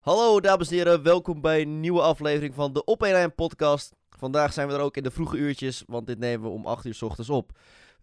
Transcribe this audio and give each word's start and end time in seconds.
Hallo 0.00 0.40
dames 0.40 0.68
en 0.68 0.74
heren, 0.74 1.02
welkom 1.02 1.40
bij 1.40 1.60
een 1.60 1.80
nieuwe 1.80 2.00
aflevering 2.00 2.54
van 2.54 2.72
de 2.72 2.84
Op 2.84 3.02
1 3.02 3.12
Lijn 3.12 3.34
podcast. 3.34 3.94
Vandaag 4.18 4.52
zijn 4.52 4.68
we 4.68 4.74
er 4.74 4.80
ook 4.80 4.96
in 4.96 5.02
de 5.02 5.10
vroege 5.10 5.36
uurtjes, 5.36 5.84
want 5.86 6.06
dit 6.06 6.18
nemen 6.18 6.46
we 6.46 6.54
om 6.54 6.66
8 6.66 6.84
uur 6.84 6.94
s 6.94 7.02
ochtends 7.02 7.30
op. 7.30 7.58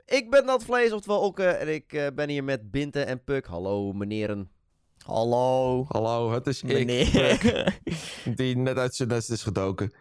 Ik 0.05 0.29
ben 0.29 0.45
Nat 0.45 0.63
Vlees, 0.63 0.91
oftewel 0.91 1.19
Okke, 1.19 1.45
en 1.45 1.73
ik 1.73 1.93
eh, 1.93 2.07
ben 2.15 2.29
hier 2.29 2.43
met 2.43 2.71
Binte 2.71 3.03
en 3.03 3.23
Puk. 3.23 3.45
Hallo 3.45 3.93
meneren. 3.93 4.49
Hallo. 5.05 5.85
Hallo, 5.87 6.31
het 6.31 6.47
is 6.47 6.61
ik, 6.61 6.73
Meneer. 6.73 7.79
die 8.35 8.57
net 8.57 8.77
uit 8.77 8.95
zijn 8.95 9.09
nest 9.09 9.29
is 9.29 9.43
gedoken. 9.43 9.93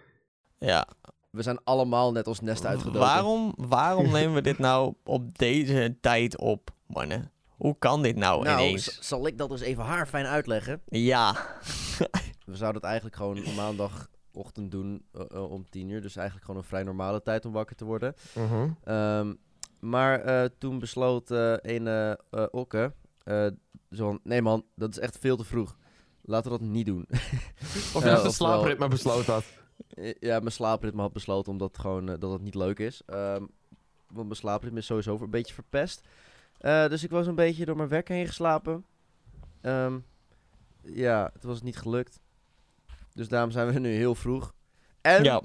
ja. 0.58 0.88
We 1.30 1.42
zijn 1.42 1.64
allemaal 1.64 2.12
net 2.12 2.26
ons 2.26 2.40
nest 2.40 2.66
uitgedoken. 2.66 3.00
Waarom, 3.00 3.54
waarom 3.56 4.10
nemen 4.10 4.34
we 4.34 4.40
dit 4.40 4.58
nou 4.58 4.94
op 5.04 5.38
deze 5.38 5.96
tijd 6.00 6.38
op, 6.38 6.70
mannen? 6.86 7.30
Hoe 7.56 7.76
kan 7.78 8.02
dit 8.02 8.16
nou, 8.16 8.42
Nou, 8.44 8.58
ineens? 8.60 8.98
zal 9.00 9.26
ik 9.26 9.38
dat 9.38 9.48
dus 9.50 9.60
even 9.60 9.84
haar 9.84 10.06
fijn 10.06 10.26
uitleggen? 10.26 10.82
Ja. 10.88 11.32
We 12.46 12.56
zouden 12.56 12.80
het 12.80 12.90
eigenlijk 12.90 13.16
gewoon 13.16 13.38
op 13.46 13.54
maandagochtend 13.54 14.70
doen 14.70 15.04
eh, 15.12 15.22
eh, 15.30 15.50
om 15.50 15.70
10 15.70 15.88
uur. 15.88 16.02
Dus 16.02 16.16
eigenlijk 16.16 16.46
gewoon 16.46 16.60
een 16.60 16.66
vrij 16.68 16.82
normale 16.82 17.22
tijd 17.22 17.44
om 17.44 17.52
wakker 17.52 17.76
te 17.76 17.84
worden. 17.84 18.14
Mhm. 18.34 18.68
Ehm, 18.84 19.34
maar 19.80 20.20
eh, 20.20 20.48
toen 20.58 20.78
besloot 20.78 21.30
eh 21.30 21.54
een 21.62 22.16
Okke, 22.50 22.92
eh, 23.22 23.46
zo 23.90 24.06
van, 24.06 24.20
nee 24.22 24.42
man, 24.42 24.64
dat 24.74 24.90
is 24.90 24.98
echt 24.98 25.18
veel 25.18 25.36
te 25.36 25.44
vroeg. 25.44 25.76
Laten 26.22 26.52
we 26.52 26.58
dat 26.58 26.66
niet 26.68 26.86
doen. 26.86 27.06
Of 27.10 28.02
je 28.02 28.08
uh, 28.08 28.12
oftewel- 28.12 28.30
slaapritme 28.32 28.88
besloten 28.88 29.32
had. 29.32 29.44
Ja, 30.20 30.38
mijn 30.38 30.52
slaapritme 30.52 31.00
had 31.00 31.12
besloten 31.12 31.52
omdat 31.52 31.78
gewoon, 31.78 32.08
eh, 32.08 32.14
dat 32.18 32.32
het 32.32 32.42
niet 32.42 32.54
leuk 32.54 32.78
is. 32.78 33.02
Ehm, 33.06 33.44
want 34.06 34.26
mijn 34.26 34.36
slaapritme 34.36 34.78
is 34.78 34.86
sowieso 34.86 35.18
een 35.20 35.30
beetje 35.30 35.54
verpest. 35.54 36.08
Eh, 36.66 36.88
dus 36.88 37.04
ik 37.04 37.10
was 37.10 37.26
een 37.26 37.34
beetje 37.34 37.64
door 37.64 37.76
mijn 37.76 37.88
werk 37.88 38.08
heen 38.08 38.26
geslapen. 38.26 38.84
Ehm, 39.60 39.98
ja, 40.82 41.30
het 41.32 41.44
was 41.44 41.62
niet 41.62 41.76
gelukt. 41.76 42.20
Dus 43.14 43.28
daarom 43.28 43.50
zijn 43.50 43.72
we 43.72 43.78
nu 43.78 43.90
heel 43.94 44.14
vroeg. 44.14 44.54
En 45.00 45.24
ja. 45.24 45.42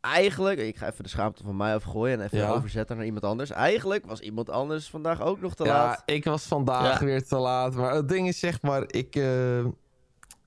eigenlijk, 0.00 0.58
ik 0.58 0.76
ga 0.76 0.86
even 0.90 1.02
de 1.04 1.10
schaamte 1.10 1.42
van 1.42 1.56
mij 1.56 1.74
afgooien 1.74 2.18
en 2.18 2.24
even 2.24 2.38
Ja. 2.38 2.50
overzetten 2.50 2.96
naar 2.96 3.04
iemand 3.04 3.24
anders. 3.24 3.50
Eigenlijk 3.50 4.06
was 4.06 4.20
iemand 4.20 4.50
anders 4.50 4.90
vandaag 4.90 5.20
ook 5.20 5.40
nog 5.40 5.54
te 5.54 5.64
Ja, 5.64 5.72
laat. 5.84 6.02
ik 6.04 6.24
was 6.24 6.44
vandaag 6.44 6.98
Ja. 6.98 7.04
weer 7.04 7.24
te 7.26 7.36
laat. 7.36 7.74
Maar 7.74 7.94
het 7.94 8.08
ding 8.08 8.28
is, 8.28 8.38
zeg 8.38 8.62
maar, 8.62 8.84
ik, 8.86 9.16
eh, 9.16 9.64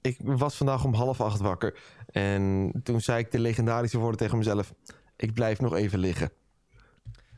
ik 0.01 0.17
was 0.23 0.55
vandaag 0.55 0.83
om 0.85 0.93
half 0.93 1.21
acht 1.21 1.39
wakker. 1.39 1.79
En 2.07 2.71
toen 2.83 3.01
zei 3.01 3.19
ik 3.19 3.31
de 3.31 3.39
legendarische 3.39 3.97
woorden 3.97 4.17
tegen 4.17 4.37
mezelf. 4.37 4.73
Ik 5.15 5.33
blijf 5.33 5.59
nog 5.59 5.75
even 5.75 5.99
liggen. 5.99 6.31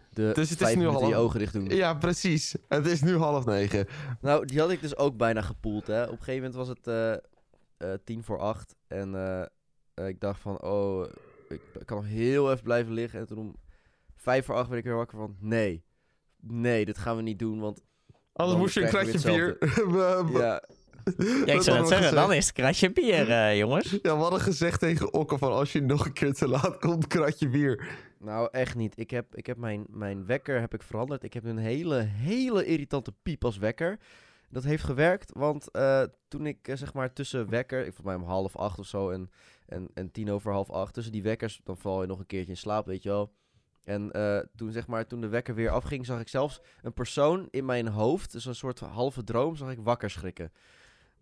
De 0.09 0.31
Dus 0.33 0.49
het 0.49 0.61
is 0.61 0.75
nu 0.75 0.87
al- 0.87 1.07
je 1.07 1.15
ogen 1.15 1.39
dicht 1.39 1.53
doen. 1.53 1.65
Ja, 1.65 1.93
precies. 1.93 2.55
Het 2.67 2.85
is 2.85 3.01
nu 3.01 3.15
half 3.17 3.45
negen. 3.45 3.87
Nou, 4.21 4.45
die 4.45 4.59
had 4.59 4.71
ik 4.71 4.81
dus 4.81 4.97
ook 4.97 5.17
bijna 5.17 5.41
gepoeld, 5.41 5.87
hè. 5.87 6.03
Op 6.03 6.11
een 6.11 6.17
gegeven 6.17 6.35
moment 6.35 6.55
was 6.55 6.67
het 6.67 6.87
eh, 6.87 7.13
eh, 7.77 7.99
tien 8.03 8.23
voor 8.23 8.39
acht. 8.39 8.75
En 8.87 9.15
eh, 9.95 10.07
ik 10.07 10.19
dacht 10.19 10.41
van, 10.41 10.61
oh, 10.61 11.05
ik, 11.49 11.61
kan 11.85 11.97
nog 11.97 12.05
heel 12.05 12.51
even 12.51 12.63
blijven 12.63 12.93
liggen. 12.93 13.19
En 13.19 13.27
toen 13.27 13.37
om 13.37 13.55
vijf 14.15 14.45
voor 14.45 14.55
acht 14.55 14.67
werd 14.67 14.79
ik 14.79 14.85
weer 14.85 14.95
wakker 14.95 15.17
van, 15.17 15.35
nee. 15.39 15.83
Nee, 16.41 16.85
dit 16.85 16.97
gaan 16.97 17.15
we 17.15 17.21
niet 17.21 17.39
doen, 17.39 17.59
want... 17.59 17.81
Anders 18.33 18.59
moest 18.59 18.73
je 18.73 18.81
een 18.81 18.87
kratje 18.87 19.21
bier. 19.21 19.57
Ja, 20.39 20.63
ja, 21.45 21.53
ik 21.53 21.61
zou 21.61 21.79
net 21.79 21.87
zeggen, 21.87 22.15
dan 22.15 22.33
is 22.33 22.45
het 22.45 22.55
kratje 22.55 22.91
bier, 22.91 23.31
eh, 23.31 23.57
jongens. 23.57 23.89
Ja, 24.01 24.15
we 24.15 24.21
hadden 24.21 24.39
gezegd 24.39 24.79
tegen 24.79 25.13
Okke 25.13 25.37
van 25.37 25.51
als 25.51 25.71
je 25.71 25.81
nog 25.81 26.05
een 26.05 26.13
keer 26.13 26.33
te 26.33 26.47
laat 26.47 26.77
komt, 26.77 27.07
kratje 27.07 27.49
bier. 27.49 27.87
nou 28.19 28.47
echt 28.51 28.75
niet. 28.75 28.99
Ik 28.99 29.09
heb, 29.09 29.35
ik 29.35 29.45
heb 29.45 29.57
mijn, 29.57 29.85
mijn 29.89 30.25
wekker 30.25 30.59
heb 30.59 30.73
ik 30.73 30.83
veranderd. 30.83 31.23
Ik 31.23 31.33
heb 31.33 31.45
een 31.45 31.57
hele, 31.57 31.95
hele 31.99 32.65
irritante 32.65 33.13
piep 33.23 33.45
als 33.45 33.57
wekker. 33.57 33.99
Dat 34.49 34.63
heeft 34.63 34.83
gewerkt, 34.83 35.31
want 35.33 35.71
eh, 35.71 36.03
toen 36.27 36.45
ik 36.45 36.67
eh, 36.67 36.75
zeg 36.75 36.93
maar 36.93 37.13
tussen 37.13 37.49
wekker, 37.49 37.79
ik 37.79 37.93
volgens 37.93 38.05
mij 38.05 38.15
om 38.15 38.23
half 38.23 38.55
acht 38.55 38.79
of 38.79 38.85
zo 38.85 39.09
en, 39.09 39.31
en, 39.65 39.87
en 39.93 40.11
tien 40.11 40.31
over 40.31 40.51
half 40.51 40.69
acht, 40.69 40.93
tussen 40.93 41.13
die 41.13 41.23
wekkers, 41.23 41.61
dan 41.63 41.77
val 41.77 42.01
je 42.01 42.07
nog 42.07 42.19
een 42.19 42.25
keertje 42.25 42.51
in 42.51 42.57
slaap, 42.57 42.85
weet 42.85 43.03
je 43.03 43.09
wel. 43.09 43.33
En 43.83 44.11
eh, 44.11 44.39
toen 44.55 44.71
zeg 44.71 44.87
maar, 44.87 45.07
toen 45.07 45.21
de 45.21 45.27
wekker 45.27 45.55
weer 45.55 45.69
afging, 45.69 46.05
zag 46.05 46.19
ik 46.19 46.27
zelfs 46.27 46.61
een 46.81 46.93
persoon 46.93 47.47
in 47.51 47.65
mijn 47.65 47.87
hoofd, 47.87 48.31
dus 48.31 48.45
een 48.45 48.55
soort 48.55 48.79
halve 48.79 49.23
droom, 49.23 49.55
zag 49.55 49.71
ik 49.71 49.79
wakker 49.81 50.09
schrikken. 50.09 50.51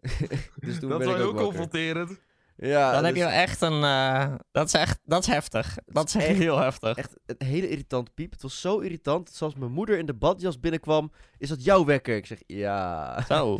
dus 0.65 0.79
toen 0.79 0.89
Dat 0.89 0.97
ben 0.99 1.07
ik 1.07 1.13
ook 1.13 1.19
heel 1.19 1.33
confronterend. 1.33 2.19
Ja, 2.59 2.91
Dan 2.91 3.03
heb 3.05 3.15
je 3.15 3.21
dus 3.21 3.29
wel 3.29 3.39
echt 3.41 3.61
een... 3.61 3.83
eh, 3.83 4.33
dat 4.51 4.67
is 4.67 4.73
echt... 4.73 4.99
Dat 5.03 5.21
is 5.21 5.27
heftig. 5.27 5.77
Dat 5.85 6.07
is 6.07 6.15
echt 6.15 6.25
echt- 6.25 6.37
heel 6.37 6.57
heftig. 6.59 6.97
echt 6.97 7.13
een 7.25 7.47
hele 7.47 7.69
irritante 7.69 8.11
piep. 8.11 8.31
Het 8.31 8.41
was 8.41 8.61
zo 8.61 8.79
irritant, 8.79 9.29
zelfs 9.29 9.55
mijn 9.55 9.71
moeder 9.71 9.97
in 9.97 10.05
de 10.05 10.13
badjas 10.13 10.59
binnenkwam. 10.59 11.11
Is 11.37 11.49
dat 11.49 11.63
jouw 11.63 11.85
wekker? 11.85 12.15
Ik 12.15 12.25
zeg, 12.25 12.39
ja. 12.47 13.21
Zo. 13.27 13.59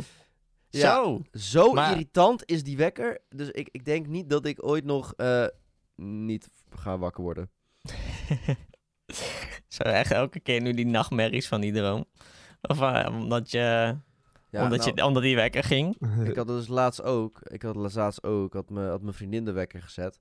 Ja. 0.70 0.94
Zo. 0.94 1.22
Zo 1.32 1.72
Maar- 1.72 1.90
irritant 1.90 2.42
is 2.46 2.62
die 2.62 2.76
wekker. 2.76 3.18
Dus 3.28 3.50
ik, 3.50 3.68
ik 3.72 3.84
denk 3.84 4.06
niet 4.06 4.30
dat 4.30 4.46
ik 4.46 4.66
ooit 4.66 4.84
nog 4.84 5.12
eh, 5.16 5.46
niet 5.96 6.48
ga 6.70 6.98
wakker 6.98 7.22
worden. 7.22 7.50
Zo 9.68 9.82
echt 9.82 10.10
elke 10.10 10.40
keer 10.40 10.60
nu 10.60 10.72
die 10.74 10.86
nachtmerries 10.86 11.48
van 11.48 11.60
die 11.60 11.72
droom. 11.72 12.04
Of 12.60 12.80
eh, 12.80 13.06
omdat 13.10 13.50
je... 13.50 13.96
Ja, 14.50 14.62
omdat, 14.64 14.78
nou, 14.78 14.92
je 14.94 15.04
omdat 15.04 15.22
die 15.22 15.34
wekker 15.36 15.64
ging. 15.64 15.96
Ik 16.30 16.36
had 16.36 16.46
dus 16.46 16.68
laatst 16.68 17.02
ook. 17.02 17.40
Ik 17.42 17.62
had 17.62 17.76
laatst 17.76 18.22
ook. 18.24 18.52
Had, 18.52 18.70
me, 18.70 18.86
had 18.88 19.02
mijn 19.02 19.14
vriendin 19.14 19.44
de 19.44 19.52
wekker 19.52 19.82
gezet. 19.82 20.20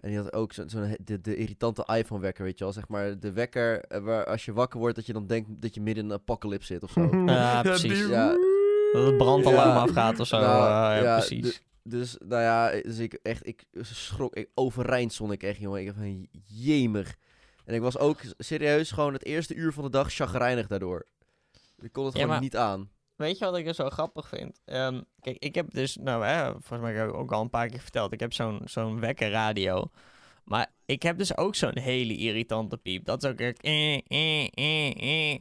En 0.00 0.08
die 0.08 0.18
had 0.18 0.32
ook 0.32 0.52
zo'n 0.52 0.68
zo 0.68 0.86
de, 1.04 1.20
de 1.20 1.36
irritante 1.36 1.88
iPhone 1.96 2.20
wekker, 2.20 2.44
weet 2.44 2.58
je 2.58 2.64
wel. 2.64 2.72
Zeg 2.72 2.88
maar 2.88 3.18
de 3.18 3.32
wekker 3.32 3.80
eh, 3.80 4.00
waar 4.00 4.24
als 4.26 4.44
je 4.44 4.52
wakker 4.52 4.78
wordt 4.80 4.96
dat 4.96 5.06
je 5.06 5.12
dan 5.12 5.26
denkt 5.26 5.48
dat 5.62 5.74
je 5.74 5.80
midden 5.80 6.04
in 6.04 6.10
een 6.10 6.16
apocalypse 6.16 6.66
zit 6.72 6.82
of 6.82 6.90
zo. 6.90 7.10
Ja, 7.26 7.62
precies. 7.62 8.06
Ja. 8.06 8.36
Dat 8.92 9.06
het 9.06 9.16
brandalarm 9.16 9.68
Ja. 9.68 9.80
afgaat 9.80 10.20
of 10.20 10.26
zo. 10.26 10.38
Nou, 10.38 10.60
eh, 10.62 10.66
ja, 10.68 11.02
ja, 11.02 11.16
precies. 11.18 11.62
Dus, 11.82 12.16
nou 12.28 12.42
ja, 12.42 12.70
dus 12.82 12.98
ik 12.98 13.18
echt, 13.22 13.46
ik 13.46 13.64
schrok, 13.80 14.34
ik 14.34 14.48
overeind 14.54 15.12
stond 15.12 15.32
ik 15.32 15.42
echt, 15.42 15.58
jongen. 15.58 15.80
Ik 15.80 15.86
dacht 15.86 15.98
van, 15.98 16.26
jemig. 16.44 17.16
En 17.64 17.74
ik 17.74 17.80
was 17.80 17.98
ook 17.98 18.20
serieus 18.38 18.90
gewoon 18.90 19.12
het 19.12 19.24
eerste 19.24 19.54
uur 19.54 19.72
van 19.72 19.84
de 19.84 19.90
dag 19.90 20.12
chagrijnig 20.12 20.66
daardoor. 20.66 21.06
Ik 21.78 21.92
kon 21.92 22.04
het 22.04 22.12
Ja, 22.14 22.18
gewoon 22.20 22.34
maar- 22.34 22.42
niet 22.44 22.56
aan. 22.56 22.90
Weet 23.16 23.38
je 23.38 23.44
wat 23.44 23.56
ik 23.56 23.66
er 23.66 23.74
zo 23.74 23.90
grappig 23.90 24.28
vind? 24.28 24.60
Ehm, 24.64 25.02
kijk, 25.20 25.36
ik 25.38 25.54
heb 25.54 25.70
dus, 25.70 25.96
nou 25.96 26.24
hè, 26.24 26.50
volgens 26.50 26.80
mij 26.80 26.94
heb 26.94 27.08
ik 27.08 27.14
ook 27.14 27.32
al 27.32 27.40
een 27.42 27.50
paar 27.50 27.68
keer 27.68 27.80
verteld. 27.80 28.12
Ik 28.12 28.20
heb 28.20 28.32
zo'n 28.32 28.60
zo'n 28.64 29.00
wekkerradio. 29.00 29.90
Maar 30.44 30.72
ik 30.84 31.02
heb 31.02 31.18
dus 31.18 31.36
ook 31.36 31.54
zo'n 31.54 31.78
hele 31.78 32.16
irritante 32.16 32.76
piep. 32.76 33.04
Dat 33.04 33.22
is 33.22 33.30
ook 33.30 33.38
echt... 33.38 33.60
Eh, 33.62 33.94
eh, 33.94 34.48
eh, 34.54 35.38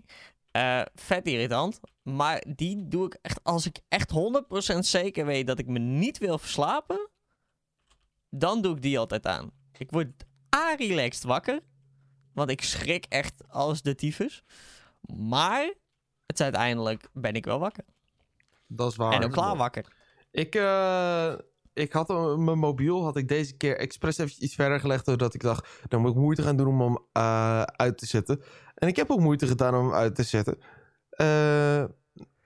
eh. 0.51 0.85
Vet 0.95 1.27
irritant. 1.27 1.79
Maar 2.03 2.43
die 2.55 2.87
doe 2.87 3.05
ik 3.05 3.17
echt 3.21 3.43
als 3.43 3.65
ik 3.65 3.79
echt 3.87 4.11
100% 4.11 4.85
zeker 4.85 5.25
weet 5.25 5.47
dat 5.47 5.59
ik 5.59 5.67
me 5.67 5.79
niet 5.79 6.17
wil 6.17 6.37
verslapen. 6.37 7.09
Dan 8.29 8.61
doe 8.61 8.75
ik 8.75 8.81
die 8.81 8.99
altijd 8.99 9.25
aan. 9.25 9.51
Ik 9.77 9.91
word 9.91 10.25
a-relaxed 10.55 11.23
wakker. 11.23 11.59
Want 12.33 12.49
ik 12.49 12.61
schrik 12.61 13.05
echt 13.09 13.47
als 13.47 13.81
de 13.81 13.95
tyfus. 13.95 14.43
Maar 15.17 15.73
het 16.25 16.41
uiteindelijk 16.41 17.09
ben 17.13 17.33
ik 17.33 17.45
wel 17.45 17.59
wakker. 17.59 17.83
Dat 18.67 18.91
is 18.91 18.97
waar. 18.97 19.13
en 19.13 19.23
ook 19.23 19.31
klaar 19.31 19.57
wakker. 19.57 19.93
Ik, 20.31 20.55
eh, 20.55 21.33
ik 21.73 21.93
had 21.93 22.09
eh, 22.09 22.35
mijn 22.35 22.57
mobiel 22.57 23.03
had 23.03 23.17
ik 23.17 23.27
deze 23.27 23.57
keer 23.57 23.77
expres 23.77 24.17
even 24.17 24.43
iets 24.43 24.55
verder 24.55 24.79
gelegd. 24.79 25.05
Doordat 25.05 25.33
ik 25.33 25.41
dacht, 25.41 25.67
dan 25.87 26.01
moet 26.01 26.11
ik 26.11 26.17
moeite 26.17 26.41
gaan 26.41 26.57
doen 26.57 26.67
om 26.67 26.81
hem 26.81 26.97
eh, 27.11 27.61
uit 27.61 27.97
te 27.97 28.05
zetten. 28.05 28.41
En 28.75 28.87
ik 28.87 28.95
heb 28.95 29.09
ook 29.09 29.19
moeite 29.19 29.47
gedaan 29.47 29.75
om 29.75 29.85
hem 29.85 29.93
uit 29.93 30.15
te 30.15 30.23
zetten. 30.23 30.57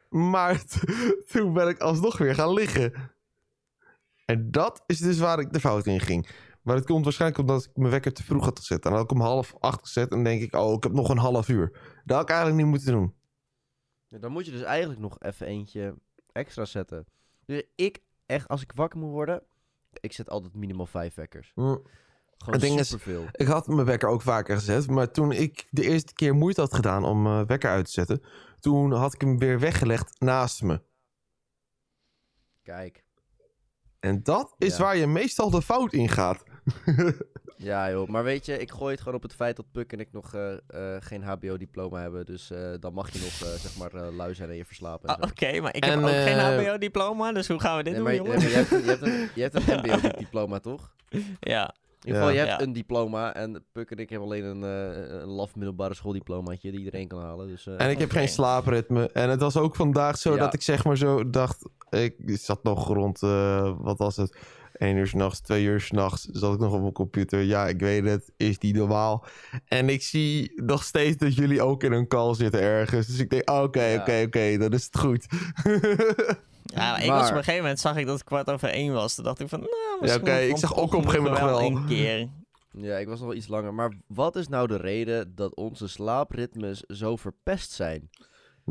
Maar 0.09 0.63
toen 1.31 1.53
ben 1.53 1.67
ik 1.67 1.79
alsnog 1.79 2.17
weer 2.17 2.35
gaan 2.35 2.53
liggen. 2.53 2.93
En 4.25 4.51
dat 4.51 4.83
is 4.85 4.99
dus 4.99 5.19
waar 5.19 5.39
ik 5.39 5.53
de 5.53 5.59
fout 5.59 5.85
in 5.85 5.99
ging. 5.99 6.29
Maar 6.61 6.75
het 6.75 6.85
komt 6.85 7.03
waarschijnlijk 7.03 7.41
omdat 7.41 7.63
ik 7.63 7.71
mijn 7.73 7.91
wekker 7.91 8.13
te 8.13 8.23
vroeg 8.23 8.45
had 8.45 8.59
gezet. 8.59 8.83
En 8.83 8.89
dan 8.89 8.99
had 8.99 9.11
ik 9.11 9.17
om 9.17 9.21
half 9.21 9.53
acht 9.59 9.79
gezet. 9.81 10.11
En 10.11 10.23
denk 10.23 10.41
ik, 10.41 10.55
oh, 10.55 10.73
ik 10.73 10.83
heb 10.83 10.91
nog 10.91 11.09
een 11.09 11.17
half 11.17 11.47
uur. 11.47 11.71
Dat 12.05 12.17
had 12.17 12.21
ik 12.21 12.29
eigenlijk 12.29 12.61
niet 12.61 12.71
moeten 12.71 12.91
doen. 12.91 13.13
Dan 14.09 14.31
moet 14.31 14.45
je 14.45 14.51
dus 14.51 14.61
eigenlijk 14.61 14.99
nog 14.99 15.19
even 15.19 15.47
eentje 15.47 15.95
extra 16.31 16.65
zetten. 16.65 17.05
Dus 17.45 17.63
ik, 17.75 17.99
echt, 18.25 18.47
als 18.47 18.61
ik 18.61 18.71
wakker 18.75 18.99
moet 18.99 19.09
worden, 19.11 19.43
ik 19.93 20.13
zet 20.13 20.29
altijd 20.29 20.53
minimaal 20.53 20.85
vijf 20.85 21.15
wekkers. 21.15 21.51
Hm. 21.55 21.61
Gewoon 21.61 22.53
Het 22.53 22.61
ding 22.61 22.79
is- 22.79 22.87
superveel. 22.87 23.25
Ik 23.31 23.47
had 23.47 23.67
mijn 23.67 23.85
wekker 23.85 24.09
ook 24.09 24.21
vaker 24.21 24.55
gezet. 24.57 24.89
Maar 24.89 25.11
toen 25.11 25.31
ik 25.31 25.67
de 25.69 25.83
eerste 25.83 26.13
keer 26.13 26.35
moeite 26.35 26.61
had 26.61 26.73
gedaan 26.75 27.03
om 27.03 27.21
mijn 27.21 27.45
wekker 27.45 27.69
uit 27.69 27.85
te 27.85 27.91
zetten. 27.91 28.23
Toen 28.59 28.91
had 28.91 29.13
ik 29.13 29.21
hem 29.21 29.37
weer 29.37 29.59
weggelegd 29.59 30.19
naast 30.19 30.61
me. 30.61 30.81
Kijk. 32.63 33.03
En 33.99 34.23
dat 34.23 34.55
is 34.57 34.77
Ja. 34.77 34.83
waar 34.83 34.97
je 34.97 35.07
meestal 35.07 35.49
de 35.49 35.61
fout 35.61 35.93
in 35.93 36.09
gaat. 36.09 36.43
Ja 37.57 37.91
joh, 37.91 38.07
maar 38.07 38.23
weet 38.23 38.45
je, 38.45 38.57
ik 38.57 38.71
gooi 38.71 38.91
het 38.91 38.99
gewoon 38.99 39.15
op 39.15 39.21
het 39.23 39.33
feit 39.33 39.55
dat 39.55 39.65
Puk 39.71 39.93
en 39.93 39.99
ik 39.99 40.07
nog 40.11 40.33
eh, 40.33 40.51
eh, 40.51 41.01
geen 41.01 41.23
HBO-diploma 41.23 42.01
hebben. 42.01 42.25
Dus 42.25 42.51
eh, 42.51 42.59
dan 42.79 42.93
mag 42.93 43.11
je 43.11 43.19
nog, 43.19 43.49
eh, 43.53 43.59
zeg 43.59 43.77
maar, 43.77 43.93
eh, 44.03 44.15
lui 44.15 44.33
zijn 44.35 44.49
en 44.49 44.55
je 44.55 44.65
verslapen. 44.65 45.09
En 45.09 45.15
Ah. 45.19 45.29
Oké, 45.29 45.59
maar 45.61 45.75
ik 45.75 45.83
En, 45.85 45.89
heb 45.89 45.99
ook 46.01 46.09
geen 46.09 46.39
HBO-diploma, 46.39 47.31
dus 47.31 47.47
hoe 47.47 47.59
gaan 47.59 47.77
we 47.77 47.83
dit 47.83 47.93
Nee, 47.93 48.01
doen, 48.01 48.11
maar, 48.11 48.15
jongen? 48.15 48.39
nee, 48.39 48.41
maar 48.41 48.49
je 48.49 48.55
hebt, 48.55 48.71
een- 48.71 48.83
je 48.83 48.89
hebt 48.89 49.01
een, 49.01 49.29
je 49.35 49.41
hebt 49.41 49.55
een 49.95 49.97
MBO-diploma, 49.99 50.59
toch? 50.59 50.93
Ja, 51.39 51.73
In 52.01 52.05
ieder 52.07 52.21
geval, 52.21 52.29
je 52.29 52.39
hebt 52.45 52.59
Ja. 52.59 52.61
een 52.61 52.73
diploma 52.73 53.33
en 53.35 53.63
Puk 53.71 53.91
en 53.91 53.97
ik 53.97 54.09
hebben 54.09 54.27
alleen 54.27 54.43
een, 54.43 54.63
eh, 54.63 55.19
een 55.19 55.27
laf 55.27 55.55
middelbare 55.55 55.93
schooldiplomaatje 55.93 56.69
die 56.71 56.79
iedereen 56.79 57.07
kan 57.07 57.21
halen. 57.21 57.47
Dus, 57.47 57.67
eh, 57.67 57.73
En 57.81 57.89
ik 57.89 57.99
heb 57.99 58.11
geen 58.11 58.27
slaapritme. 58.29 59.09
En 59.13 59.29
het 59.29 59.39
was 59.41 59.57
ook 59.57 59.75
vandaag 59.75 60.17
zo 60.17 60.33
Ja. 60.33 60.37
dat 60.39 60.53
ik 60.53 60.61
zeg 60.61 60.83
maar 60.85 60.97
zo 60.97 61.29
dacht... 61.29 61.69
Ik 61.89 62.15
zat 62.25 62.63
nog 62.63 62.87
rond, 62.87 63.23
eh, 63.23 63.73
wat 63.77 63.97
was 63.97 64.15
het? 64.15 64.37
1 64.79 64.95
uur 64.97 65.07
s'nachts, 65.07 65.39
2 65.41 65.63
uur 65.63 65.81
s'nachts. 65.81 66.25
Zat 66.31 66.53
ik 66.53 66.59
nog 66.59 66.73
op 66.73 66.81
mijn 66.81 66.93
computer. 66.93 67.41
Ja, 67.41 67.67
ik 67.67 67.79
weet 67.79 68.05
het. 68.05 68.31
Is 68.37 68.57
die 68.59 68.73
normaal? 68.75 69.25
En 69.65 69.89
ik 69.89 70.03
zie 70.03 70.51
nog 70.61 70.83
steeds 70.83 71.17
dat 71.17 71.35
jullie 71.35 71.61
ook 71.61 71.83
in 71.83 71.91
een 71.91 72.07
call 72.07 72.33
zitten 72.35 72.61
ergens. 72.61 73.07
Dus 73.07 73.19
ik 73.19 73.29
denk, 73.29 73.49
oké, 73.49 73.83
Ja. 73.85 73.99
oké, 74.01 74.23
oké. 74.25 74.57
Dan 74.57 74.71
is 74.71 74.83
het 74.85 74.97
goed. 74.99 75.25
Ja, 76.73 76.97
ik 76.97 77.07
Maar- 77.07 77.17
was 77.19 77.29
op 77.29 77.35
een 77.35 77.43
gegeven 77.43 77.61
moment 77.61 77.79
zag 77.79 77.97
ik 77.97 78.05
dat 78.05 78.13
het 78.17 78.23
kwart 78.23 78.49
over 78.49 78.69
één 78.69 78.93
was. 78.93 79.15
Toen 79.15 79.23
dacht 79.23 79.39
ik 79.39 79.49
van, 79.49 79.59
nou, 79.59 79.71
misschien 80.01 80.21
oké, 80.21 80.37
ik 80.37 80.47
komt 80.47 80.59
zag 80.59 80.69
het 80.69 80.79
ook 80.79 80.93
op 80.93 81.03
een 81.03 81.09
gegeven 81.09 81.23
moment 81.23 81.41
wel. 81.41 81.61
een 81.61 81.85
keer. 81.85 82.27
Ja, 82.71 82.97
ik 82.97 83.07
was 83.07 83.19
nog 83.19 83.27
wel 83.27 83.37
iets 83.37 83.47
langer. 83.47 83.73
Maar 83.73 83.93
wat 84.07 84.35
is 84.35 84.47
nou 84.47 84.67
de 84.67 84.75
reden 84.77 85.35
dat 85.35 85.55
onze 85.55 85.87
slaapritmes 85.87 86.79
zo 86.79 87.15
verpest 87.15 87.71
zijn? 87.71 88.09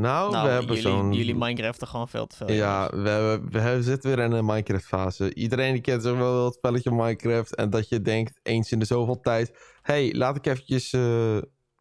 Nou, 0.00 0.30
nou, 0.32 0.44
we 0.46 0.50
hebben 0.52 0.66
jullie, 0.76 0.82
zo'n... 0.82 1.12
jullie 1.12 1.34
Minecraft 1.34 1.80
er 1.80 1.86
gewoon 1.86 2.08
veel 2.08 2.26
te 2.26 2.36
veel. 2.36 2.52
Ja, 2.52 2.90
we, 2.90 3.08
hebben, 3.08 3.50
we 3.50 3.58
hebben- 3.58 3.84
zitten 3.84 4.16
weer 4.16 4.24
in 4.24 4.32
een 4.32 4.44
Minecraft-fase. 4.44 5.34
Iedereen 5.34 5.72
die 5.72 5.80
kent 5.82 6.02
zo 6.02 6.16
wel 6.16 6.44
het 6.44 6.54
spelletje 6.54 6.90
Minecraft. 6.90 7.54
En 7.54 7.70
dat 7.70 7.88
je 7.88 8.02
denkt, 8.02 8.40
eens 8.42 8.72
in 8.72 8.78
de 8.78 8.84
zoveel 8.84 9.20
tijd... 9.20 9.76
hey, 9.82 10.14
laat 10.14 10.36
ik 10.36 10.46
eventjes 10.46 10.92
eh, 10.92 11.38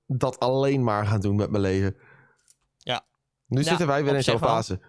dat 0.07 0.39
alleen 0.39 0.83
maar 0.83 1.05
gaan 1.05 1.19
doen 1.21 1.35
met 1.35 1.49
mijn 1.49 1.63
leven. 1.63 1.95
Ja. 2.77 3.05
Nu 3.47 3.57
Ja, 3.61 3.67
zitten 3.67 3.87
wij 3.87 4.03
weer 4.03 4.15
in 4.15 4.23
zo'n 4.23 4.39
wel. 4.39 4.49
fase. 4.49 4.79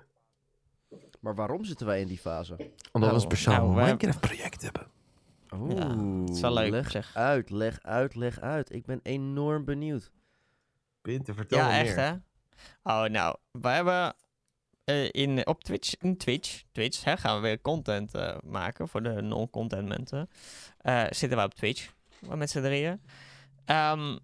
Maar 1.20 1.34
waarom 1.34 1.64
zitten 1.64 1.86
wij 1.86 2.00
in 2.00 2.06
die 2.06 2.19
fase? 2.19 2.52
Omdat 2.52 2.70
we 2.92 2.98
Nou, 2.98 3.14
een 3.14 3.20
speciaal 3.20 3.69
nou, 3.70 3.84
Minecraft-project 3.84 4.62
hebben. 4.62 4.86
Oeh, 5.54 5.76
Ja, 5.76 5.96
het 6.20 6.31
is 6.34 6.40
wel 6.40 6.52
leuk, 6.52 6.70
Leg 6.70 6.90
zeg. 6.90 7.10
uit, 7.14 7.50
leg 7.50 7.78
uit, 7.82 8.14
leg 8.14 8.40
uit. 8.40 8.72
Ik 8.74 8.86
ben 8.86 9.00
enorm 9.02 9.64
benieuwd. 9.64 10.10
Winter, 11.02 11.34
vertel 11.34 11.58
Ja, 11.58 11.66
me 11.66 11.72
echt 11.72 11.96
meer. 11.96 12.04
hè? 12.04 12.12
Oh, 12.82 13.05
nou, 13.05 13.37
we 13.50 13.69
hebben 13.69 14.14
eh, 14.88 15.08
in, 15.10 15.46
op 15.46 15.64
Twitch, 15.64 15.94
in 16.00 16.16
Twitch, 16.16 16.62
Twitch 16.72 17.05
hè, 17.05 17.16
gaan 17.16 17.34
we 17.34 17.43
weer 17.43 17.60
content 17.60 18.14
eh, 18.14 18.37
maken 18.44 18.88
voor 18.88 19.02
de 19.02 19.22
non-content 19.22 19.88
mensen. 19.88 20.31
Eh, 20.78 21.05
zitten 21.10 21.38
we 21.38 21.44
op 21.44 21.55
Twitch, 21.55 21.93
met 22.34 22.50
z'n 22.50 22.60
drieën. 22.60 23.00
Ehm, 23.64 24.19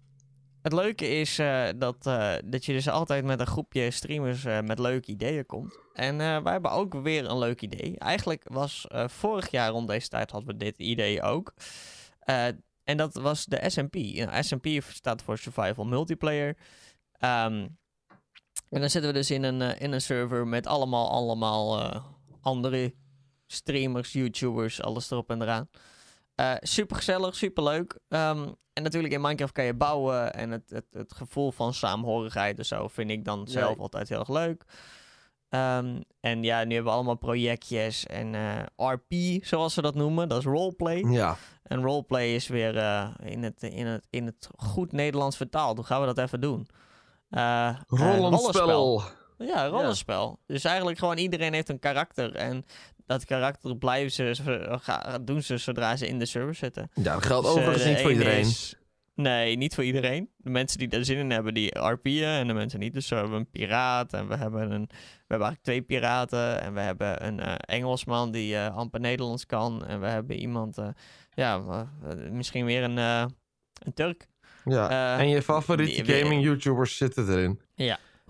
het 0.61 0.73
leuke 0.73 1.07
is 1.07 1.35
dat, 1.77 2.03
dat 2.45 2.65
je 2.65 2.73
dus 2.73 2.89
altijd 2.89 3.25
met 3.25 3.39
een 3.39 3.47
groepje 3.47 3.91
streamers 3.91 4.43
met 4.43 4.79
leuke 4.79 5.11
ideeën 5.11 5.45
komt. 5.45 5.77
En 5.93 6.17
wij 6.17 6.51
hebben 6.51 6.71
ook 6.71 6.93
weer 6.93 7.29
een 7.29 7.37
leuk 7.37 7.61
idee. 7.61 7.99
Eigenlijk 7.99 8.43
was 8.47 8.87
vorig 9.05 9.51
jaar 9.51 9.69
rond 9.69 9.87
deze 9.87 10.07
tijd 10.07 10.31
hadden 10.31 10.49
we 10.49 10.63
dit 10.63 10.77
idee 10.77 11.21
ook. 11.21 11.53
En 12.83 12.97
dat 12.97 13.13
was 13.13 13.45
de 13.45 13.69
SMP. 13.69 13.93
Nou, 13.93 14.43
SMP 14.43 14.67
staat 14.87 15.21
voor 15.21 15.37
Survival 15.37 15.85
Multiplayer. 15.85 16.57
Ehm, 17.11 17.67
en 18.69 18.79
dan 18.79 18.89
zitten 18.89 19.11
we 19.11 19.17
dus 19.17 19.31
in 19.31 19.43
een, 19.43 19.61
eh, 19.61 19.81
in 19.81 19.91
een 19.91 20.01
server 20.01 20.47
met 20.47 20.67
allemaal, 20.67 21.09
allemaal 21.09 21.81
eh, 21.81 22.03
andere 22.41 22.93
streamers, 23.47 24.13
YouTubers, 24.13 24.81
alles 24.81 25.11
erop 25.11 25.29
en 25.29 25.41
eraan. 25.41 25.69
super 26.61 26.95
gezellig, 26.95 27.35
super 27.35 27.63
leuk. 27.63 27.99
en 28.09 28.83
natuurlijk 28.83 29.13
in 29.13 29.21
Minecraft 29.21 29.53
kan 29.53 29.65
je 29.65 29.73
bouwen 29.73 30.33
en 30.33 30.51
het, 30.51 30.69
het, 30.69 30.85
het 30.91 31.13
gevoel 31.13 31.51
van 31.51 31.73
saamhorigheid 31.73 32.57
en 32.57 32.65
zo 32.65 32.87
vind 32.87 33.09
ik 33.09 33.25
dan 33.25 33.47
zelf 33.47 33.79
altijd 33.79 34.09
heel 34.09 34.19
erg 34.19 34.29
leuk. 34.29 34.65
Ehm, 35.55 36.01
en 36.19 36.43
ja, 36.43 36.63
nu 36.63 36.73
hebben 36.73 36.91
we 36.91 36.97
allemaal 36.97 37.15
projectjes 37.15 38.05
en 38.05 38.35
eh, 38.35 38.91
RP, 38.91 39.13
zoals 39.45 39.73
ze 39.73 39.81
dat 39.81 39.95
noemen. 39.95 40.29
Dat 40.29 40.39
is 40.39 40.45
roleplay. 40.45 40.97
Ja, 40.97 41.37
En 41.63 41.81
roleplay 41.81 42.33
is 42.33 42.47
weer 42.47 42.77
eh, 42.77 43.09
in, 43.23 43.43
het, 43.43 43.63
in, 43.63 43.85
het, 43.85 44.07
in 44.09 44.25
het 44.25 44.49
goed 44.57 44.91
Nederlands 44.91 45.37
vertaald. 45.37 45.77
Hoe 45.77 45.85
gaan 45.85 45.99
we 45.99 46.05
dat 46.05 46.17
even 46.17 46.41
doen? 46.41 46.67
Eh, 47.29 47.75
rollenspel. 47.87 49.01
Ja, 49.37 49.67
rollenspel. 49.67 50.39
Dus 50.47 50.63
eigenlijk 50.63 50.97
gewoon 50.97 51.17
iedereen 51.17 51.53
heeft 51.53 51.69
een 51.69 51.79
karakter. 51.79 52.35
En 52.35 52.65
dat 53.05 53.25
karakter 53.25 53.77
blijven 53.77 54.11
ze, 54.11 55.19
doen 55.21 55.41
ze 55.41 55.57
zodra 55.57 55.95
ze 55.95 56.07
in 56.07 56.19
de 56.19 56.25
server 56.25 56.55
zitten. 56.55 56.89
Ja, 56.93 57.13
dat 57.13 57.25
geldt 57.25 57.45
Dus, 57.47 57.55
eh, 57.55 57.61
overigens 57.61 57.85
niet 57.89 58.01
voor 58.01 58.11
iedereen. 58.11 58.39
is- 58.39 58.75
nee, 59.15 59.57
niet 59.57 59.75
voor 59.75 59.83
iedereen. 59.83 60.29
De 60.37 60.49
mensen 60.49 60.77
die 60.79 60.87
daar 60.87 61.03
zin 61.05 61.17
in 61.17 61.29
hebben, 61.31 61.53
die 61.53 61.79
RP'en 61.79 62.23
en 62.39 62.47
de 62.47 62.53
mensen 62.53 62.79
niet. 62.79 62.93
Dus 62.93 63.09
we 63.09 63.15
hebben 63.15 63.37
een 63.39 63.49
piraat 63.49 64.13
en 64.13 64.27
we 64.27 64.35
hebben, 64.35 64.61
een, 64.71 64.85
we 64.89 64.95
hebben 65.27 65.47
eigenlijk 65.47 65.61
twee 65.61 65.81
piraten. 65.81 66.61
En 66.61 66.73
we 66.73 66.79
hebben 66.79 67.25
een 67.25 67.39
Engelsman 67.57 68.31
die 68.31 68.55
eh, 68.55 68.75
amper 68.75 68.99
Nederlands 68.99 69.45
kan. 69.45 69.85
En 69.85 69.99
we 69.99 70.07
hebben 70.07 70.35
iemand, 70.37 70.77
ja, 71.33 71.61
misschien 72.31 72.65
weer 72.65 72.83
een, 72.83 72.97
een 72.97 73.93
Turk. 73.93 74.27
Ja. 74.65 74.89
eh, 75.17 75.19
en 75.23 75.29
je 75.29 75.41
favoriete 75.41 76.13
gaming-YouTubers 76.13 76.97
zitten 76.97 77.29
erin. 77.29 77.59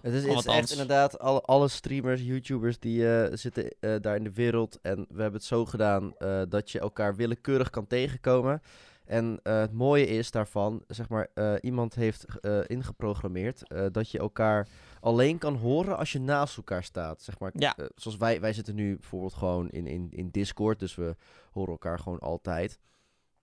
Het 0.01 0.13
is, 0.13 0.23
het 0.25 0.37
is 0.37 0.45
echt 0.45 0.71
inderdaad, 0.71 1.19
alle, 1.19 1.41
alle 1.41 1.67
streamers, 1.67 2.21
YouTubers 2.21 2.79
die 2.79 3.09
eh, 3.13 3.35
zitten 3.37 3.69
eh, 3.79 3.95
daar 4.01 4.15
in 4.15 4.23
de 4.23 4.33
wereld. 4.33 4.79
En 4.81 4.95
we 5.09 5.21
hebben 5.21 5.39
het 5.39 5.43
zo 5.43 5.65
gedaan 5.65 6.17
eh, 6.17 6.41
dat 6.49 6.71
je 6.71 6.79
elkaar 6.79 7.15
willekeurig 7.15 7.69
kan 7.69 7.87
tegenkomen. 7.87 8.61
En 9.05 9.39
eh, 9.43 9.59
het 9.59 9.73
mooie 9.73 10.07
is 10.07 10.31
daarvan, 10.31 10.83
zeg 10.87 11.09
maar, 11.09 11.27
eh, 11.33 11.53
iemand 11.61 11.95
heeft 11.95 12.25
eh, 12.41 12.59
ingeprogrammeerd 12.67 13.67
eh, 13.67 13.85
dat 13.91 14.09
je 14.11 14.19
elkaar 14.19 14.67
alleen 14.99 15.37
kan 15.37 15.55
horen 15.55 15.97
als 15.97 16.11
je 16.11 16.19
naast 16.19 16.57
elkaar 16.57 16.83
staat. 16.83 17.21
Zeg 17.21 17.39
maar, 17.39 17.51
Ja. 17.53 17.75
zoals 17.95 18.17
wij, 18.17 18.41
wij 18.41 18.53
zitten 18.53 18.75
nu 18.75 18.95
bijvoorbeeld 18.95 19.33
gewoon 19.33 19.69
in, 19.69 19.87
in, 19.87 20.07
in 20.11 20.29
Discord, 20.31 20.79
dus 20.79 20.95
we 20.95 21.15
horen 21.51 21.71
elkaar 21.71 21.99
gewoon 21.99 22.19
altijd. 22.19 22.79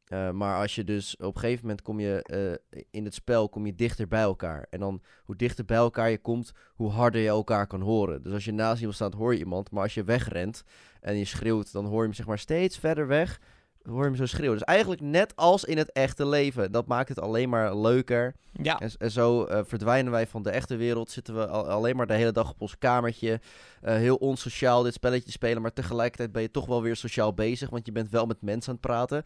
Eh, 0.05 0.31
maar 0.31 0.61
als 0.61 0.75
je 0.75 0.85
dus 0.85 1.17
op 1.17 1.35
een 1.35 1.41
gegeven 1.41 1.61
moment 1.63 1.83
kom 1.83 2.01
je 2.01 2.23
eh, 2.71 2.81
in 2.91 3.05
het 3.05 3.15
spel 3.15 3.49
kom 3.49 3.67
je 3.67 3.75
dichter 3.75 4.09
bij 4.09 4.21
elkaar. 4.23 4.67
En 4.71 4.81
dan 4.81 5.03
hoe 5.25 5.37
dichter 5.37 5.65
bij 5.65 5.77
elkaar 5.77 6.11
je 6.11 6.19
komt, 6.19 6.53
hoe 6.75 6.91
harder 6.91 7.21
je 7.21 7.29
elkaar 7.29 7.67
kan 7.67 7.81
horen. 7.81 8.23
Dus 8.23 8.33
als 8.33 8.45
je 8.45 8.53
naast 8.53 8.79
iemand 8.79 8.95
staat, 8.97 9.15
hoor 9.15 9.33
je 9.33 9.39
iemand. 9.39 9.71
Maar 9.71 9.83
als 9.83 9.95
je 9.95 10.05
wegrent 10.05 10.63
en 11.01 11.17
je 11.17 11.25
schreeuwt, 11.25 11.73
dan 11.73 11.85
hoor 11.85 11.99
je 12.01 12.05
hem 12.07 12.13
zeg 12.13 12.27
maar 12.27 12.39
steeds 12.39 12.79
verder 12.79 13.07
weg. 13.07 13.41
Hoor 13.83 13.99
je 13.99 14.05
hem 14.05 14.17
zo 14.17 14.27
schreeuwen. 14.27 14.59
Dus 14.59 14.67
eigenlijk 14.67 15.01
net 15.01 15.37
als 15.37 15.65
in 15.65 15.79
het 15.79 15.93
echte 15.93 16.27
leven. 16.27 16.73
Dat 16.73 16.87
maakt 16.87 17.09
het 17.09 17.21
alleen 17.21 17.49
maar 17.49 17.77
leuker. 17.77 18.35
Ja, 18.63 18.79
En, 18.79 18.91
en 18.99 19.11
zo 19.11 19.45
eh, 19.45 19.61
verdwijnen 19.65 20.13
wij 20.13 20.27
van 20.27 20.43
de 20.43 20.51
echte 20.51 20.77
wereld. 20.77 21.11
Zitten 21.11 21.35
we 21.35 21.47
al- 21.47 21.69
alleen 21.69 21.97
maar 21.97 22.07
de 22.07 22.15
hele 22.15 22.33
dag 22.33 22.51
op 22.51 22.61
ons 22.61 22.79
kamertje. 22.79 23.41
heel 23.81 24.17
onsociaal 24.17 24.83
dit 24.83 24.95
spelletje 24.95 25.31
spelen. 25.31 25.63
Maar 25.63 25.73
tegelijkertijd 25.73 26.33
ben 26.33 26.43
je 26.43 26.51
toch 26.51 26.67
wel 26.67 26.83
weer 26.83 26.97
sociaal 26.97 27.35
bezig. 27.35 27.71
Want 27.71 27.87
je 27.87 27.93
bent 27.93 28.11
wel 28.11 28.27
met 28.27 28.43
mensen 28.43 28.69
aan 28.73 28.79
het 28.81 28.87
praten. 28.87 29.23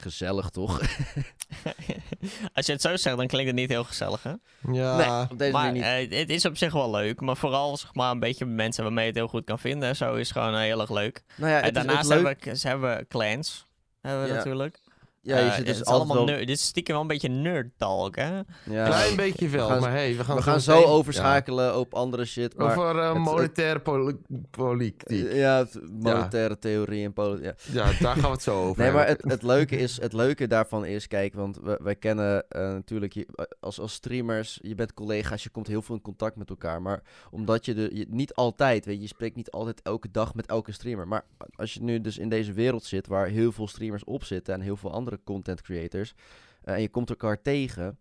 Gezellig 0.00 0.50
toch? 0.50 0.80
als 2.54 2.66
je 2.66 2.72
het 2.72 2.80
zo 2.80 2.96
zegt, 2.96 3.16
dan 3.16 3.26
klinkt 3.26 3.46
het 3.50 3.60
niet 3.60 3.68
heel 3.70 3.84
gezellig, 3.84 4.22
hè? 4.22 4.32
Ja, 4.72 4.96
nee, 4.96 5.30
op 5.30 5.38
deze 5.38 5.52
maar 5.52 5.64
manier 5.72 5.98
niet. 6.00 6.12
eh, 6.12 6.18
het 6.18 6.30
is 6.30 6.44
op 6.44 6.56
zich 6.56 6.72
wel 6.72 6.90
leuk. 6.90 7.20
Maar 7.20 7.36
vooral 7.36 7.76
zeg 7.76 7.94
maar, 7.94 8.10
een 8.10 8.18
beetje 8.20 8.44
mensen 8.46 8.82
waarmee 8.84 9.04
je 9.04 9.10
het 9.10 9.18
heel 9.18 9.28
goed 9.28 9.44
kan 9.44 9.58
vinden. 9.58 9.88
En 9.88 9.96
zo 9.96 10.14
is 10.14 10.30
gewoon 10.30 10.58
heel 10.58 10.80
erg 10.80 10.90
leuk. 10.90 11.22
nou 11.36 11.50
ja, 11.50 11.58
en 11.58 11.64
het 11.64 11.76
is- 11.76 11.82
daarnaast 11.84 12.08
hebben, 12.08 12.36
we, 12.40 12.56
ze 12.56 12.68
hebben 12.68 13.06
clans. 13.08 13.66
Hebben 14.00 14.22
we 14.22 14.28
Ja. 14.28 14.34
natuurlijk. 14.34 14.80
Ja, 15.26 15.38
je 15.38 15.42
Eh, 15.44 15.48
zit 15.48 15.56
het 15.56 15.66
dus 15.66 15.74
is 15.80 15.84
altijd 15.84 15.96
allemaal 16.08 16.26
wel... 16.26 16.34
nerd. 16.34 16.46
Dit 16.46 16.56
is 16.56 16.64
stiekem 16.64 16.92
wel 16.92 17.02
een 17.02 17.08
beetje 17.08 17.28
nerd 17.28 17.70
talk, 17.76 18.16
hè? 18.16 18.36
Ja, 18.64 18.84
klein 18.86 19.16
beetje 19.16 19.48
wel. 19.48 19.66
we 19.66 19.72
gaan- 19.72 19.80
maar 19.82 19.90
hey, 19.90 20.16
we 20.16 20.24
gaan, 20.24 20.36
we 20.36 20.42
gaan 20.42 20.60
zo 20.60 20.74
meteen- 20.74 20.88
overschakelen 20.90 21.78
op 21.78 21.94
andere 21.94 22.24
shit. 22.24 22.56
Maar, 22.56 22.70
Over 22.78 22.98
eh, 22.98 23.14
monetaire 23.16 23.80
poli- 23.80 24.16
politiek. 24.50 25.02
ja, 25.32 25.66
monetaire 25.92 26.58
theorie 26.58 27.04
en 27.04 27.12
politiek. 27.12 27.44
Ja. 27.44 27.54
Ja, 27.72 27.84
daar 28.00 28.14
gaan 28.14 28.22
we 28.22 28.28
het 28.28 28.42
zo 28.42 28.62
over 28.62 28.82
Nee, 28.82 28.92
maar 28.92 29.06
het, 29.06 29.22
het, 29.24 29.42
leuke 29.42 29.76
is, 29.76 30.00
het 30.00 30.12
leuke 30.12 30.46
daarvan 30.46 30.84
is, 30.84 31.06
kijk, 31.08 31.34
want 31.34 31.58
we, 31.62 31.78
wij 31.82 31.94
kennen 31.96 32.48
eh, 32.48 32.60
natuurlijk 32.72 33.12
je, 33.12 33.26
als, 33.60 33.80
als 33.80 33.92
streamers, 33.92 34.58
je 34.62 34.74
bent 34.74 34.94
collega's, 34.94 35.42
je 35.42 35.48
komt 35.50 35.66
heel 35.66 35.82
veel 35.82 35.94
in 35.94 36.02
contact 36.02 36.36
met 36.36 36.50
elkaar. 36.50 36.82
Maar 36.82 37.02
omdat 37.30 37.64
je, 37.64 37.74
de, 37.74 37.90
je 37.92 38.06
niet 38.08 38.34
altijd, 38.34 38.84
weet 38.84 38.94
je, 38.96 39.00
je 39.02 39.06
spreekt 39.08 39.36
niet 39.36 39.50
altijd 39.50 39.82
elke 39.82 40.10
dag 40.10 40.34
met 40.34 40.46
elke 40.46 40.72
streamer. 40.72 41.08
Maar 41.08 41.24
als 41.56 41.74
je 41.74 41.82
nu 41.82 42.00
dus 42.00 42.18
in 42.18 42.28
deze 42.28 42.52
wereld 42.52 42.84
zit 42.84 43.06
waar 43.06 43.26
heel 43.26 43.52
veel 43.52 43.68
streamers 43.68 44.04
op 44.04 44.24
zitten 44.24 44.54
en 44.54 44.60
heel 44.60 44.76
veel 44.76 44.92
andere 44.92 45.13
content 45.24 45.62
creators, 45.62 46.14
eh, 46.62 46.74
en 46.74 46.80
je 46.80 46.88
komt 46.88 47.10
elkaar 47.10 47.42
tegen, 47.42 47.98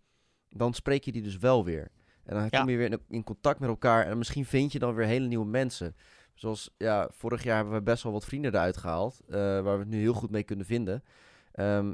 dan 0.49 0.73
spreek 0.73 1.03
je 1.03 1.11
die 1.11 1.21
dus 1.21 1.37
wel 1.37 1.65
weer. 1.65 1.91
En 2.23 2.35
dan 2.35 2.47
Ja. 2.49 2.59
kom 2.59 2.69
je 2.69 2.77
weer 2.77 2.91
in, 2.91 3.01
in 3.09 3.23
contact 3.23 3.59
met 3.59 3.69
elkaar 3.69 4.05
en 4.05 4.17
misschien 4.17 4.45
vind 4.45 4.71
je 4.71 4.79
dan 4.79 4.93
weer 4.95 5.05
hele 5.05 5.27
nieuwe 5.27 5.45
mensen. 5.45 5.95
Zoals, 6.33 6.69
ja, 6.77 7.09
vorig 7.11 7.43
jaar 7.43 7.55
hebben 7.55 7.73
we 7.73 7.81
best 7.81 8.03
wel 8.03 8.11
wat 8.11 8.25
vrienden 8.25 8.53
eruit 8.53 8.77
gehaald. 8.77 9.19
eh, 9.27 9.33
waar 9.35 9.63
we 9.73 9.79
het 9.79 9.87
nu 9.87 9.99
heel 9.99 10.13
goed 10.13 10.29
mee 10.31 10.43
kunnen 10.43 10.65
vinden. 10.65 11.03
Ehm, 11.51 11.93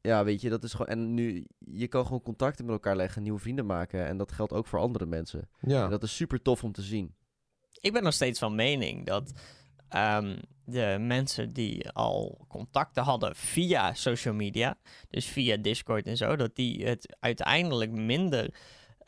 ja, 0.00 0.24
weet 0.24 0.40
je, 0.40 0.48
dat 0.50 0.64
is 0.64 0.70
gewoon. 0.72 0.86
En 0.86 1.14
nu, 1.14 1.46
je 1.58 1.88
kan 1.88 2.04
gewoon 2.04 2.22
contacten 2.22 2.64
met 2.64 2.74
elkaar 2.74 2.96
leggen, 2.96 3.22
nieuwe 3.22 3.38
vrienden 3.38 3.66
maken. 3.66 4.06
En 4.06 4.16
dat 4.16 4.32
geldt 4.32 4.52
ook 4.52 4.66
voor 4.66 4.78
andere 4.78 5.06
mensen. 5.06 5.48
Ja. 5.60 5.84
En 5.84 5.90
dat 5.90 6.02
is 6.02 6.16
super 6.16 6.42
tof 6.42 6.64
om 6.64 6.72
te 6.72 6.82
zien. 6.82 7.14
Ik 7.80 7.92
ben 7.92 8.02
nog 8.02 8.12
steeds 8.12 8.38
van 8.38 8.54
mening 8.54 9.06
dat 9.06 9.32
ehm, 9.88 10.36
de 10.64 10.96
mensen 11.00 11.52
die 11.52 11.90
al 11.90 12.44
contacten 12.48 13.02
hadden 13.02 13.36
via 13.36 13.94
social 13.94 14.34
media, 14.34 14.76
dus 15.10 15.26
via 15.26 15.56
Discord 15.56 16.06
en 16.06 16.16
zo, 16.16 16.36
dat 16.36 16.56
die 16.56 16.86
het 16.86 17.16
uiteindelijk 17.20 17.90
minder 17.90 18.54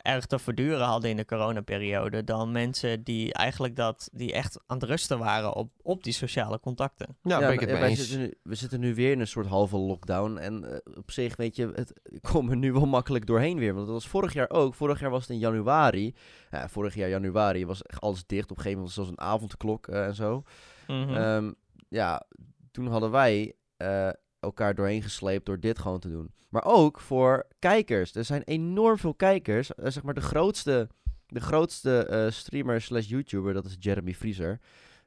erg 0.06 0.26
te 0.26 0.38
verduren 0.38 0.86
hadden 0.86 1.10
in 1.10 1.16
de 1.16 1.24
coronaperiode 1.24 2.24
dan 2.24 2.52
mensen 2.52 3.02
die 3.02 3.32
eigenlijk 3.32 3.76
dat, 3.76 4.08
die 4.12 4.32
echt 4.32 4.60
aan 4.66 4.78
het 4.78 4.88
rusten 4.88 5.18
waren 5.18 5.54
op, 5.54 5.70
op 5.82 6.04
die 6.04 6.12
sociale 6.12 6.60
contacten. 6.60 7.16
Ja, 7.22 7.38
ben 7.38 7.52
ik 7.52 7.60
het 7.60 7.70
mee 7.70 7.82
eens. 7.82 7.98
Zitten 7.98 8.18
nu, 8.18 8.34
we 8.42 8.54
zitten 8.54 8.80
nu 8.80 8.94
weer 8.94 9.12
in 9.12 9.20
een 9.20 9.26
soort 9.26 9.46
halve 9.46 9.76
lockdown. 9.76 10.36
En 10.36 10.72
eh, 10.72 10.96
op 10.96 11.10
zich, 11.10 11.36
weet 11.36 11.56
je, 11.56 11.70
het, 11.74 11.92
ik 12.02 12.22
kom 12.22 12.50
er 12.50 12.56
nu 12.56 12.72
wel 12.72 12.86
makkelijk 12.86 13.26
doorheen 13.26 13.58
weer. 13.58 13.74
Want 13.74 13.86
dat 13.86 13.94
was 13.94 14.08
vorig 14.08 14.32
jaar 14.32 14.50
ook. 14.50 14.74
Vorig 14.74 15.00
jaar 15.00 15.10
was 15.10 15.20
het 15.20 15.30
in 15.30 15.38
januari. 15.38 16.14
Ja, 16.50 16.68
vorig 16.68 16.94
jaar 16.94 17.08
januari 17.08 17.66
was 17.66 17.82
echt 17.82 18.00
alles 18.00 18.26
dicht. 18.26 18.50
Op 18.50 18.56
een 18.56 18.62
gegeven 18.62 18.78
moment 18.78 18.94
was 18.94 19.06
het 19.06 19.06
zelfs 19.06 19.22
een 19.22 19.32
avondklok 19.34 19.88
eh, 19.88 20.06
en 20.06 20.14
zo. 20.14 20.42
Mhm. 20.86 21.14
Ehm, 21.14 21.52
ja, 21.88 22.26
toen 22.70 22.86
hadden 22.86 23.10
wij 23.10 23.54
eh, 23.76 24.08
elkaar 24.40 24.74
doorheen 24.74 25.02
gesleept 25.02 25.46
door 25.46 25.60
dit 25.60 25.78
gewoon 25.78 26.00
te 26.00 26.10
doen. 26.10 26.34
Maar 26.48 26.64
ook 26.64 27.00
voor 27.00 27.46
kijkers. 27.58 28.14
Er 28.14 28.24
zijn 28.24 28.42
enorm 28.42 28.98
veel 28.98 29.14
kijkers. 29.14 29.74
Eh, 29.74 29.90
zeg 29.90 30.02
maar 30.02 30.14
de 30.14 30.20
grootste, 30.20 30.88
de 31.26 31.40
grootste 31.40 32.06
eh, 32.06 32.30
streamer 32.30 32.80
slash 32.80 33.08
YouTuber, 33.08 33.54
dat 33.54 33.64
is 33.64 33.76
Jeremy 33.78 34.14
Vriezer. 34.14 34.60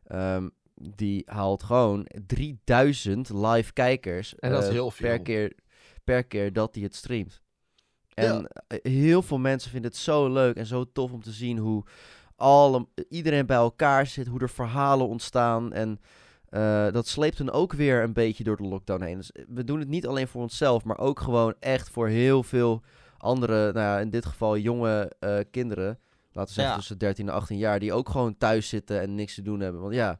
Ehm, 0.03 0.49
die 0.73 1.23
haalt 1.25 1.63
gewoon 1.63 2.07
3000 2.25 3.29
live 3.29 3.73
kijkers 3.73 4.35
En 4.35 4.51
dat 4.51 4.63
is 4.63 4.69
heel 4.69 4.91
veel. 4.91 5.07
per 5.09 5.21
keer, 5.21 5.53
per 6.03 6.23
keer 6.23 6.53
dat 6.53 6.75
hij 6.75 6.83
het 6.83 6.95
streamt. 6.95 7.41
En 8.13 8.47
heel 8.67 9.21
veel 9.21 9.37
mensen 9.37 9.71
vinden 9.71 9.91
het 9.91 9.99
zo 9.99 10.29
leuk 10.29 10.55
en 10.55 10.65
zo 10.65 10.91
tof 10.91 11.11
om 11.11 11.21
te 11.21 11.31
zien 11.31 11.57
hoe 11.57 11.83
alle, 12.39 12.87
iedereen 13.09 13.45
bij 13.45 13.57
elkaar 13.57 14.07
zit, 14.07 14.27
hoe 14.27 14.39
er 14.39 14.49
verhalen 14.49 15.07
ontstaan. 15.07 15.73
En 15.73 15.99
eh, 16.49 16.91
dat 16.91 17.07
sleept 17.07 17.37
hun 17.37 17.51
ook 17.51 17.73
weer 17.73 18.03
een 18.03 18.13
beetje 18.13 18.43
door 18.43 18.57
de 18.57 18.63
lockdown 18.63 19.03
heen. 19.03 19.17
Dus 19.17 19.31
we 19.47 19.63
doen 19.63 19.79
het 19.79 19.87
niet 19.87 20.07
alleen 20.07 20.27
voor 20.27 20.41
onszelf, 20.41 20.83
maar 20.83 20.97
ook 20.97 21.19
gewoon 21.19 21.53
echt 21.59 21.89
voor 21.89 22.07
heel 22.07 22.43
veel 22.43 22.81
andere, 23.17 23.55
nou 23.71 23.85
ja, 23.85 23.99
in 23.99 24.09
dit 24.09 24.25
geval 24.25 24.57
jonge 24.57 25.11
eh, 25.19 25.37
kinderen. 25.51 25.99
Laten 26.31 26.49
we 26.49 26.53
zeggen 26.53 26.73
Ja. 26.73 26.79
tussen 26.79 26.97
13 26.97 27.27
en 27.27 27.33
18 27.33 27.57
jaar, 27.57 27.79
die 27.79 27.93
ook 27.93 28.09
gewoon 28.09 28.37
thuis 28.37 28.69
zitten 28.69 29.01
en 29.01 29.15
niks 29.15 29.35
te 29.35 29.41
doen 29.41 29.59
hebben. 29.59 29.81
Want 29.81 29.93
ja, 29.93 30.19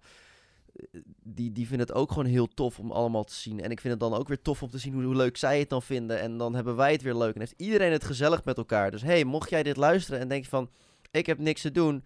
eh, 0.76 1.02
die, 1.24 1.52
die 1.52 1.68
vinden 1.68 1.88
het 1.88 1.96
ook 1.96 2.10
gewoon 2.10 2.26
heel 2.26 2.48
tof 2.48 2.80
om 2.80 2.92
allemaal 2.92 3.24
te 3.24 3.34
zien. 3.34 3.62
En 3.62 3.72
ik 3.72 3.80
vind 3.80 3.94
het 3.94 4.02
dan 4.10 4.20
ook 4.20 4.28
weer 4.28 4.42
tof 4.42 4.64
om 4.64 4.70
te 4.70 4.78
zien 4.78 4.94
hoe, 4.94 5.04
hoe 5.04 5.16
leuk 5.16 5.38
zij 5.38 5.60
het 5.60 5.70
dan 5.70 5.82
vinden. 5.82 6.20
En 6.20 6.38
dan 6.38 6.56
hebben 6.56 6.76
wij 6.76 6.92
het 6.92 7.02
weer 7.02 7.16
leuk. 7.16 7.34
En 7.34 7.40
heeft 7.40 7.54
iedereen 7.58 7.92
het 7.92 8.04
gezellig 8.04 8.44
met 8.44 8.58
elkaar. 8.58 8.92
Dus 8.92 9.02
hey, 9.02 9.24
mocht 9.24 9.50
jij 9.50 9.64
dit 9.64 9.78
luisteren 9.78 10.20
en 10.20 10.28
denk 10.28 10.44
je 10.44 10.50
van, 10.50 10.70
ik 11.12 11.26
heb 11.26 11.38
niks 11.40 11.62
te 11.62 11.72
doen. 11.72 12.04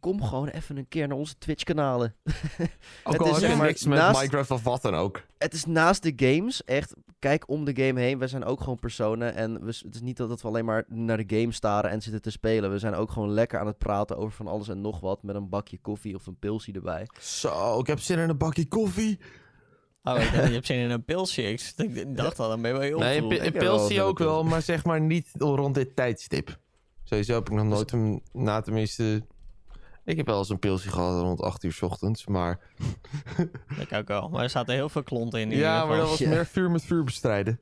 Kom 0.00 0.22
gewoon 0.22 0.48
even 0.48 0.76
een 0.76 0.88
keer 0.88 1.08
naar 1.08 1.16
onze 1.16 1.38
Twitch-kanalen. 1.38 2.14
Ook 3.04 3.16
al 3.16 3.36
is 3.36 3.40
je 3.40 3.56
maar 3.56 3.66
niks 3.66 3.84
met 3.84 3.98
naast- 3.98 4.16
Minecraft 4.18 4.50
of 4.50 4.62
wat 4.62 4.82
dan 4.82 4.94
ook. 4.94 5.22
Het 5.38 5.52
is 5.54 5.64
naast 5.64 6.02
de 6.02 6.12
games, 6.16 6.64
echt, 6.64 6.94
kijk 7.18 7.48
om 7.48 7.64
de 7.64 7.84
game 7.84 8.00
heen. 8.00 8.18
We 8.18 8.26
zijn 8.26 8.44
ook 8.44 8.60
gewoon 8.60 8.78
personen. 8.78 9.34
En 9.34 9.60
we, 9.64 9.66
het 9.84 9.94
is 9.94 10.00
niet 10.00 10.16
dat 10.16 10.42
we 10.42 10.48
alleen 10.48 10.64
maar 10.64 10.84
naar 10.88 11.26
de 11.26 11.36
game 11.38 11.52
staren 11.52 11.90
en 11.90 12.02
zitten 12.02 12.22
te 12.22 12.30
spelen. 12.30 12.70
We 12.70 12.78
zijn 12.78 12.94
ook 12.94 13.10
gewoon 13.10 13.30
lekker 13.30 13.58
aan 13.60 13.66
het 13.66 13.78
praten 13.78 14.16
over 14.16 14.32
van 14.32 14.46
alles 14.46 14.68
en 14.68 14.80
nog 14.80 15.00
wat. 15.00 15.22
Met 15.22 15.34
een 15.36 15.48
bakje 15.48 15.78
koffie 15.78 16.14
of 16.14 16.26
een 16.26 16.38
pilsie 16.38 16.74
erbij. 16.74 17.06
Zo, 17.20 17.78
ik 17.78 17.86
heb 17.86 18.00
zin 18.00 18.18
in 18.18 18.28
een 18.28 18.38
bakje 18.38 18.68
koffie. 18.68 19.18
Oh, 20.02 20.14
ik 20.20 20.32
dacht, 20.32 20.46
je 20.46 20.52
hebt 20.60 20.66
zin 20.66 20.78
in 20.78 20.90
een 20.90 21.04
pilsje. 21.04 21.42
Ik 21.42 22.16
dacht 22.16 22.38
al, 22.38 22.48
dan 22.48 22.62
ben 22.62 22.70
je 22.70 22.76
wel 22.78 22.86
heel 22.86 22.98
Nee, 22.98 23.22
een 23.22 23.30
Ik 23.30 23.42
heb 23.42 23.52
wel 23.54 23.62
pilsie 23.62 23.86
zin 23.86 23.96
in 23.96 24.02
ook 24.02 24.18
wel, 24.18 24.44
maar 24.44 24.62
zeg 24.62 24.84
maar 24.84 25.00
niet 25.00 25.28
rond 25.38 25.74
dit 25.74 25.96
tijdstip. 25.96 26.58
Sowieso 27.08 27.34
heb 27.34 27.48
ik 27.48 27.54
nog 27.54 27.64
nooit 27.64 27.92
een, 27.92 28.22
na 28.32 28.60
tenminste... 28.60 29.22
Ik 30.04 30.16
heb 30.16 30.26
wel 30.26 30.38
eens 30.38 30.48
een 30.48 30.58
pilsje 30.58 30.90
gehad 30.90 31.20
rond 31.22 31.40
8 31.42 31.64
uur 31.64 31.72
's 31.72 31.82
ochtends, 31.82 32.26
maar... 32.26 32.58
Ik 33.80 33.92
ook 33.92 34.08
wel. 34.08 34.28
Maar 34.28 34.42
er 34.42 34.50
zaten 34.50 34.74
heel 34.74 34.88
veel 34.88 35.02
klonten 35.02 35.40
in. 35.40 35.52
in 35.52 35.58
Ja, 35.58 35.84
maar 35.86 35.96
dat 35.96 36.08
was 36.08 36.18
Ja. 36.18 36.28
meer 36.28 36.46
vuur 36.46 36.70
met 36.70 36.84
vuur 36.84 37.04
bestrijden. 37.04 37.60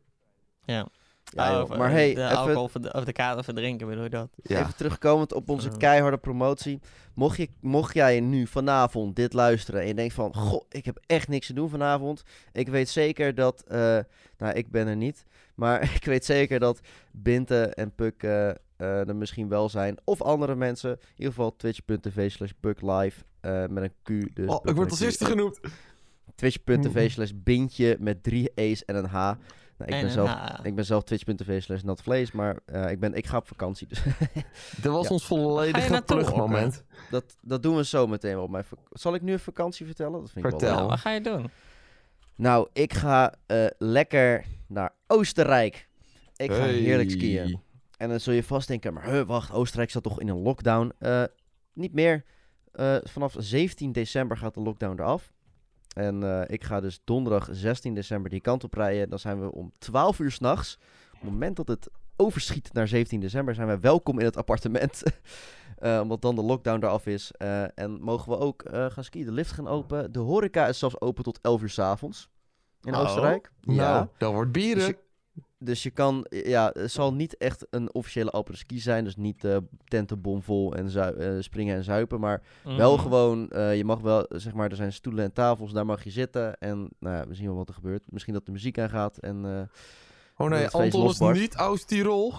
Ja. 0.65 0.89
Ja, 1.25 1.53
joh. 1.53 1.63
of, 1.63 1.77
maar 1.77 1.91
hey, 1.91 2.15
de 2.15 2.25
even- 2.25 2.37
alcohol 2.37 2.71
of 2.93 3.05
de 3.05 3.13
kater 3.13 3.45
verdrinken, 3.45 3.87
bedoel 3.89 4.03
je 4.03 4.11
dat? 4.11 4.29
Ja. 4.43 4.61
Even 4.61 4.77
terugkomend 4.77 5.33
op 5.33 5.49
onze 5.49 5.71
keiharde 5.77 6.17
promotie. 6.19 6.81
Mocht, 7.15 7.37
je, 7.37 7.49
mocht 7.61 7.95
jij 7.95 8.21
nu 8.21 8.47
vanavond 8.47 9.17
dit 9.17 9.33
luisteren 9.33 9.81
en 9.81 9.87
je 9.87 9.95
denkt 9.95 10.15
van... 10.15 10.35
Goh, 10.35 10.65
ik 10.69 10.85
heb 10.85 10.99
echt 11.07 11.29
niks 11.29 11.47
te 11.47 11.53
doen 11.53 11.69
vanavond. 11.69 12.23
Ik 12.53 12.69
weet 12.69 12.89
zeker 12.89 13.35
dat... 13.35 13.63
eh, 13.69 13.99
nou, 14.39 14.55
ik 14.55 14.71
ben 14.71 14.87
er 14.87 14.97
niet. 14.97 15.25
Maar 15.55 15.83
ik 16.01 16.05
weet 16.05 16.25
zeker 16.25 16.59
dat 16.59 16.81
Binte 17.13 17.63
en 17.65 17.95
Puk 17.95 18.23
eh, 18.23 18.51
eh, 18.77 19.09
er 19.09 19.17
misschien 19.17 19.49
wel 19.49 19.69
zijn. 19.69 19.97
Of 20.05 20.23
andere 20.23 20.55
mensen. 20.55 20.91
In 20.91 20.99
ieder 21.17 21.33
geval 21.35 21.57
twitch.tv 21.57 22.31
slash 22.31 22.51
Live 22.61 23.23
met 23.69 23.83
een 23.83 23.93
Q. 24.03 24.35
Dus 24.37 24.49
Oh, 24.49 24.61
ik 24.65 24.75
word 24.75 24.91
als 24.91 25.01
eerste 25.01 25.25
genoemd. 25.25 25.61
Twitch.tv 26.35 27.11
slash 27.11 27.31
Bintje 27.35 27.97
met 28.01 28.23
drie 28.23 28.51
E's 28.55 28.85
en 28.85 28.97
een 28.97 29.05
H. 29.05 29.13
Nou, 29.79 29.91
ik, 29.91 29.97
En 29.97 30.01
ben 30.01 30.11
zelf, 30.11 30.59
ik 30.63 30.75
ben 30.75 30.85
zelf 30.85 31.05
twitch.tv 31.05 31.63
slash 31.63 31.83
natvlees, 31.83 32.33
maar 32.33 32.59
eh, 32.65 32.91
ik, 32.91 33.01
ben, 33.01 33.15
ik 33.15 33.27
ga 33.27 33.37
op 33.37 33.47
vakantie. 33.49 33.87
Dus 33.87 34.03
Dit 34.83 34.85
was 34.85 35.05
Ja. 35.07 35.11
ons 35.13 35.27
volledige 35.27 35.91
naartoe, 35.91 36.17
plugmoment. 36.17 36.85
Dat, 37.11 37.37
dat 37.41 37.63
doen 37.63 37.77
we 37.77 37.85
zo 37.85 38.07
meteen 38.07 38.39
op 38.39 38.51
mijn 38.51 38.65
Zal 38.91 39.15
ik 39.15 39.23
nu 39.23 39.33
een 39.33 39.39
vakantie 39.39 39.87
vertellen? 39.87 40.21
Dat 40.21 40.31
vind 40.31 40.45
ik 40.45 40.51
wel 40.51 40.61
Vertel. 40.61 40.69
leuk. 40.69 40.79
Nou, 40.79 40.89
wat 40.89 40.99
ga 41.01 41.11
je 41.11 41.21
doen? 41.21 41.51
Nou, 42.37 42.69
ik 42.73 42.93
ga 42.93 43.35
eh, 43.47 43.67
lekker 43.79 44.45
naar 44.67 44.93
Oostenrijk. 45.07 45.89
Ik 46.37 46.53
ga 46.53 46.63
heerlijk 46.65 47.11
skiën. 47.11 47.61
En 47.97 48.09
dan 48.09 48.21
zul 48.21 48.35
je 48.35 48.43
vast 48.43 48.69
denken, 48.69 48.93
maar 48.93 49.11
huh, 49.11 49.27
wacht, 49.27 49.53
Oostenrijk 49.53 49.91
zat 49.91 50.03
toch 50.03 50.21
in 50.21 50.29
een 50.29 50.43
lockdown? 50.43 50.93
Eh, 50.99 51.23
niet 51.73 51.93
meer. 51.93 52.25
Eh, 52.73 52.97
vanaf 53.03 53.35
17 53.39 53.93
december 53.93 54.37
gaat 54.37 54.55
de 54.55 54.61
lockdown 54.61 55.01
eraf. 55.01 55.33
En 55.93 56.23
eh, 56.23 56.55
ik 56.55 56.65
ga 56.65 56.81
dus 56.81 57.01
donderdag 57.05 57.49
16 57.51 57.95
december 57.95 58.31
die 58.31 58.41
kant 58.41 58.65
op 58.65 58.75
rijden. 58.75 59.09
Dan 59.11 59.19
zijn 59.19 59.41
we 59.41 59.53
om 59.53 59.73
12 59.79 60.19
uur 60.19 60.31
s'nachts. 60.31 60.79
Op 61.13 61.21
het 61.21 61.31
moment 61.31 61.57
dat 61.57 61.69
het 61.69 61.89
overschiet 62.17 62.73
naar 62.73 62.89
17 62.89 63.21
december, 63.21 63.55
zijn 63.55 63.69
we 63.69 63.79
welkom 63.79 64.19
in 64.19 64.25
het 64.25 64.37
appartement. 64.37 65.03
Eh, 65.77 66.01
omdat 66.03 66.23
dan 66.23 66.35
de 66.35 66.43
lockdown 66.43 66.85
eraf 66.85 67.07
is. 67.07 67.33
Eh, 67.33 67.79
en 67.79 68.01
mogen 68.01 68.31
we 68.31 68.39
ook 68.39 68.63
eh, 68.63 68.87
gaan 68.91 69.05
skiën. 69.05 69.25
De 69.25 69.33
lift 69.33 69.53
gaan 69.53 69.69
open. 69.69 70.13
De 70.13 70.19
horeca 70.19 70.67
is 70.67 70.79
zelfs 70.79 71.01
open 71.01 71.25
tot 71.25 71.39
11 71.43 71.63
uur 71.63 71.69
s'avonds. 71.69 72.31
In 72.83 72.95
Oh. 72.95 73.01
Oostenrijk. 73.01 73.51
Nou, 73.61 74.07
dat 74.19 74.33
wordt 74.33 74.53
Dus 74.53 74.63
bieren. 74.63 74.97
Dus 75.59 75.83
je 75.83 75.91
kan, 75.91 76.27
ja, 76.29 76.71
het 76.73 76.91
zal 76.91 77.15
niet 77.15 77.37
echt 77.37 77.67
een 77.71 77.95
officiële 77.95 78.31
apres 78.31 78.59
ski 78.59 78.79
zijn. 78.79 79.05
Dus 79.05 79.17
niet 79.17 79.45
eh 79.45 79.57
tenten 79.85 80.21
bomvol 80.21 80.75
en 80.75 81.17
eh, 81.19 81.37
springen 81.41 81.77
en 81.77 81.85
zuipen. 81.85 82.21
Maar 82.21 82.43
wel 82.65 82.93
Mhm. 82.95 83.03
gewoon, 83.03 83.49
eh, 83.51 83.77
je 83.77 83.85
mag 83.85 84.01
wel, 84.01 84.27
zeg 84.29 84.55
maar, 84.55 84.71
er 84.71 84.77
zijn 84.77 84.93
stoelen 84.93 85.25
en 85.25 85.33
tafels, 85.33 85.73
daar 85.73 85.87
mag 85.87 86.05
je 86.05 86.11
zitten. 86.11 86.59
En 86.59 86.89
nou 86.99 87.17
ja, 87.17 87.27
we 87.27 87.35
zien 87.35 87.47
wel 87.47 87.57
wat 87.57 87.69
er 87.69 87.75
gebeurt. 87.75 88.13
Misschien 88.13 88.35
dat 88.35 88.47
de 88.47 88.53
muziek 88.53 88.79
aangaat. 88.79 89.19
En 89.19 89.45
eh, 89.45 89.61
Oh 90.39 90.49
nee, 90.49 90.69
Anton 90.69 91.09
is 91.11 91.19
niet 91.41 91.57
Oost-Tirol. 91.59 92.33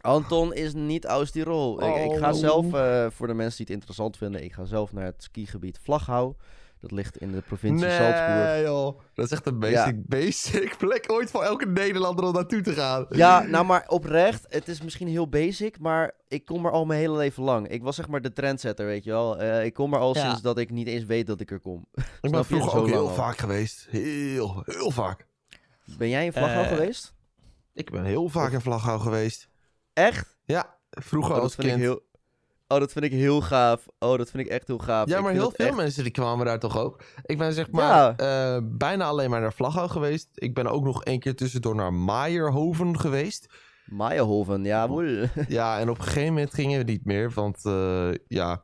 Anton 0.00 0.54
is 0.54 0.74
niet 0.74 1.06
Oost-Tirol. 1.06 1.82
Ik, 1.84 2.12
ik 2.12 2.18
ga 2.18 2.28
Oh. 2.32 2.38
zelf, 2.38 2.74
eh, 2.74 3.06
voor 3.10 3.26
de 3.26 3.34
mensen 3.34 3.56
die 3.56 3.66
het 3.66 3.74
interessant 3.74 4.16
vinden, 4.16 4.44
ik 4.44 4.52
ga 4.52 4.64
zelf 4.64 4.92
naar 4.92 5.04
het 5.04 5.22
skigebied 5.22 5.78
Vlaghouw. 5.82 6.36
Dat 6.80 6.90
ligt 6.90 7.16
in 7.16 7.32
de 7.32 7.40
provincie 7.40 7.90
Salzburg. 7.90 8.44
Nee 8.44 8.62
joh, 8.62 9.00
dat 9.14 9.24
is 9.24 9.30
echt 9.30 9.46
een 9.46 9.58
basic, 9.58 10.06
basic 10.06 10.76
plek 10.78 11.04
ooit 11.12 11.30
voor 11.30 11.42
elke 11.42 11.66
Nederlander 11.66 12.24
om 12.24 12.32
naartoe 12.32 12.60
te 12.60 12.72
gaan. 12.72 13.06
Ja, 13.10 13.42
nou 13.42 13.64
maar 13.64 13.84
oprecht, 13.88 14.46
het 14.48 14.68
is 14.68 14.82
misschien 14.82 15.08
heel 15.08 15.28
basic, 15.28 15.78
maar 15.78 16.12
ik 16.28 16.44
kom 16.44 16.66
er 16.66 16.70
al 16.72 16.84
mijn 16.86 17.00
hele 17.00 17.16
leven 17.16 17.42
lang. 17.42 17.68
Ik 17.68 17.82
was 17.82 17.96
zeg 17.96 18.08
maar 18.08 18.20
de 18.20 18.32
trendsetter, 18.32 18.86
weet 18.86 19.04
je 19.04 19.10
wel. 19.10 19.38
Eh, 19.38 19.64
ik 19.64 19.74
kom 19.74 19.94
er 19.94 20.00
al 20.00 20.14
Ja. 20.14 20.20
sinds 20.26 20.42
dat 20.42 20.58
ik 20.58 20.70
niet 20.70 20.86
eens 20.86 21.04
weet 21.04 21.26
dat 21.26 21.40
ik 21.40 21.50
er 21.50 21.60
kom. 21.60 21.86
Ik 22.22 22.30
ben 22.30 22.44
vroeger 22.44 22.70
Zo 22.70 22.76
ook 22.78 22.86
heel 22.86 23.08
al. 23.08 23.14
vaak 23.14 23.38
geweest. 23.38 23.86
Heel, 23.90 24.62
heel 24.66 24.90
vaak. 24.90 25.26
Ben 25.98 26.08
jij 26.08 26.24
in 26.24 26.32
Vlaghouw 26.32 26.62
Eh, 26.62 26.68
geweest? 26.68 27.14
Ik 27.74 27.90
ben 27.90 28.04
heel 28.04 28.28
vaak 28.28 28.52
in 28.52 28.60
Vlaghouw 28.60 28.98
geweest. 28.98 29.48
Echt? 29.92 30.36
Ja, 30.44 30.76
vroeger 30.90 31.34
Oh, 31.34 31.40
als 31.42 31.54
kind. 31.54 31.78
heel... 31.78 32.06
Oh, 32.68 32.78
dat 32.78 32.92
vind 32.92 33.04
ik 33.04 33.12
heel 33.12 33.40
gaaf. 33.40 33.86
Oh, 33.98 34.18
dat 34.18 34.30
vind 34.30 34.46
ik 34.46 34.52
echt 34.52 34.66
heel 34.66 34.78
gaaf. 34.78 35.08
Ja, 35.08 35.20
maar 35.20 35.32
heel 35.32 35.50
veel 35.54 35.66
echt- 35.66 35.76
mensen 35.76 36.02
die 36.02 36.12
kwamen 36.12 36.46
daar 36.46 36.58
toch 36.58 36.78
ook. 36.78 37.02
Ik 37.22 37.38
ben 37.38 37.52
zeg 37.52 37.70
maar 37.70 38.14
Ja. 38.16 38.16
eh, 38.56 38.62
bijna 38.64 39.04
alleen 39.04 39.30
maar 39.30 39.40
naar 39.40 39.52
Vlaghouw 39.52 39.86
geweest. 39.88 40.28
Ik 40.34 40.54
ben 40.54 40.66
ook 40.66 40.84
nog 40.84 41.04
één 41.04 41.20
keer 41.20 41.36
tussendoor 41.36 41.74
naar 41.74 41.92
Maaierhoven 41.94 42.98
geweest. 43.00 43.46
Maaienhoven, 43.86 44.64
ja, 44.64 44.86
moe. 44.86 45.28
Ja, 45.48 45.78
en 45.78 45.90
op 45.90 45.98
een 45.98 46.04
gegeven 46.04 46.32
moment 46.32 46.54
gingen 46.54 46.78
we 46.78 46.84
niet 46.92 47.04
meer. 47.04 47.30
Want 47.30 47.64
eh, 47.64 48.10
ja, 48.26 48.62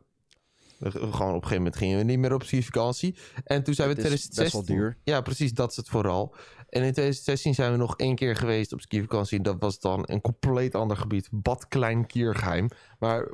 gewoon 0.80 1.08
op 1.08 1.20
een 1.20 1.32
gegeven 1.34 1.56
moment 1.56 1.76
gingen 1.76 1.98
we 1.98 2.04
niet 2.04 2.18
meer 2.18 2.34
op 2.34 2.42
skivakantie. 2.42 3.16
En 3.44 3.62
toen 3.62 3.74
zijn 3.74 3.88
we 3.88 3.94
in 3.94 4.02
Het 4.02 4.12
is 4.12 4.20
best 4.20 4.30
2016... 4.32 4.76
wel 4.76 4.84
duur. 4.84 4.98
Ja, 5.04 5.20
precies, 5.20 5.52
dat 5.52 5.70
is 5.70 5.76
het 5.76 5.88
vooral. 5.88 6.34
En 6.68 6.82
in 6.82 6.92
2016 6.92 7.54
zijn 7.54 7.70
we 7.72 7.76
nog 7.78 7.96
één 7.96 8.14
keer 8.14 8.36
geweest 8.36 8.72
op 8.72 8.80
skivakantie. 8.80 9.40
Dat 9.40 9.56
was 9.58 9.78
dan 9.78 10.02
een 10.06 10.20
compleet 10.20 10.74
ander 10.74 10.96
gebied. 10.96 11.28
Bad 11.32 11.68
Klein-Kiergeheim. 11.68 12.68
Maar 12.98 13.28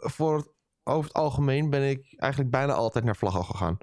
voor 0.00 0.36
het, 0.36 0.48
over 0.82 1.04
het 1.04 1.12
algemeen 1.12 1.70
ben 1.70 1.88
ik 1.88 2.14
eigenlijk 2.16 2.50
bijna 2.50 2.72
altijd 2.72 3.04
naar 3.04 3.16
Vlaghouw 3.16 3.42
gegaan. 3.42 3.78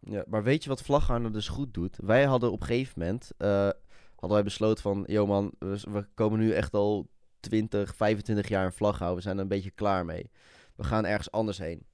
Ja, 0.00 0.24
maar 0.26 0.42
weet 0.42 0.62
je 0.64 0.68
wat 0.68 1.08
nou 1.08 1.30
dus 1.30 1.48
goed 1.48 1.74
doet? 1.74 1.96
Wij 2.02 2.24
hadden 2.24 2.52
op 2.52 2.60
een 2.60 2.66
gegeven 2.66 3.00
moment, 3.00 3.30
eh, 3.36 3.68
hadden 4.10 4.30
wij 4.30 4.42
besloten 4.42 4.82
van, 4.82 5.04
yo 5.06 5.26
man, 5.26 5.52
we, 5.58 6.06
komen 6.14 6.38
nu 6.38 6.52
echt 6.52 6.74
al 6.74 7.08
20, 7.40 7.96
25 7.96 8.48
jaar 8.48 8.64
in 8.64 8.72
Vlaghouw. 8.72 9.14
We 9.14 9.20
zijn 9.20 9.36
er 9.36 9.42
een 9.42 9.48
beetje 9.48 9.70
klaar 9.70 10.04
mee. 10.04 10.30
We 10.76 10.84
gaan 10.84 11.06
ergens 11.06 11.30
anders 11.30 11.58
heen. 11.58 11.86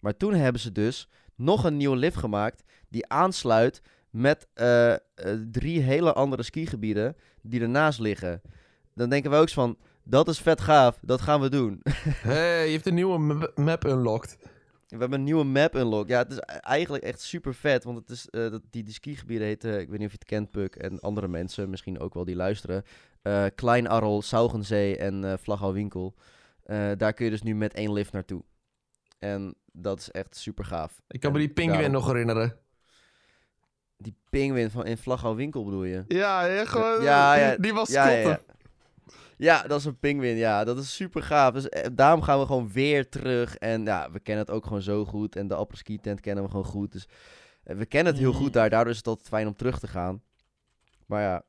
Maar 0.00 0.16
toen 0.16 0.34
hebben 0.34 0.60
ze 0.60 0.72
dus 0.72 1.08
nog 1.34 1.64
een 1.64 1.76
nieuwe 1.76 1.96
lift 1.96 2.16
gemaakt 2.16 2.64
die 2.88 3.08
aansluit 3.08 3.82
met 4.10 4.48
eh, 4.54 4.92
eh, 4.92 4.98
drie 5.50 5.80
hele 5.80 6.12
andere 6.12 6.42
skigebieden 6.42 7.16
die 7.42 7.60
ernaast 7.60 7.98
liggen. 7.98 8.42
Dan 8.94 9.08
denken 9.08 9.30
we 9.30 9.36
ook 9.36 9.48
van, 9.48 9.78
Dat 10.10 10.28
is 10.28 10.38
vet 10.40 10.60
gaaf. 10.60 10.98
Dat 11.02 11.20
gaan 11.20 11.40
we 11.40 11.48
doen. 11.48 11.80
hey, 12.30 12.66
je 12.66 12.72
hebt 12.72 12.86
een 12.86 12.94
nieuwe 12.94 13.18
ma- 13.18 13.50
map 13.54 13.84
unlocked. 13.84 14.38
We 14.88 14.96
hebben 14.98 15.18
een 15.18 15.24
nieuwe 15.24 15.44
map 15.44 15.74
unlock. 15.74 16.08
Ja, 16.08 16.18
het 16.18 16.32
is 16.32 16.38
eigenlijk 16.38 17.04
echt 17.04 17.20
super 17.20 17.54
vet. 17.54 17.84
Want 17.84 17.98
het 17.98 18.10
is, 18.10 18.28
eh, 18.28 18.50
dat, 18.50 18.62
die, 18.70 18.82
die 18.82 18.94
skigebieden 18.94 19.46
heten, 19.46 19.80
ik 19.80 19.88
weet 19.88 19.98
niet 19.98 20.06
of 20.06 20.12
je 20.12 20.18
het 20.18 20.28
kent, 20.28 20.50
Puk, 20.50 20.74
en 20.76 21.00
andere 21.00 21.28
mensen, 21.28 21.70
misschien 21.70 22.00
ook 22.00 22.14
wel 22.14 22.24
die 22.24 22.36
luisteren. 22.36 22.84
eh 23.22 23.44
Klein 23.54 23.88
Arrel, 23.88 24.22
Saugenzee 24.22 24.96
en 24.96 25.24
eh 25.24 25.32
Vlaghouwinkel. 25.40 26.14
Eh, 26.64 26.90
daar 26.96 27.12
kun 27.12 27.24
je 27.24 27.30
dus 27.30 27.42
nu 27.42 27.54
met 27.54 27.74
één 27.74 27.92
lift 27.92 28.12
naartoe. 28.12 28.42
En 29.18 29.54
dat 29.72 29.98
is 29.98 30.10
echt 30.10 30.36
super 30.36 30.64
gaaf. 30.64 31.02
Ik 31.08 31.20
kan 31.20 31.32
me 31.32 31.38
die 31.38 31.48
pinguïn 31.48 31.80
daarom- 31.80 31.92
nog 31.92 32.06
herinneren. 32.06 32.56
Die 33.96 34.16
pingwin 34.30 34.70
van 34.70 34.86
in 34.86 34.98
Vlaghouwinkel 34.98 35.64
bedoel 35.64 35.84
je? 35.84 36.04
Ja, 36.08 36.44
ja, 36.44 36.64
gewoon, 36.64 37.02
Ja, 37.02 37.34
ja, 37.34 37.56
die 37.64 37.72
was 37.74 37.88
Ja. 37.90 38.40
Ja. 39.40 39.62
Dat 39.62 39.78
is 39.78 39.84
een 39.84 39.98
pinguïn. 39.98 40.36
Ja, 40.36 40.64
dat 40.64 40.78
is 40.78 40.94
super 40.94 41.22
gaaf. 41.22 41.52
Dus 41.52 41.68
eh, 41.68 41.86
daarom 41.92 42.22
gaan 42.22 42.38
we 42.40 42.46
gewoon 42.46 42.72
weer 42.72 43.08
terug. 43.08 43.56
En 43.56 43.84
ja, 43.84 44.10
we 44.10 44.20
kennen 44.20 44.44
het 44.44 44.54
ook 44.54 44.64
gewoon 44.66 44.82
zo 44.82 45.04
goed. 45.04 45.36
En 45.36 45.48
de 45.48 45.54
apres-ski 45.54 45.98
tent 46.00 46.20
kennen 46.20 46.44
we 46.44 46.50
gewoon 46.50 46.64
goed. 46.64 46.92
Dus 46.92 47.08
eh, 47.64 47.76
we 47.76 47.86
kennen 47.86 48.12
het 48.12 48.22
heel 48.22 48.32
Mm. 48.32 48.38
goed 48.38 48.52
daar. 48.52 48.70
Daardoor 48.70 48.90
is 48.92 48.96
het 48.98 49.06
altijd 49.06 49.28
fijn 49.28 49.46
om 49.46 49.56
terug 49.56 49.78
te 49.78 49.88
gaan. 49.88 50.22
Maar 51.06 51.22
ja, 51.22 51.42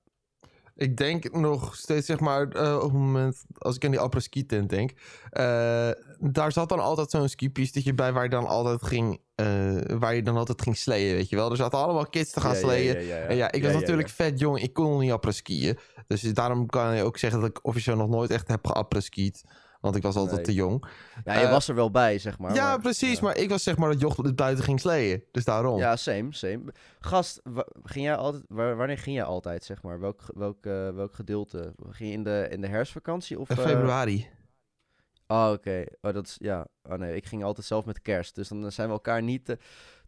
Ik 0.81 0.97
denk 0.97 1.31
nog 1.31 1.75
steeds, 1.75 2.05
zeg 2.05 2.19
maar, 2.19 2.47
eh, 2.47 2.75
op 2.75 2.81
het 2.81 2.91
moment, 2.91 3.43
als 3.57 3.75
ik 3.75 3.85
aan 3.85 3.91
die 3.91 3.99
apres-ski 3.99 4.45
tent 4.45 4.69
denk, 4.69 4.91
eh, 5.29 5.89
daar 6.19 6.51
zat 6.51 6.69
dan 6.69 6.79
altijd 6.79 7.09
zo'n 7.09 7.29
skipistetje 7.29 7.93
bij 7.93 8.13
waar 8.13 8.23
je 8.23 8.29
dan 8.29 8.47
altijd 8.47 8.83
ging, 8.83 9.19
eh, 9.35 9.45
waar 9.87 10.15
je 10.15 10.23
dan 10.23 10.37
altijd 10.37 10.61
ging 10.61 10.77
sleeën, 10.77 11.15
weet 11.15 11.29
je 11.29 11.35
wel. 11.35 11.51
Er 11.51 11.57
zaten 11.57 11.79
allemaal 11.79 12.05
kids 12.05 12.31
te 12.31 12.39
gaan 12.39 12.53
ja, 12.53 12.59
sleeën. 12.59 13.05
ja. 13.05 13.15
En 13.15 13.35
ja, 13.35 13.51
ik 13.51 13.63
was 13.63 13.73
natuurlijk 13.73 14.09
vet 14.09 14.39
jong, 14.39 14.61
ik 14.61 14.73
kon 14.73 14.89
nog 14.89 14.99
niet 14.99 15.11
apres-skiën. 15.11 15.77
Dus 16.07 16.21
daarom 16.21 16.65
kan 16.65 16.95
je 16.95 17.03
ook 17.03 17.17
zeggen 17.17 17.39
dat 17.39 17.49
ik 17.49 17.65
officieel 17.65 17.95
nog 17.95 18.09
nooit 18.09 18.29
echt 18.29 18.47
heb 18.47 18.67
geapres-skied. 18.67 19.43
Want 19.81 19.95
ik 19.95 20.01
was 20.03 20.15
altijd 20.15 20.35
Nee. 20.35 20.45
te 20.45 20.53
jong. 20.53 20.85
Ja, 21.25 21.39
je 21.39 21.45
eh, 21.45 21.51
was 21.51 21.67
er 21.67 21.75
wel 21.75 21.91
bij, 21.91 22.19
zeg 22.19 22.39
maar. 22.39 22.53
ja, 22.53 22.67
maar- 22.67 22.79
precies. 22.79 23.19
ja. 23.19 23.23
Maar 23.25 23.37
ik 23.37 23.49
was 23.49 23.63
zeg 23.63 23.77
maar 23.77 23.89
dat 23.89 23.99
joch 23.99 24.33
buiten 24.35 24.63
ging 24.63 24.79
sleeën. 24.79 25.23
Dus 25.31 25.45
daarom. 25.45 25.77
Ja, 25.79 25.95
same, 25.95 26.27
same. 26.29 26.61
Gast, 26.99 27.41
ging 27.83 28.05
jij 28.05 28.15
altijd, 28.15 28.43
wa- 28.47 28.75
wanneer 28.75 28.97
ging 28.97 29.15
jij 29.15 29.25
altijd, 29.25 29.63
zeg 29.63 29.81
maar? 29.83 29.99
Welk, 29.99 30.21
welk, 30.35 30.65
eh, 30.65 30.89
welk 30.89 31.15
gedeelte? 31.15 31.73
Ging 31.89 32.09
je 32.09 32.15
in 32.15 32.23
de, 32.23 32.47
in 32.51 32.61
de 32.61 32.67
herfstvakantie? 32.67 33.39
Of, 33.39 33.49
In 33.49 33.57
eh, 33.57 33.63
februari. 33.63 34.27
Oh, 35.27 35.49
oké. 35.53 35.83
Oh, 36.01 36.13
dat 36.13 36.25
is, 36.27 36.35
ja. 36.39 36.67
Oh 36.83 36.93
nee, 36.97 37.15
ik 37.15 37.25
ging 37.25 37.43
altijd 37.43 37.67
zelf 37.67 37.85
met 37.85 38.01
kerst. 38.01 38.35
Dus 38.35 38.47
dan 38.47 38.71
zijn 38.71 38.87
we 38.87 38.93
elkaar 38.93 39.21
niet 39.23 39.55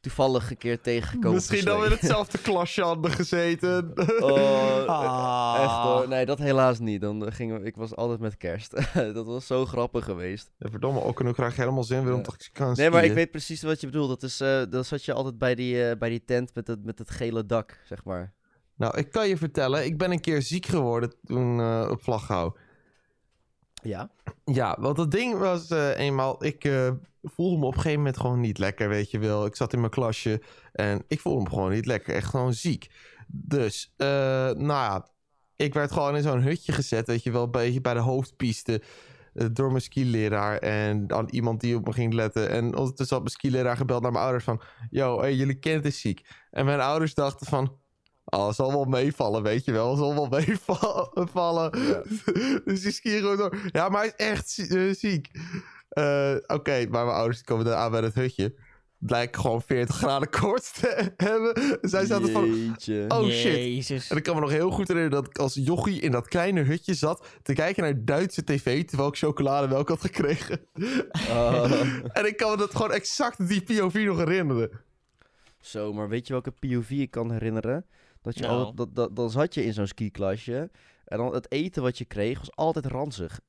toevallig 0.04 0.50
een 0.50 0.58
keer 0.58 0.82
tegengekomen. 0.82 1.34
Misschien 1.34 1.66
dat 1.66 1.80
we 1.80 1.86
in 1.86 1.92
hetzelfde 1.92 2.38
klasje 2.48 2.82
hadden 2.82 3.12
gezeten. 3.12 3.92
Oh, 4.20 4.38
eh, 4.38 4.86
Ah. 4.88 5.64
echt 5.64 5.74
hoor. 5.74 6.08
Nee, 6.08 6.26
dat 6.26 6.40
helaas 6.40 6.80
niet. 6.80 7.02
Dan 7.02 7.34
gingen 7.34 7.62
we, 7.62 7.66
ik 7.68 7.76
was 7.76 7.96
altijd 7.96 8.20
met 8.20 8.38
kerst. 8.38 8.76
dat 9.18 9.26
was 9.26 9.48
zo 9.48 9.66
grappig 9.66 10.04
geweest. 10.04 10.52
Ja, 10.58 10.70
verdomme, 10.70 11.04
ook 11.04 11.20
en 11.20 11.28
ook 11.28 11.34
krijg 11.34 11.56
je 11.56 11.62
helemaal 11.62 11.84
zin 11.84 12.04
weer 12.04 12.14
om 12.14 12.24
te 12.24 12.32
gaan 12.54 12.74
Nee, 12.76 12.90
maar 12.90 13.04
ik 13.04 13.14
weet 13.14 13.32
precies 13.32 13.62
wat 13.62 13.82
je 13.82 13.88
bedoelt. 13.88 14.10
Dat 14.10 14.24
is, 14.24 14.42
eh 14.42 14.62
dan 14.70 14.86
zat 14.86 15.06
je 15.06 15.14
altijd 15.14 15.38
bij 15.38 15.56
die, 15.56 15.90
eh, 15.90 15.98
bij 15.98 16.10
die 16.10 16.24
tent 16.26 16.56
met 16.56 16.68
het, 16.68 16.84
met 16.84 17.00
het 17.00 17.10
gele 17.10 17.46
dak, 17.46 17.80
zeg 17.86 18.04
maar. 18.04 18.34
Nou, 18.76 18.98
ik 18.98 19.12
kan 19.12 19.28
je 19.28 19.38
vertellen, 19.38 19.86
ik 19.86 19.98
ben 19.98 20.12
een 20.12 20.22
keer 20.22 20.42
ziek 20.42 20.66
geworden 20.66 21.14
toen 21.26 21.60
eh, 21.60 21.88
op 21.92 22.04
Vlaghouw. 22.04 22.56
Ja? 23.84 24.10
Ja, 24.46 24.78
want 24.80 24.98
het 24.98 25.12
ding 25.12 25.38
was 25.38 25.70
eh, 25.70 26.00
eenmaal, 26.00 26.46
ik 26.46 26.64
eh, 26.64 26.92
voelde 27.22 27.58
me 27.58 27.66
op 27.66 27.74
een 27.74 27.78
gegeven 27.78 27.98
moment 27.98 28.18
gewoon 28.18 28.40
niet 28.40 28.58
lekker, 28.58 28.90
weet 28.90 29.12
je 29.12 29.20
wel. 29.20 29.46
Ik 29.46 29.56
zat 29.56 29.74
in 29.74 29.80
mijn 29.80 29.92
klasje 29.92 30.42
en 30.72 31.04
ik 31.08 31.20
voelde 31.20 31.44
me 31.44 31.50
gewoon 31.50 31.72
niet 31.72 31.86
lekker, 31.86 32.14
echt 32.16 32.30
gewoon 32.30 32.54
ziek. 32.54 32.90
Dus, 33.28 33.94
eh, 33.98 34.08
nou 34.52 34.66
ja, 34.66 35.08
ik 35.56 35.74
werd 35.74 35.92
gewoon 35.92 36.16
in 36.16 36.24
zo'n 36.24 36.42
hutje 36.42 36.72
gezet, 36.72 37.08
weet 37.08 37.24
je 37.24 37.32
wel, 37.32 37.44
een 37.44 37.52
beetje 37.52 37.82
bij 37.82 37.94
de 37.94 38.00
hoofdpiste. 38.00 38.82
door 39.52 39.70
mijn 39.70 39.82
skileraar 39.82 40.58
en 40.58 41.08
dan 41.08 41.28
iemand 41.32 41.62
die 41.62 41.76
op 41.76 41.86
me 41.86 41.94
ging 41.94 42.14
letten. 42.14 42.50
En 42.50 42.76
ondertussen 42.76 43.16
had 43.16 43.26
mijn 43.26 43.36
skileraar 43.36 43.78
gebeld 43.78 44.02
naar 44.02 44.12
mijn 44.12 44.24
ouders 44.24 44.44
van... 44.44 44.62
Yo, 44.90 45.30
jullie 45.30 45.60
kind 45.60 45.86
is 45.86 46.00
ziek. 46.00 46.22
En 46.52 46.66
mijn 46.66 46.80
ouders 46.80 47.14
dachten 47.14 47.48
van... 47.48 47.78
Oh, 48.26 48.48
het 48.48 48.56
zal 48.56 48.72
wel 48.72 48.86
meevallen, 48.86 49.44
weet 49.44 49.66
je 49.66 49.72
wel. 49.72 49.96
Zal 49.96 50.14
wel 50.14 50.28
meevallen. 50.28 51.72
Ja. 51.88 52.02
dus 52.66 53.02
die 53.02 53.18
gewoon 53.18 53.38
door. 53.38 53.58
Ja, 53.72 53.90
maar 53.90 54.00
hij 54.00 54.14
is 54.16 54.26
echt 54.26 54.70
eh, 54.70 54.94
ziek. 54.94 55.30
Eh, 55.90 56.36
Oké, 56.48 56.88
maar 56.90 57.06
mijn 57.06 57.18
ouders 57.18 57.44
komen 57.44 57.66
dan 57.66 57.74
aan 57.74 57.92
bij 57.92 58.02
het 58.02 58.14
hutje. 58.14 58.56
Blijkt 58.98 59.38
gewoon 59.38 59.62
40 59.62 59.96
graden 59.96 60.30
koorts 60.40 60.72
te 60.72 61.14
hebben. 61.18 61.80
Zij 61.82 62.06
zaten 62.06 62.32
van... 62.32 62.44
Oh 63.08 63.30
shit. 63.30 63.56
Jezus. 63.56 64.10
En 64.10 64.18
ik 64.18 64.24
kan 64.24 64.36
me 64.36 64.42
nog 64.42 64.50
heel 64.50 64.72
goed 64.72 64.88
herinneren 64.88 65.22
dat 65.22 65.30
ik 65.30 65.38
als 65.38 65.54
jochie 65.54 66.02
in 66.02 66.12
dat 66.12 66.28
kleine 66.28 66.62
hutje 66.62 66.94
zat... 66.94 67.26
te 67.42 67.54
kijken 67.54 67.84
naar 67.84 68.06
Duitse 68.06 68.44
tv, 68.44 68.86
terwijl 68.86 69.10
ik 69.10 69.18
chocolademelk 69.18 69.90
had 69.90 70.02
gekregen. 70.02 70.68
Oh. 71.30 71.72
en 72.14 72.26
ik 72.26 72.38
kan 72.38 72.52
me 72.52 72.58
dat 72.58 72.76
gewoon 72.76 72.92
exact 72.92 73.48
die 73.48 73.64
POV 73.64 74.04
nog 74.06 74.18
herinneren. 74.18 74.72
Zo, 75.64 75.94
maar 75.94 76.10
weet 76.10 76.28
je 76.28 76.34
welke 76.34 76.52
POV 76.52 76.90
ik 76.90 77.12
kan 77.12 77.32
herinneren? 77.32 77.86
Dat 78.22 78.38
je 78.38 78.42
Nou. 78.42 78.54
altijd, 78.58 78.78
dat, 78.78 78.96
dat, 78.96 79.16
dan 79.16 79.30
zat 79.30 79.54
je 79.54 79.66
in 79.66 79.74
zo'n 79.74 79.88
skiklasje. 79.88 80.72
En 81.06 81.18
dan 81.18 81.34
het 81.34 81.52
eten 81.52 81.82
wat 81.82 81.98
je 81.98 82.06
kreeg 82.06 82.40
was 82.40 82.56
altijd 82.56 82.86
ranzig. 82.86 83.40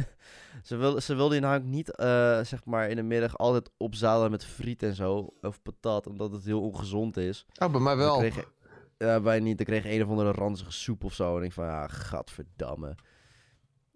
ze, 0.62 0.76
wil, 0.76 1.00
ze 1.00 1.14
wilden 1.14 1.34
je 1.34 1.42
namelijk 1.42 1.68
niet, 1.68 1.96
eh, 1.96 2.40
zeg 2.42 2.64
maar, 2.64 2.88
in 2.88 2.96
de 2.96 3.02
middag 3.02 3.38
altijd 3.38 3.70
opzadelen 3.76 4.30
met 4.30 4.44
friet 4.44 4.82
en 4.82 4.94
zo. 4.94 5.28
Of 5.40 5.62
patat, 5.62 6.06
omdat 6.06 6.32
het 6.32 6.44
heel 6.44 6.60
ongezond 6.60 7.16
is. 7.16 7.46
Oh, 7.62 7.70
bij 7.70 7.80
mij 7.80 7.96
wel. 7.96 8.18
kreeg 8.18 8.52
Ja, 8.98 9.22
wij 9.22 9.40
niet. 9.40 9.56
Dan 9.56 9.66
kreeg 9.66 9.82
je 9.82 9.92
een 9.92 10.02
of 10.02 10.08
andere 10.08 10.30
ranzige 10.30 10.72
soep 10.72 11.04
of 11.04 11.14
zo. 11.14 11.38
En 11.38 11.44
ik 11.44 11.52
van, 11.52 11.64
ja, 11.64 11.86
gadverdamme. 11.88 12.94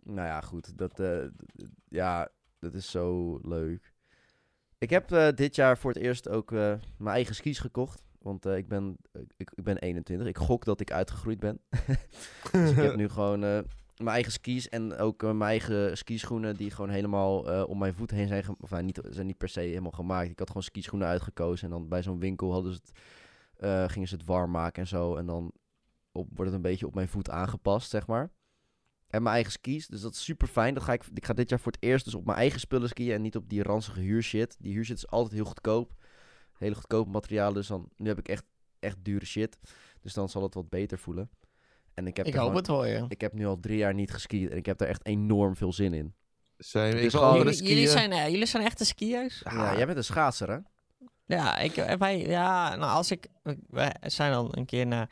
Nou 0.02 0.26
ja, 0.26 0.40
goed. 0.40 0.78
Dat, 0.78 1.00
eh, 1.00 1.24
ja, 1.88 2.28
dat 2.58 2.74
is 2.74 2.90
zo 2.90 3.38
leuk. 3.42 3.92
Ik 4.78 4.90
heb 4.90 5.12
eh, 5.12 5.28
dit 5.34 5.54
jaar 5.54 5.78
voor 5.78 5.92
het 5.92 6.02
eerst 6.02 6.28
ook 6.28 6.52
eh, 6.52 6.74
mijn 6.96 7.14
eigen 7.14 7.34
skis 7.34 7.58
gekocht. 7.58 8.02
Want 8.18 8.46
eh, 8.46 8.56
ik, 8.56 8.68
ben, 8.68 8.96
ik, 9.36 9.50
ik 9.54 9.64
ben 9.64 9.78
21. 9.78 10.26
Ik 10.28 10.38
gok 10.38 10.64
dat 10.64 10.80
ik 10.80 10.92
uitgegroeid 10.92 11.40
ben. 11.40 11.60
dus 12.52 12.70
ik 12.70 12.76
heb 12.76 12.96
nu 12.96 13.08
gewoon 13.08 13.40
mijn 13.40 14.08
eigen 14.08 14.32
skis 14.32 14.68
en 14.68 14.96
ook 14.96 15.22
mijn 15.22 15.42
eigen 15.42 15.96
skischoenen 15.96 16.56
die 16.56 16.70
gewoon 16.70 16.90
helemaal 16.90 17.64
om 17.64 17.78
mijn 17.78 17.94
voet 17.94 18.10
heen 18.10 18.28
zijn, 18.28 18.44
of 18.60 18.80
niet, 18.80 19.00
zijn 19.10 19.26
niet 19.26 19.38
per 19.38 19.48
se 19.48 19.60
helemaal 19.60 19.90
gemaakt. 19.90 20.30
Ik 20.30 20.38
had 20.38 20.48
gewoon 20.48 20.62
skischoenen 20.62 21.08
uitgekozen 21.08 21.64
en 21.64 21.70
dan 21.70 21.88
bij 21.88 22.02
zo'n 22.02 22.18
winkel 22.18 22.52
hadden 22.52 22.72
ze 22.72 22.80
het, 23.56 23.92
gingen 23.92 24.08
ze 24.08 24.14
het 24.14 24.24
warm 24.24 24.50
maken 24.50 24.82
en 24.82 24.88
zo. 24.88 25.16
En 25.16 25.26
dan 25.26 25.52
op, 26.12 26.26
wordt 26.28 26.44
het 26.44 26.54
een 26.54 26.70
beetje 26.70 26.86
op 26.86 26.94
mijn 26.94 27.08
voet 27.08 27.30
aangepast, 27.30 27.90
zeg 27.90 28.06
maar. 28.06 28.30
En 29.08 29.22
mijn 29.22 29.34
eigen 29.34 29.52
skis, 29.52 29.86
dus 29.86 30.00
dat 30.00 30.12
is 30.12 30.24
super 30.24 30.48
fijn. 30.48 30.74
Dat 30.74 30.82
ga 30.82 30.92
ik, 30.92 31.02
ik 31.14 31.24
ga 31.24 31.32
dit 31.32 31.48
jaar 31.50 31.60
voor 31.60 31.72
het 31.72 31.82
eerst 31.82 32.04
dus 32.04 32.14
op 32.14 32.24
mijn 32.24 32.38
eigen 32.38 32.60
spullen 32.60 32.88
skiën 32.88 33.12
en 33.14 33.22
niet 33.22 33.36
op 33.36 33.48
die 33.48 33.62
ranzige 33.62 34.00
huurshit. 34.00 34.56
Die 34.58 34.72
huurshit 34.72 34.96
is 34.96 35.08
altijd 35.08 35.34
heel 35.34 35.44
goedkoop. 35.44 35.92
Hele 36.58 36.74
goedkope 36.74 37.10
materialen, 37.10 37.54
dus 37.54 37.66
dan, 37.66 37.88
nu 37.96 38.08
heb 38.08 38.18
ik 38.18 38.28
echt, 38.28 38.44
echt 38.78 38.96
dure 39.02 39.24
shit. 39.24 39.58
Dus 40.00 40.12
dan 40.14 40.28
zal 40.28 40.42
het 40.42 40.54
wat 40.54 40.68
beter 40.68 40.98
voelen. 40.98 41.30
En 41.94 42.06
ik 42.06 42.16
heb, 42.16 42.26
Ik 42.26 42.32
hoop 42.34 42.42
gewoon- 42.42 42.56
het 42.56 42.66
voor 42.66 42.86
je. 42.86 43.04
ik 43.08 43.20
heb 43.20 43.32
nu 43.32 43.46
al 43.46 43.60
drie 43.60 43.76
jaar 43.76 43.94
niet 43.94 44.10
geskiet 44.12 44.50
en 44.50 44.56
ik 44.56 44.66
heb 44.66 44.80
er 44.80 44.86
echt 44.88 45.06
enorm 45.06 45.56
veel 45.56 45.72
zin 45.72 45.92
in. 45.92 46.14
Zijn, 46.58 46.92
andere 46.94 47.04
Jullie, 47.04 47.28
jullie, 47.42 47.54
skiën. 47.54 47.88
zijn, 47.88 48.12
eh, 48.12 48.28
jullie 48.28 48.46
zijn 48.46 48.62
echte 48.64 48.84
skiers? 48.84 49.40
Ja, 49.44 49.76
jij 49.76 49.86
bent 49.86 49.98
een 49.98 50.04
schaatser, 50.04 50.50
hè? 50.50 50.58
Ja, 51.24 51.58
ik, 51.58 51.76
eh, 51.76 51.94
wij, 51.96 52.18
ja, 52.26 52.76
nou 52.76 52.90
als 52.92 53.10
ik, 53.10 53.26
wij 53.68 53.94
zijn 54.00 54.32
al 54.32 54.56
een 54.56 54.66
keer 54.66 54.86
naar 54.86 55.10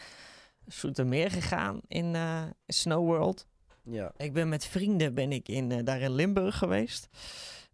Soetermeer 0.67 1.31
gegaan 1.31 1.81
in 1.87 2.15
eh 2.15 2.43
Snow 2.67 3.05
World. 3.07 3.47
Ja. 3.91 4.13
Ik 4.17 4.33
ben 4.33 4.49
met 4.49 4.67
vrienden 4.67 5.15
ben 5.15 5.33
ik 5.33 5.49
in, 5.49 5.73
eh, 5.73 5.85
daar 5.85 6.01
in 6.01 6.15
Limburg 6.15 6.59
geweest. 6.59 7.09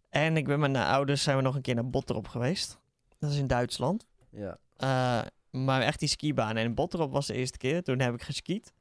En 0.09 0.37
ik 0.37 0.45
ben 0.45 0.59
met 0.59 0.71
mijn 0.71 0.85
ouders 0.85 1.23
zijn 1.23 1.37
we 1.37 1.43
nog 1.43 1.55
een 1.55 1.61
keer 1.61 1.75
naar 1.75 1.89
Botterop 1.89 2.27
geweest. 2.27 2.79
Dat 3.19 3.31
is 3.31 3.37
in 3.37 3.47
Duitsland. 3.47 4.05
Ja. 4.29 4.57
Eh, 4.77 5.21
maar 5.61 5.81
echt 5.81 5.99
die 5.99 6.09
skibaan. 6.09 6.57
En 6.57 6.73
Botterop 6.73 7.11
was 7.11 7.27
de 7.27 7.33
eerste 7.33 7.57
keer. 7.57 7.83
Toen 7.83 7.99
heb 7.99 8.13
ik 8.13 8.21
geskiet. 8.21 8.73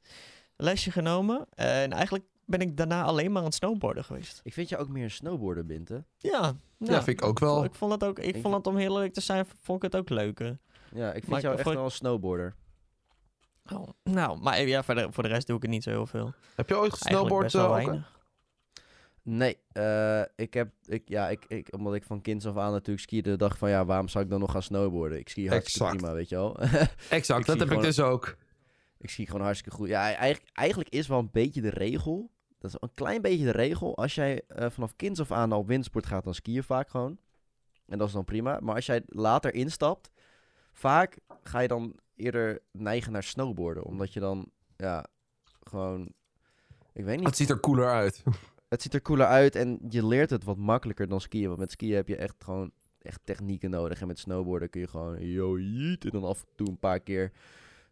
Lesje 0.57 0.91
genomen. 0.91 1.47
en 1.55 1.93
eigenlijk 1.93 2.25
ben 2.45 2.61
ik 2.61 2.77
daarna 2.77 3.03
alleen 3.03 3.29
maar 3.33 3.39
aan 3.41 3.47
het 3.47 3.55
snowboarden 3.55 4.05
geweest. 4.05 4.41
Ik 4.43 4.53
vind 4.53 4.69
je 4.69 4.77
ook 4.77 4.89
meer 4.89 5.05
een 5.05 5.11
snowboarder, 5.11 5.67
Binte. 5.67 6.05
Ja, 6.17 6.53
Ja, 6.79 7.03
vind 7.03 7.21
ik 7.21 7.25
ook 7.25 7.39
wel. 7.39 7.65
Ik 7.65 7.75
vond 7.75 7.93
het 7.93 8.05
ook, 8.05 8.19
ik 8.19 8.35
Ik- 8.37 8.43
vond 8.43 8.55
het 8.55 8.67
om 8.67 8.77
heel 8.77 8.95
eerlijk 8.95 9.13
te 9.15 9.21
zijn, 9.21 9.47
vond 9.63 9.85
ik 9.85 9.93
het 9.93 10.01
ook 10.01 10.09
leuker. 10.09 10.59
Ja, 10.95 11.07
ik 11.07 11.13
vind 11.13 11.27
Maar 11.27 11.39
ik- 11.39 11.45
jou 11.45 11.57
echt 11.59 11.69
wel 11.73 11.85
een 11.85 11.91
snowboarder. 11.91 12.55
Oh, 13.73 13.89
nou, 14.03 14.41
maar 14.41 14.67
ja, 14.67 14.83
voor 14.83 14.95
de, 14.95 15.09
voor 15.11 15.23
de 15.23 15.29
rest 15.29 15.47
doe 15.47 15.57
ik 15.57 15.63
het 15.63 15.71
niet 15.71 15.83
zo 15.83 15.91
heel 15.91 16.07
veel. 16.07 16.33
Heb 16.55 16.69
je 16.69 16.77
ooit 16.77 16.93
gesnowboard? 16.93 17.55
eh, 17.55 17.63
ook, 17.63 17.69
hè? 17.69 17.75
weinig. 17.75 18.21
Nee, 19.23 19.59
eh, 19.73 20.23
ik 20.37 20.55
heb, 20.55 20.73
ik, 20.85 21.09
ja, 21.09 21.29
ik, 21.29 21.45
ik, 21.49 21.69
omdat 21.71 21.95
ik 21.95 22.05
van 22.05 22.21
kinds 22.21 22.47
af 22.47 22.57
aan 22.57 22.73
natuurlijk 22.73 23.01
skiede, 23.01 23.37
dacht 23.37 23.59
van 23.59 23.71
ja, 23.71 23.85
waarom 23.85 24.09
zou 24.09 24.25
ik 24.25 24.31
dan 24.31 24.41
nog 24.41 24.51
gaan 24.51 24.63
snowboarden? 24.63 25.19
Ik 25.19 25.29
ski 25.29 25.49
hartstikke 25.49 25.85
Exact. 25.85 25.97
prima, 26.03 26.15
weet 26.17 26.29
je 26.29 26.37
wel. 26.37 26.59
Exact, 27.11 27.47
dat 27.47 27.59
heb 27.59 27.71
ik 27.71 27.81
dus 27.81 28.01
ook. 28.01 28.37
ik 28.99 29.11
ski 29.11 29.27
gewoon 29.27 29.43
hartstikke 29.43 29.77
goed. 29.77 29.89
Ja, 29.89 30.15
eigenlijk, 30.15 30.51
eigenlijk 30.53 30.91
is 30.91 31.07
wel 31.07 31.19
een 31.19 31.31
beetje 31.33 31.61
de 31.61 31.71
regel. 31.71 32.31
Dat 32.59 32.71
is 32.71 32.77
een 32.81 32.95
klein 32.95 33.23
beetje 33.23 33.45
de 33.45 33.51
regel. 33.51 33.97
Als 33.97 34.15
jij 34.15 34.43
eh, 34.49 34.71
vanaf 34.71 34.97
kinds 34.97 35.21
af 35.21 35.33
aan 35.33 35.53
al 35.53 35.59
op 35.59 35.67
windsport 35.67 36.07
gaat, 36.07 36.25
dan 36.25 36.35
ski 36.35 36.53
je 36.53 36.63
vaak 36.63 36.89
gewoon. 36.91 37.19
En 37.87 37.99
dat 37.99 38.07
is 38.07 38.15
dan 38.15 38.25
prima. 38.25 38.59
Maar 38.61 38.75
als 38.75 38.87
jij 38.87 39.03
later 39.07 39.55
instapt, 39.55 40.11
vaak 40.73 41.19
ga 41.43 41.61
je 41.61 41.69
dan 41.69 41.95
eerder 42.17 42.63
neigen 42.71 43.13
naar 43.13 43.23
snowboarden. 43.23 43.85
Omdat 43.85 44.13
je 44.13 44.21
dan, 44.21 44.51
ja, 44.77 45.07
gewoon, 45.61 46.13
ik 46.93 47.05
weet 47.05 47.17
niet. 47.17 47.27
Het 47.27 47.37
ziet 47.37 47.51
er 47.51 47.61
cooler 47.61 47.91
uit. 47.91 48.23
het 48.69 48.83
ziet 48.83 48.95
er 48.95 49.03
cooler 49.03 49.27
uit 49.27 49.55
en 49.57 49.79
je 49.89 50.07
leert 50.07 50.31
het 50.31 50.45
wat 50.45 50.57
makkelijker 50.57 51.09
dan 51.09 51.21
skiën. 51.21 51.47
Want 51.47 51.59
met 51.59 51.71
skiën 51.71 51.95
heb 51.95 52.09
je 52.09 52.17
echt 52.17 52.45
gewoon 52.45 52.73
echt 52.99 53.21
technieken 53.25 53.71
nodig. 53.71 54.01
En 54.01 54.07
met 54.07 54.19
snowboarden 54.19 54.71
kun 54.71 54.81
je 54.81 54.89
gewoon 54.89 55.27
yo 55.27 55.57
en 55.57 55.99
dan 56.11 56.25
af 56.25 56.41
en 56.41 56.49
toe 56.57 56.69
een 56.69 56.79
paar 56.79 57.01
keer 57.01 57.33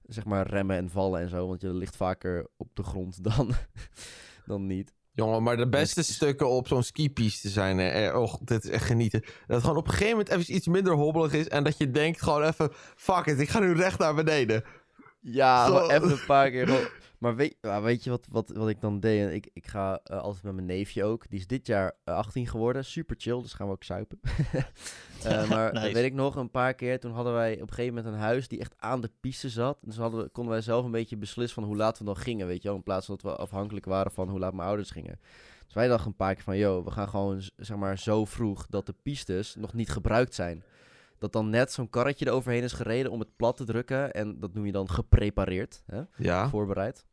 zeg 0.07 0.25
maar 0.25 0.47
remmen 0.47 0.77
en 0.77 0.91
vallen 0.91 1.21
en 1.21 1.29
zo. 1.29 1.47
Want 1.47 1.61
je 1.61 1.73
ligt 1.73 1.97
vaker 1.97 2.47
op 2.57 2.69
de 2.77 2.83
grond 2.83 3.25
dan, 3.35 3.53
dan 4.47 4.67
niet. 4.67 4.93
Jongen, 5.13 5.43
maar 5.43 5.57
de 5.57 5.69
beste 5.69 6.03
stukken 6.03 6.49
op 6.49 6.69
zo'n 6.69 6.83
skipiste 6.83 7.49
zijn... 7.49 7.79
Eh, 7.79 8.21
och, 8.21 8.39
dit 8.41 8.65
is 8.65 8.71
echt 8.71 8.85
genieten. 8.85 9.21
Dat 9.21 9.31
het 9.47 9.61
gewoon 9.61 9.77
op 9.77 9.87
een 9.87 9.93
gegeven 9.93 10.17
moment 10.17 10.29
even 10.29 10.55
iets 10.55 10.67
minder 10.67 10.93
hobbelig 10.93 11.33
is... 11.33 11.49
en 11.49 11.65
dat 11.65 11.79
je 11.79 11.91
denkt 11.91 12.23
gewoon 12.23 12.43
even... 12.43 12.71
Fuck 12.97 13.27
it, 13.27 13.41
ik 13.41 13.49
ga 13.49 13.59
nu 13.59 13.75
recht 13.75 13.99
naar 13.99 14.15
beneden. 14.15 14.65
Ja, 15.21 15.89
even 15.89 16.11
een 16.11 16.25
paar 16.27 16.51
keer. 16.51 16.91
Maar 17.21 17.37
weet, 17.37 17.57
weet 17.61 18.05
je 18.05 18.11
wat, 18.11 18.27
wat, 18.31 18.51
wat 18.51 18.69
ik 18.69 18.81
dan 18.81 19.01
deed? 19.01 19.33
Ik, 19.33 19.51
ik 19.53 19.67
ga 19.67 20.01
eh, 20.05 20.21
altijd 20.21 20.45
met 20.45 20.55
mijn 20.55 20.67
neefje 20.67 21.05
ook. 21.05 21.29
Die 21.29 21.39
is 21.39 21.47
dit 21.47 21.67
jaar 21.67 21.97
eh, 22.05 22.15
18 22.15 22.47
geworden. 22.47 22.85
Super 22.85 23.17
chill, 23.19 23.43
dus 23.43 23.53
gaan 23.53 23.67
we 23.67 23.73
ook 23.73 23.83
suipen. 23.83 24.21
Eh, 25.25 25.49
maar 25.51 25.73
Nice. 25.73 25.93
weet 25.93 26.05
ik 26.05 26.13
nog, 26.13 26.37
een 26.37 26.51
paar 26.51 26.75
keer 26.75 27.01
toen 27.01 27.13
hadden 27.13 27.33
wij 27.33 27.55
op 27.55 27.61
een 27.61 27.75
gegeven 27.75 27.95
moment 27.95 28.15
een 28.15 28.21
huis 28.21 28.49
die 28.49 28.61
echt 28.61 28.75
aan 28.77 29.01
de 29.01 29.11
piste 29.21 29.49
zat. 29.49 29.79
Dus 29.81 29.97
hadden 29.97 30.23
we, 30.23 30.29
konden 30.29 30.53
wij 30.53 30.63
zelf 30.63 30.85
een 30.85 30.91
beetje 30.91 31.17
beslissen 31.17 31.55
van 31.55 31.65
hoe 31.65 31.77
laat 31.77 31.99
we 31.99 32.05
dan 32.05 32.17
gingen, 32.17 32.47
weet 32.47 32.63
je 32.63 32.69
wel. 32.69 32.77
In 32.77 32.83
plaats 32.83 33.07
van 33.07 33.19
dat 33.21 33.33
we 33.33 33.39
afhankelijk 33.39 33.87
waren 33.87 34.13
van 34.13 34.29
hoe 34.29 34.39
laat 34.39 34.53
mijn 34.53 34.69
ouders 34.69 34.91
gingen. 34.91 35.21
Dus 35.65 35.75
wij 35.75 35.89
dachten 35.89 36.07
een 36.07 36.17
paar 36.17 36.35
keer 36.35 36.43
van, 36.43 36.57
yo, 36.57 36.85
we 36.85 36.91
gaan 36.91 37.09
gewoon 37.09 37.43
zeg 37.57 37.77
maar 37.77 37.99
zo 37.99 38.25
vroeg 38.25 38.67
dat 38.67 38.87
de 38.87 38.95
pistes 39.03 39.55
nog 39.55 39.73
niet 39.75 39.91
gebruikt 39.91 40.35
zijn. 40.35 40.63
Dat 41.19 41.33
dan 41.33 41.51
net 41.51 41.73
zo'n 41.73 41.91
karretje 41.91 42.27
eroverheen 42.27 42.63
is 42.63 42.73
gereden 42.73 43.13
om 43.13 43.21
het 43.21 43.37
plat 43.37 43.57
te 43.57 43.65
drukken. 43.65 44.13
En 44.13 44.41
dat 44.41 44.55
noem 44.55 44.67
je 44.67 44.73
dan 44.73 44.91
geprepareerd, 44.91 45.83
hè? 45.87 46.03
Ja. 46.17 46.49
voorbereid. 46.49 47.07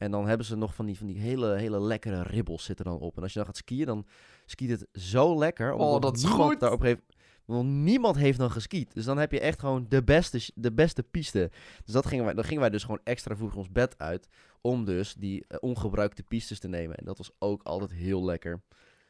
En 0.00 0.10
dan 0.10 0.26
hebben 0.26 0.46
ze 0.46 0.56
nog 0.56 0.74
van 0.74 0.86
die, 0.86 0.98
van 0.98 1.06
die 1.06 1.18
hele, 1.18 1.54
hele 1.56 1.80
lekkere 1.80 2.22
ribbels 2.22 2.64
zitten 2.64 2.84
dan 2.84 2.98
op. 2.98 3.16
En 3.16 3.22
als 3.22 3.32
je 3.32 3.38
dan 3.38 3.48
gaat 3.48 3.56
skiën, 3.56 3.86
dan 3.86 4.06
skiet 4.46 4.70
het 4.70 4.86
zo 4.92 5.38
lekker. 5.38 5.72
omdat 5.72 5.94
Oh, 5.94 6.00
dat 6.00 6.16
is 6.16 6.22
niemand 6.22 6.50
goed. 6.50 6.60
Daarop 6.60 6.82
heeft, 6.82 7.00
want 7.44 7.68
niemand 7.68 8.16
heeft 8.16 8.38
dan 8.38 8.50
geskiet. 8.50 8.94
Dus 8.94 9.04
dan 9.04 9.18
heb 9.18 9.32
je 9.32 9.40
echt 9.40 9.60
gewoon 9.60 9.86
de 9.88 10.04
beste, 10.04 10.50
de 10.54 10.72
beste 10.72 11.02
piste. 11.02 11.50
Dus 11.84 11.94
dat 11.94 12.06
gingen 12.06 12.24
wij, 12.24 12.34
dan 12.34 12.44
gingen 12.44 12.60
wij 12.60 12.70
dus 12.70 12.82
gewoon 12.82 13.00
extra 13.04 13.36
vroeg 13.36 13.54
ons 13.54 13.70
bed 13.70 13.98
uit. 13.98 14.28
Om 14.60 14.84
dus 14.84 15.14
die 15.14 15.44
eh, 15.46 15.56
ongebruikte 15.60 16.22
pistes 16.22 16.58
te 16.58 16.68
nemen. 16.68 16.96
En 16.96 17.04
dat 17.04 17.18
was 17.18 17.30
ook 17.38 17.62
altijd 17.62 17.92
heel 17.92 18.24
lekker. 18.24 18.60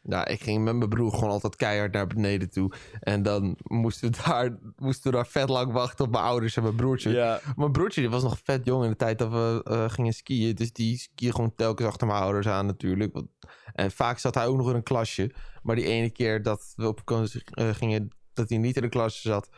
Ja, 0.02 0.26
ik 0.26 0.40
ging 0.42 0.64
met 0.64 0.74
mijn 0.76 0.88
broer 0.88 1.12
gewoon 1.12 1.30
altijd 1.30 1.56
keihard 1.56 1.92
naar 1.92 2.06
beneden 2.06 2.50
toe. 2.50 2.72
En 3.00 3.22
dan 3.22 3.56
moesten 3.62 4.10
we 4.10 4.16
daar, 4.24 4.58
moesten 4.76 5.10
we 5.10 5.16
daar 5.16 5.26
vet 5.26 5.48
lang 5.48 5.72
wachten 5.72 6.04
op 6.04 6.10
mijn 6.10 6.24
ouders 6.24 6.56
en 6.56 6.62
mijn 6.62 6.76
broertje. 6.76 7.10
Ja, 7.10 7.40
Mijn 7.56 7.72
broertje 7.72 8.00
die 8.00 8.10
was 8.10 8.22
nog 8.22 8.38
vet 8.44 8.64
jong 8.64 8.84
in 8.84 8.90
de 8.90 8.96
tijd 8.96 9.18
dat 9.18 9.30
we 9.30 9.60
eh, 9.64 9.88
gingen 9.90 10.12
skiën. 10.12 10.54
Dus 10.54 10.72
die 10.72 10.98
skiën 10.98 11.34
gewoon 11.34 11.54
telkens 11.54 11.88
achter 11.88 12.06
mijn 12.06 12.22
ouders 12.22 12.46
aan 12.48 12.66
natuurlijk. 12.66 13.12
Want- 13.12 13.28
En 13.72 13.90
vaak 13.90 14.18
zat 14.18 14.34
hij 14.34 14.46
ook 14.46 14.56
nog 14.56 14.68
in 14.68 14.74
een 14.74 14.82
klasje. 14.82 15.34
Maar 15.62 15.76
die 15.76 15.84
ene 15.86 16.10
keer 16.10 16.42
dat 16.42 16.72
we 16.76 16.86
op 16.88 16.98
vakantie 16.98 17.42
eh, 17.50 17.68
gingen, 17.68 18.08
dat 18.32 18.48
hij 18.48 18.58
niet 18.58 18.76
in 18.76 18.82
de 18.82 18.88
klasje 18.88 19.28
zat... 19.28 19.48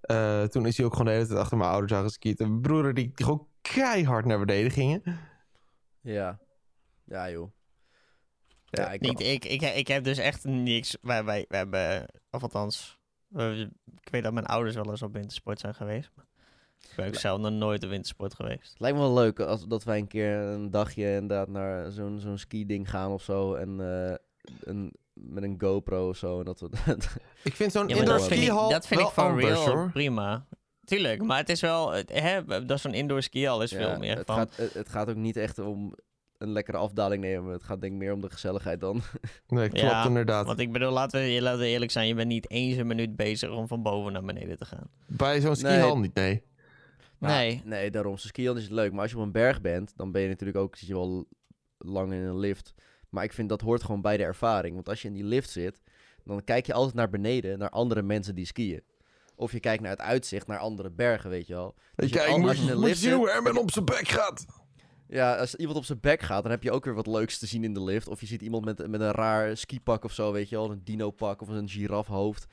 eh, 0.00 0.42
toen 0.42 0.66
is 0.66 0.76
hij 0.76 0.86
ook 0.86 0.92
gewoon 0.92 1.06
de 1.06 1.12
hele 1.12 1.26
tijd 1.26 1.38
achter 1.38 1.56
mijn 1.56 1.70
ouders 1.70 1.92
aan 1.92 2.02
geskiet. 2.04 2.40
En 2.40 2.48
mijn 2.48 2.60
broer 2.60 2.82
die, 2.82 2.92
die 3.14 3.24
gewoon 3.26 3.46
keihard 3.60 4.24
naar 4.24 4.38
beneden 4.38 4.70
gingen. 4.70 5.02
ja. 6.00 6.38
Ja, 7.04 7.30
joh. 7.30 7.50
Ja, 8.70 8.90
ik 8.92 9.00
Niet, 9.00 9.20
ik, 9.20 9.44
ik, 9.44 9.62
ik 9.62 9.88
heb 9.88 10.04
dus 10.04 10.18
echt 10.18 10.44
niks. 10.44 10.96
Wij, 11.02 11.24
wij, 11.24 11.44
wij 11.48 11.58
hebben, 11.58 12.06
of 12.30 12.42
althans, 12.42 12.98
ik 14.02 14.08
weet 14.10 14.22
dat 14.22 14.32
mijn 14.32 14.46
ouders 14.46 14.74
wel 14.74 14.90
eens 14.90 15.02
op 15.02 15.12
wintersport 15.12 15.60
zijn 15.60 15.74
geweest. 15.74 16.10
Maar 16.14 16.24
ik 16.90 16.96
ben 16.96 17.06
ook 17.06 17.14
zelf 17.14 17.40
nog 17.40 17.52
nooit 17.52 17.84
op 17.84 17.90
wintersport 17.90 18.34
geweest. 18.34 18.70
Het 18.70 18.80
lijkt 18.80 18.96
me 18.96 19.02
wel 19.02 19.14
leuk 19.14 19.40
als 19.40 19.66
dat 19.66 19.84
wij 19.84 19.98
een 19.98 20.06
keer 20.06 20.32
een 20.32 20.70
dagje 20.70 21.14
inderdaad 21.14 21.48
naar 21.48 21.90
zo'n 21.90 22.20
zo'n 22.20 22.38
ski-ding 22.38 22.90
gaan 22.90 23.10
of 23.12 23.22
zo. 23.22 23.54
En 23.54 23.80
eh, 23.80 24.14
een, 24.60 24.92
met 25.12 25.42
een 25.42 25.54
GoPro 25.58 26.08
of 26.08 26.16
zo. 26.16 26.38
En 26.38 26.44
dat 26.44 26.60
we 26.60 26.68
Ik 27.44 27.54
vind 27.54 27.72
zo'n 27.72 27.88
Ja, 27.88 27.96
indoor 27.96 28.20
skihal 28.20 28.70
dat 28.70 28.86
vind 28.86 29.00
ik 29.00 29.06
wel 29.06 29.14
van 29.28 29.38
real 29.38 29.90
prima. 29.90 30.46
Tuurlijk, 30.84 31.22
maar 31.22 31.38
het 31.38 31.48
is 31.48 31.60
wel, 31.60 31.92
hè, 32.06 32.44
dat 32.44 32.70
is 32.70 32.82
zo'n 32.82 32.94
indoor 32.94 33.22
skihal 33.22 33.62
is 33.62 33.70
Ja, 33.70 33.76
veel 33.76 33.98
meer 33.98 34.16
het, 34.16 34.26
van. 34.26 34.36
gaat, 34.36 34.56
het, 34.56 34.74
het 34.74 34.88
gaat 34.88 35.08
ook 35.08 35.16
niet 35.16 35.36
echt 35.36 35.58
om 35.58 35.94
een 36.40 36.52
lekkere 36.52 36.76
afdaling 36.76 37.22
nemen. 37.22 37.52
Het 37.52 37.62
gaat 37.62 37.80
denk 37.80 37.92
ik 37.92 37.98
meer 37.98 38.12
om 38.12 38.20
de 38.20 38.30
gezelligheid 38.30 38.80
dan. 38.80 39.00
Nee, 39.48 39.68
klopt 39.68 39.80
Ja, 39.80 40.04
inderdaad. 40.06 40.46
Want 40.46 40.58
ik 40.58 40.72
bedoel, 40.72 40.90
laten 40.90 41.20
we, 41.20 41.42
laten 41.42 41.60
we 41.60 41.66
eerlijk 41.66 41.90
zijn, 41.90 42.06
je 42.08 42.14
bent 42.14 42.28
niet 42.28 42.50
eens 42.50 42.76
een 42.76 42.86
minuut 42.86 43.16
bezig 43.16 43.50
om 43.50 43.66
van 43.68 43.82
boven 43.82 44.12
naar 44.12 44.24
beneden 44.24 44.56
te 44.58 44.64
gaan. 44.64 44.90
Bij 45.06 45.40
zo'n 45.40 45.50
Nee. 45.50 45.58
skihal 45.72 45.98
niet, 45.98 46.14
nee. 46.14 46.42
Maar- 47.18 47.30
Nee. 47.30 47.62
Nee, 47.64 47.90
daarom. 47.90 48.18
Zo'n 48.18 48.28
skiën 48.28 48.56
is 48.56 48.62
het 48.62 48.72
leuk. 48.72 48.92
Maar 48.92 49.00
als 49.02 49.10
je 49.10 49.16
op 49.16 49.22
een 49.22 49.32
berg 49.32 49.60
bent, 49.60 49.92
dan 49.96 50.12
ben 50.12 50.22
je 50.22 50.28
natuurlijk 50.28 50.58
ook 50.58 50.76
zit 50.76 50.88
je 50.88 50.94
wel 50.94 51.26
lang 51.78 52.12
in 52.12 52.18
een 52.20 52.38
lift. 52.38 52.74
Maar 53.08 53.24
ik 53.24 53.32
vind 53.32 53.48
dat 53.48 53.60
hoort 53.60 53.82
gewoon 53.82 54.00
bij 54.02 54.16
de 54.16 54.22
ervaring. 54.24 54.74
Want 54.74 54.88
als 54.88 55.02
je 55.02 55.08
in 55.08 55.14
die 55.14 55.24
lift 55.24 55.50
zit, 55.50 55.80
dan 56.24 56.44
kijk 56.44 56.66
je 56.66 56.72
altijd 56.72 56.94
naar 56.94 57.10
beneden, 57.10 57.58
naar 57.58 57.70
andere 57.70 58.02
mensen 58.02 58.34
die 58.34 58.46
skiën. 58.46 58.82
Of 59.34 59.52
je 59.52 59.60
kijkt 59.60 59.82
naar 59.82 59.90
het 59.90 60.00
uitzicht, 60.00 60.46
naar 60.46 60.58
andere 60.58 60.90
bergen, 60.90 61.30
weet 61.30 61.46
je 61.46 61.52
wel. 61.54 61.74
Dus 61.94 62.10
je- 62.10 62.16
Kijk, 62.16 62.28
al- 62.28 62.38
moet, 62.38 62.48
als 62.48 62.58
je 62.58 62.74
moet 62.74 62.96
zien 62.96 63.12
hoe 63.12 63.30
Herman 63.30 63.56
op 63.58 63.70
zijn 63.70 63.84
bek 63.84 64.08
gaat. 64.08 64.46
Ja, 65.12 65.36
als 65.36 65.54
iemand 65.54 65.76
op 65.78 65.84
zijn 65.84 66.00
bek 66.00 66.22
gaat, 66.22 66.42
dan 66.42 66.50
heb 66.50 66.62
je 66.62 66.70
ook 66.70 66.84
weer 66.84 66.94
wat 66.94 67.06
leuks 67.06 67.38
te 67.38 67.46
zien 67.46 67.64
in 67.64 67.74
de 67.74 67.82
lift. 67.82 68.08
Of 68.08 68.20
je 68.20 68.26
ziet 68.26 68.42
iemand 68.42 68.64
met, 68.64 68.88
met 68.88 69.00
een 69.00 69.10
raar 69.10 69.56
skipak 69.56 70.04
of 70.04 70.12
zo, 70.12 70.32
weet 70.32 70.48
je 70.48 70.56
wel. 70.56 70.70
Een 70.70 70.84
dino-pak 70.84 71.40
of 71.42 71.48
een 71.48 71.68
girafhoofd. 71.68 72.46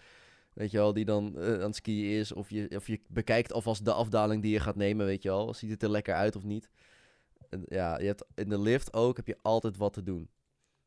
Weet 0.54 0.72
je 0.72 0.78
wel, 0.78 0.93
die 0.93 1.06
dan 1.06 1.38
eh, 1.38 1.54
aan 1.54 1.60
het 1.60 1.76
skiën 1.76 2.20
is. 2.20 2.32
Of 2.34 2.50
je, 2.50 2.70
of 2.76 2.88
je 2.88 3.00
bekijkt 3.10 3.54
alvast 3.54 3.86
de 3.86 3.93
afdaling 3.93 4.41
die 4.41 4.52
je 4.52 4.60
gaat 4.60 4.76
nemen, 4.76 5.06
weet 5.06 5.24
je 5.24 5.30
wel. 5.30 5.54
Ziet 5.54 5.70
het 5.70 5.84
er 5.84 5.89
lekker 5.89 6.13
uit 6.15 6.36
of 6.36 6.43
niet? 6.43 6.70
En 7.50 7.63
ja, 7.65 8.00
je 8.00 8.06
hebt 8.06 8.26
in 8.36 8.50
de 8.50 8.60
lift 8.60 8.93
ook 8.93 9.15
heb 9.17 9.28
je 9.28 9.38
altijd 9.41 9.78
wat 9.78 9.93
te 9.93 10.04
doen. 10.04 10.30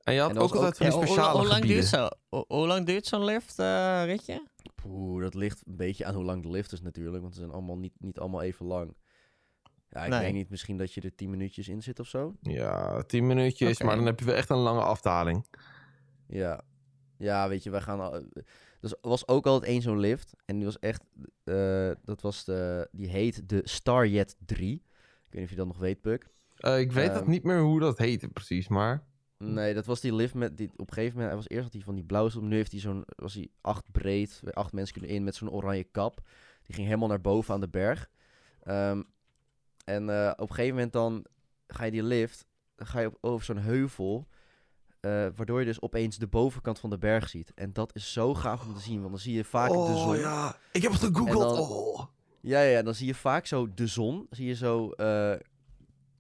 En 0.03 0.15
je 0.15 0.21
had 0.21 0.31
En 0.31 0.39
ook 0.39 0.55
altijd 0.55 0.93
ook- 0.95 1.03
speciale 1.03 1.39
hoe 1.39 1.47
lang 1.49 1.65
duurt 1.65 1.85
gebieden. 1.85 1.85
zo, 1.89 2.09
hoe, 2.29 2.45
hoe 2.49 2.67
lang 2.67 2.87
duurt 2.87 3.07
zo'n 3.07 3.25
lift, 3.25 3.59
eh, 3.59 4.03
ritje? 4.05 4.47
Poeh, 4.75 5.23
dat 5.23 5.35
ligt 5.35 5.63
een 5.67 5.77
beetje 5.77 6.05
aan 6.05 6.15
hoe 6.15 6.25
lang 6.25 6.43
de 6.43 6.51
lift 6.51 6.73
is 6.73 6.81
natuurlijk. 6.81 7.23
Want 7.23 7.35
ze 7.35 7.41
zijn 7.41 7.53
allemaal 7.53 7.79
niet, 7.79 7.93
niet 7.99 8.19
allemaal 8.19 8.43
even 8.43 8.67
lang. 8.67 8.95
Ja, 9.91 10.05
ik 10.05 10.11
Nee. 10.11 10.21
weet 10.21 10.33
niet, 10.33 10.51
misschien 10.51 10.77
dat 10.77 10.93
je 10.93 11.01
er 11.01 11.15
10 11.15 11.31
minuutjes 11.31 11.69
in 11.69 11.83
zit 11.83 12.01
of 12.01 12.07
zo. 12.09 12.35
Ja, 12.43 13.03
tien 13.03 13.27
minuutjes, 13.27 13.75
Oké. 13.75 13.85
maar 13.85 13.97
dan 13.97 14.07
heb 14.07 14.19
je 14.19 14.25
wel 14.25 14.35
echt 14.35 14.51
een 14.51 14.57
lange 14.57 14.83
afdaling. 14.83 15.47
Ja. 16.27 16.61
Ja, 17.19 17.49
weet 17.49 17.63
je, 17.63 17.71
wij 17.71 17.81
gaan 17.81 18.01
al... 18.01 18.23
Dus 18.81 18.91
er 18.93 18.99
was 19.09 19.29
ook 19.29 19.47
altijd 19.47 19.71
één 19.71 19.83
zo'n 19.83 19.99
lift. 19.99 20.33
En 20.45 20.57
die 20.57 20.65
was 20.65 20.79
echt... 20.79 21.03
eh, 21.45 21.91
dat 22.05 22.21
was 22.23 22.45
de... 22.45 22.89
Die 22.93 23.09
heet 23.09 23.49
de 23.49 23.61
Starjet 23.65 24.37
3. 24.47 24.73
Ik 24.75 24.83
weet 25.31 25.33
niet 25.33 25.45
of 25.45 25.51
je 25.51 25.57
dat 25.57 25.67
nog 25.67 25.79
weet, 25.79 26.01
Puk. 26.01 26.27
Eh, 26.57 26.79
ik 26.79 26.93
weet 26.93 27.13
het 27.13 27.27
niet 27.27 27.43
meer 27.45 27.61
hoe 27.61 27.81
dat 27.81 27.99
heette 27.99 28.29
precies, 28.29 28.69
maar... 28.69 29.05
Nee, 29.39 29.75
dat 29.75 29.87
was 29.87 30.01
die 30.01 30.15
lift 30.15 30.35
met... 30.35 30.57
Die, 30.57 30.71
op 30.77 30.89
een 30.89 30.95
gegeven 30.95 31.13
moment... 31.19 31.27
Hij 31.29 31.37
was 31.37 31.49
eerst 31.49 31.65
had 31.65 31.73
hij 31.73 31.83
van 31.83 31.95
die 31.95 32.05
blauwe 32.05 32.31
stoel. 32.31 32.43
Nu 32.43 32.57
heeft 32.57 32.73
hij 32.73 32.81
zo'n... 32.81 33.05
Was 33.17 33.35
hij 33.35 33.49
acht 33.61 33.93
breed. 33.93 34.41
Acht 34.53 34.73
mensen 34.73 34.95
kunnen 34.95 35.15
in 35.15 35.25
met 35.25 35.35
zo'n 35.35 35.51
oranje 35.51 35.85
kap. 35.85 36.21
Die 36.63 36.75
ging 36.75 36.87
helemaal 36.87 37.09
naar 37.09 37.21
boven 37.21 37.55
aan 37.55 37.61
de 37.61 37.69
berg. 37.69 38.11
Ehm, 38.63 39.03
en 39.95 40.11
eh, 40.11 40.31
op 40.37 40.49
een 40.49 40.55
gegeven 40.55 40.75
moment 40.75 40.93
dan... 40.93 41.25
Ga 41.67 41.85
je 41.85 41.91
die 41.91 42.03
lift... 42.03 42.47
Dan 42.77 42.87
ga 42.87 43.01
je 43.01 43.07
op, 43.07 43.19
over 43.21 43.45
zo'n 43.45 43.59
heuvel... 43.59 44.27
eh, 45.01 45.27
waardoor 45.37 45.59
je 45.59 45.65
dus 45.67 45.81
opeens 45.81 46.17
de 46.19 46.27
bovenkant 46.27 46.79
van 46.79 46.91
de 46.91 46.99
berg 46.99 47.29
ziet. 47.29 47.53
En 47.55 47.73
dat 47.73 47.95
is 47.95 48.13
zo 48.13 48.35
gaaf 48.35 48.67
om 48.67 48.75
te 48.75 48.81
zien. 48.81 48.99
Want 48.99 49.11
dan 49.11 49.21
zie 49.21 49.35
je 49.35 49.45
vaak 49.45 49.71
de 49.71 49.77
oh 49.77 50.03
zon. 50.03 50.19
ja, 50.19 50.57
ik 50.73 50.83
heb 50.83 50.93
het 50.93 51.01
gegoogeld. 51.01 51.57
Dan- 51.57 51.69
oh. 51.69 52.05
Ja, 52.41 52.61
ja, 52.63 52.83
dan 52.83 52.95
zie 52.95 53.07
je 53.07 53.15
vaak 53.15 53.47
zo 53.47 53.75
de 53.75 53.87
zon. 53.87 54.27
Zie 54.31 54.47
je 54.47 54.55
zo 54.55 54.91
eh, 54.91 55.33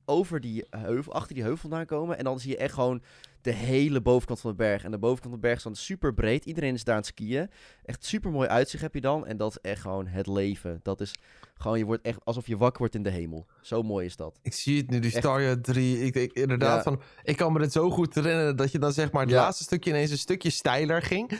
over 0.04 0.40
die 0.40 0.64
heuvel, 0.70 1.12
achter 1.12 1.34
die 1.34 1.42
heuvel 1.42 1.60
vandaan 1.60 1.86
komen. 1.86 2.18
En 2.18 2.24
dan 2.24 2.40
zie 2.40 2.50
je 2.50 2.56
echt 2.56 2.74
gewoon 2.74 3.02
de 3.42 3.52
hele 3.52 4.00
bovenkant 4.00 4.40
van 4.40 4.50
de 4.50 4.56
berg. 4.56 4.84
En 4.84 4.90
de 4.90 4.98
bovenkant 4.98 5.28
van 5.32 5.40
de 5.40 5.46
berg 5.46 5.56
is 5.56 5.62
dan 5.62 5.76
super 5.76 6.14
breed. 6.14 6.44
Iedereen 6.44 6.74
is 6.74 6.84
daar 6.84 6.94
aan 6.94 7.00
het 7.00 7.08
skiën. 7.10 7.50
Echt 7.84 8.04
super 8.04 8.30
mooi 8.30 8.48
uitzicht 8.48 8.82
heb 8.82 8.94
je 8.94 9.00
dan. 9.00 9.26
En 9.26 9.36
dat 9.36 9.50
is 9.50 9.58
echt 9.70 9.80
gewoon 9.80 10.06
het 10.06 10.26
leven. 10.26 10.80
Dat 10.82 11.00
is 11.00 11.14
gewoon, 11.54 11.78
je 11.78 11.84
wordt 11.84 12.02
echt 12.02 12.18
alsof 12.24 12.46
je 12.46 12.56
wakker 12.56 12.78
wordt 12.78 12.94
in 12.94 13.02
de 13.02 13.10
hemel. 13.10 13.46
Zo 13.60 13.82
mooi 13.82 14.06
is 14.06 14.16
dat. 14.16 14.38
Ik 14.42 14.52
zie 14.52 14.76
het 14.76 14.90
nu, 14.90 14.98
die 14.98 15.10
Echt. 15.10 15.20
Staria 15.20 15.56
3. 15.60 16.04
Ik 16.04 16.12
denk 16.12 16.32
inderdaad 16.32 16.76
Ja. 16.76 16.82
van... 16.82 17.02
Ik 17.22 17.36
kan 17.36 17.52
me 17.52 17.60
het 17.60 17.72
zo 17.72 17.90
goed 17.90 18.14
herinneren 18.14 18.56
dat 18.56 18.72
je 18.72 18.78
dan 18.78 18.92
zeg 18.92 19.12
maar 19.12 19.22
het 19.22 19.30
Ja. 19.30 19.40
laatste 19.42 19.64
stukje 19.64 19.90
ineens 19.90 20.10
een 20.10 20.18
stukje 20.18 20.50
steiler 20.50 21.02
ging. 21.02 21.30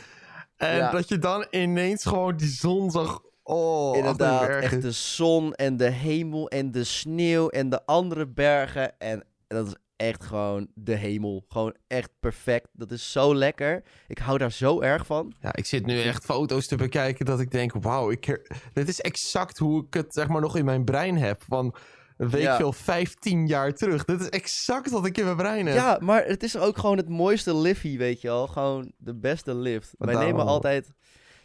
En 0.57 0.75
Ja. 0.77 0.91
dat 0.91 1.07
je 1.07 1.17
dan 1.17 1.45
ineens 1.51 2.03
gewoon 2.05 2.37
die 2.37 2.47
zon 2.47 2.91
zag... 2.91 3.21
Oh, 3.43 3.97
Inderdaad, 3.97 4.49
echt 4.49 4.81
de 4.81 4.91
zon 4.91 5.53
en 5.53 5.77
de 5.77 5.89
hemel 5.89 6.49
en 6.49 6.71
de 6.71 6.83
sneeuw 6.83 7.49
en 7.49 7.69
de 7.69 7.85
andere 7.85 8.27
bergen. 8.27 8.99
En 8.99 9.23
dat 9.47 9.67
is 9.67 9.75
echt 9.95 10.23
gewoon 10.23 10.67
de 10.73 10.95
hemel. 10.95 11.45
Gewoon 11.47 11.75
echt 11.87 12.09
perfect. 12.19 12.67
Dat 12.73 12.91
is 12.91 13.11
zo 13.11 13.35
lekker. 13.35 13.83
Ik 14.07 14.17
hou 14.17 14.37
daar 14.37 14.51
zo 14.51 14.81
erg 14.81 15.05
van. 15.05 15.33
Ja, 15.41 15.55
ik 15.55 15.65
zit 15.65 15.85
nu 15.85 16.01
echt 16.01 16.25
foto's 16.25 16.67
te 16.67 16.75
bekijken 16.75 17.25
dat 17.25 17.39
ik 17.39 17.51
denk... 17.51 17.73
Wauw, 17.73 18.11
ik 18.11 18.25
her- 18.25 18.47
dit 18.73 18.87
is 18.87 19.01
exact 19.01 19.57
hoe 19.57 19.85
ik 19.85 19.93
het 19.93 20.13
zeg 20.13 20.27
maar 20.27 20.41
nog 20.41 20.55
in 20.57 20.65
mijn 20.65 20.83
brein 20.85 21.17
heb. 21.17 21.43
Van, 21.47 21.75
weet 22.17 22.41
Ja. 22.41 22.51
ik 22.51 22.57
veel, 22.57 22.73
15 22.73 23.47
jaar 23.47 23.73
terug. 23.73 24.05
Dit 24.05 24.21
is 24.21 24.29
exact 24.29 24.89
wat 24.89 25.05
ik 25.05 25.17
in 25.17 25.23
mijn 25.25 25.35
brein 25.37 25.65
heb. 25.65 25.75
Ja, 25.75 25.97
maar 26.01 26.25
het 26.25 26.43
is 26.43 26.57
ook 26.57 26.77
gewoon 26.77 26.97
het 26.97 27.09
mooiste 27.09 27.55
liffie, 27.55 27.97
weet 27.97 28.21
je 28.21 28.27
wel. 28.27 28.47
Gewoon 28.47 28.91
de 28.97 29.15
beste 29.15 29.55
lift. 29.55 29.93
Wij 29.97 30.15
nemen 30.15 30.45
altijd... 30.45 30.91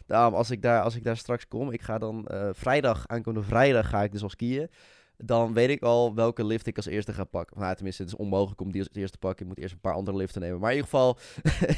Daarom, 0.07 0.33
als 0.33 0.51
ik 0.51 0.61
daar, 0.61 0.81
als 0.81 0.95
ik 0.95 1.03
daar 1.03 1.17
straks 1.17 1.47
kom, 1.47 1.71
ik 1.71 1.81
ga 1.81 1.97
dan 1.97 2.25
eh, 2.27 2.49
vrijdag, 2.53 3.03
aankomende 3.07 3.47
vrijdag 3.47 3.89
ga 3.89 4.03
ik 4.03 4.11
dus 4.11 4.23
al 4.23 4.29
skiën. 4.29 4.69
dan 5.17 5.53
weet 5.53 5.69
ik 5.69 5.81
al 5.83 6.15
welke 6.15 6.45
lift 6.45 6.67
ik 6.67 6.75
als 6.77 6.85
eerste 6.85 7.13
ga 7.13 7.23
pakken. 7.23 7.59
Nou, 7.59 7.75
tenminste, 7.75 8.01
het 8.03 8.11
is 8.11 8.17
onmogelijk 8.17 8.61
om 8.61 8.71
die 8.71 8.81
als 8.81 8.89
eerste 8.93 9.11
te 9.11 9.27
pakken. 9.27 9.41
Ik 9.45 9.47
moet 9.47 9.59
eerst 9.59 9.73
een 9.73 9.79
paar 9.79 9.93
andere 9.93 10.17
liften 10.17 10.41
nemen. 10.41 10.59
Maar 10.59 10.71
in 10.71 10.75
ieder 10.75 10.89
geval, 10.89 11.17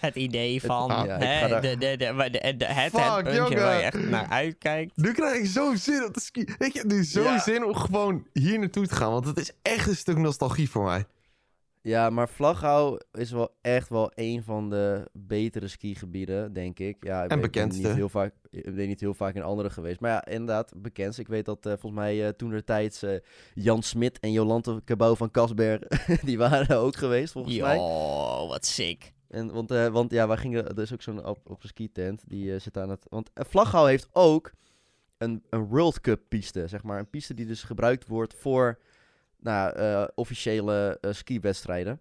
Het 0.00 0.14
idee 0.14 0.60
van 0.62 0.90
ah, 0.90 1.06
ja, 1.06 1.16
ik 1.16 1.22
hè, 1.22 1.48
daar- 1.48 1.60
de, 1.62 1.68
de, 1.76 1.96
de, 1.96 1.96
de, 1.96 2.30
de- 2.30 2.56
de- 2.56 2.64
het, 2.64 2.90
Fuck, 2.92 3.00
het 3.04 3.22
puntje 3.22 3.34
jongen. 3.42 3.56
waar 3.62 3.74
je 3.76 3.82
echt 3.82 4.08
naar 4.10 4.26
uitkijkt. 4.28 4.96
Nu 4.96 5.12
krijg 5.12 5.38
ik 5.38 5.46
zo 5.46 5.74
zin 5.74 6.04
om 6.04 6.12
te 6.12 6.20
skiën. 6.20 6.54
Ik 6.58 6.72
heb 6.72 6.84
nu 6.84 7.04
zo 7.04 7.22
Ja. 7.22 7.38
zin 7.38 7.64
om 7.64 7.74
gewoon 7.74 8.26
hier 8.32 8.58
naartoe 8.58 8.86
te 8.86 8.94
gaan. 8.94 9.10
Want 9.10 9.26
het 9.26 9.38
is 9.38 9.50
echt 9.62 9.88
een 9.88 9.96
stuk 9.96 10.16
nostalgie 10.18 10.70
voor 10.70 10.84
mij. 10.84 11.04
Ja, 11.86 12.10
maar 12.10 12.28
Vlaghouw 12.28 12.98
is 13.12 13.30
wel 13.30 13.56
echt 13.60 13.88
wel 13.88 14.12
een 14.14 14.42
van 14.42 14.70
de 14.70 15.08
betere 15.12 15.68
skigebieden, 15.68 16.52
denk 16.52 16.78
ik. 16.78 17.04
Ja, 17.04 17.24
ik 17.24 17.30
En 17.30 17.36
weet- 17.36 17.46
ik 17.46 17.52
ben 17.52 17.68
niet 17.68 17.86
heel 17.94 18.08
vaak, 18.08 18.34
ik 18.50 18.74
ben 18.74 18.88
niet 18.88 19.00
heel 19.00 19.14
vaak 19.14 19.34
in 19.34 19.42
andere 19.42 19.70
geweest. 19.70 20.00
Maar 20.00 20.10
ja, 20.10 20.24
inderdaad, 20.26 20.72
bekend. 20.76 21.18
Ik 21.18 21.28
weet 21.28 21.44
dat 21.44 21.66
eh, 21.66 21.72
volgens 21.72 22.00
mij 22.02 22.26
eh 22.26 22.32
toen 22.32 22.52
er 22.52 22.64
tijds 22.64 23.04
Jan 23.54 23.82
Smit 23.82 24.18
en 24.18 24.32
Jolante 24.32 24.82
Cabau 24.84 25.16
van 25.16 25.30
Kasberg, 25.30 25.80
die 26.28 26.38
waren 26.38 26.78
ook 26.78 26.96
geweest, 26.96 27.32
volgens 27.32 27.58
mij. 27.58 27.76
Yo, 27.76 28.46
wat 28.48 28.66
sick. 28.66 29.14
En, 29.28 29.52
want, 29.52 29.70
eh, 29.70 29.86
want 29.86 30.10
ja, 30.10 30.28
wij 30.28 30.36
gingen, 30.36 30.68
er 30.68 30.82
is 30.82 30.92
ook 30.92 31.02
zo'n 31.02 31.26
op, 31.26 31.38
op 31.44 31.62
een 31.62 31.68
skitent, 31.68 32.22
die 32.26 32.54
eh, 32.54 32.60
zit 32.60 32.76
aan 32.76 32.90
het... 32.90 33.06
Want 33.08 33.30
uh, 33.34 33.44
Vlaghouw 33.48 33.84
heeft 33.86 34.08
ook 34.12 34.52
een, 35.18 35.42
een 35.50 35.66
World 35.66 36.00
Cup 36.00 36.20
piste, 36.28 36.68
zeg 36.68 36.82
maar. 36.82 36.98
Een 36.98 37.10
piste 37.10 37.34
die 37.34 37.46
dus 37.46 37.62
gebruikt 37.62 38.06
wordt 38.06 38.34
voor 38.34 38.78
nou, 39.46 39.76
eh, 39.76 40.04
officiële 40.14 40.98
eh, 41.00 41.12
skiwedstrijden. 41.12 42.00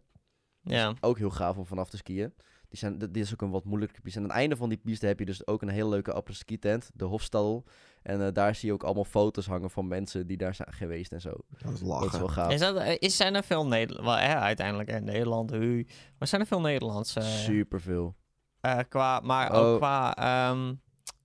Ja. 0.61 0.93
Ook 1.01 1.17
heel 1.17 1.29
gaaf 1.29 1.57
om 1.57 1.65
vanaf 1.65 1.89
te 1.89 1.97
skiën. 1.97 2.33
Die 2.69 2.79
zijn, 2.79 2.97
dit 2.97 3.17
is 3.17 3.33
ook 3.33 3.41
een 3.41 3.49
wat 3.51 3.63
moeilijke 3.65 4.01
piste. 4.01 4.17
En 4.19 4.23
aan 4.25 4.29
het 4.31 4.39
einde 4.39 4.55
van 4.55 4.69
die 4.69 4.77
piste 4.77 5.05
heb 5.07 5.19
je 5.19 5.25
dus 5.25 5.47
ook 5.47 5.61
een 5.61 5.69
hele 5.69 5.89
leuke 5.89 6.13
apres 6.13 6.37
ski 6.37 6.59
tent, 6.59 6.89
de 6.93 7.05
Hofstadel. 7.05 7.63
En 8.01 8.25
eh, 8.25 8.33
daar 8.33 8.55
zie 8.55 8.67
je 8.67 8.73
ook 8.73 8.83
allemaal 8.83 9.03
foto's 9.05 9.45
hangen 9.45 9.69
van 9.69 9.87
mensen 9.87 10.27
die 10.27 10.37
daar 10.37 10.55
zijn 10.55 10.73
geweest 10.73 11.11
en 11.11 11.21
zo. 11.21 11.29
Dat 11.29 11.73
is 11.73 11.79
Dat 11.79 12.13
is 12.13 12.19
wel 12.19 12.27
gaaf. 12.27 12.51
Is 12.51 12.59
dat, 12.59 12.81
is, 12.99 13.15
zijn 13.17 13.35
er 13.35 13.43
veel 13.43 13.67
Nederland... 13.67 14.05
Wel, 14.05 14.17
hè, 14.17 14.35
uiteindelijk 14.35 14.89
in 14.89 15.03
Nederland, 15.03 15.51
hu. 15.51 15.85
Maar 16.17 16.27
zijn 16.27 16.41
er 16.41 16.47
veel 16.47 16.61
Nederlandse... 16.61 17.21
Superveel. 17.21 18.15
eh, 18.61 18.79
qua, 18.89 19.19
maar 19.19 19.51
ook 19.51 19.65
Oh. 19.65 19.75
qua... 19.75 20.15
ehm, 20.15 20.73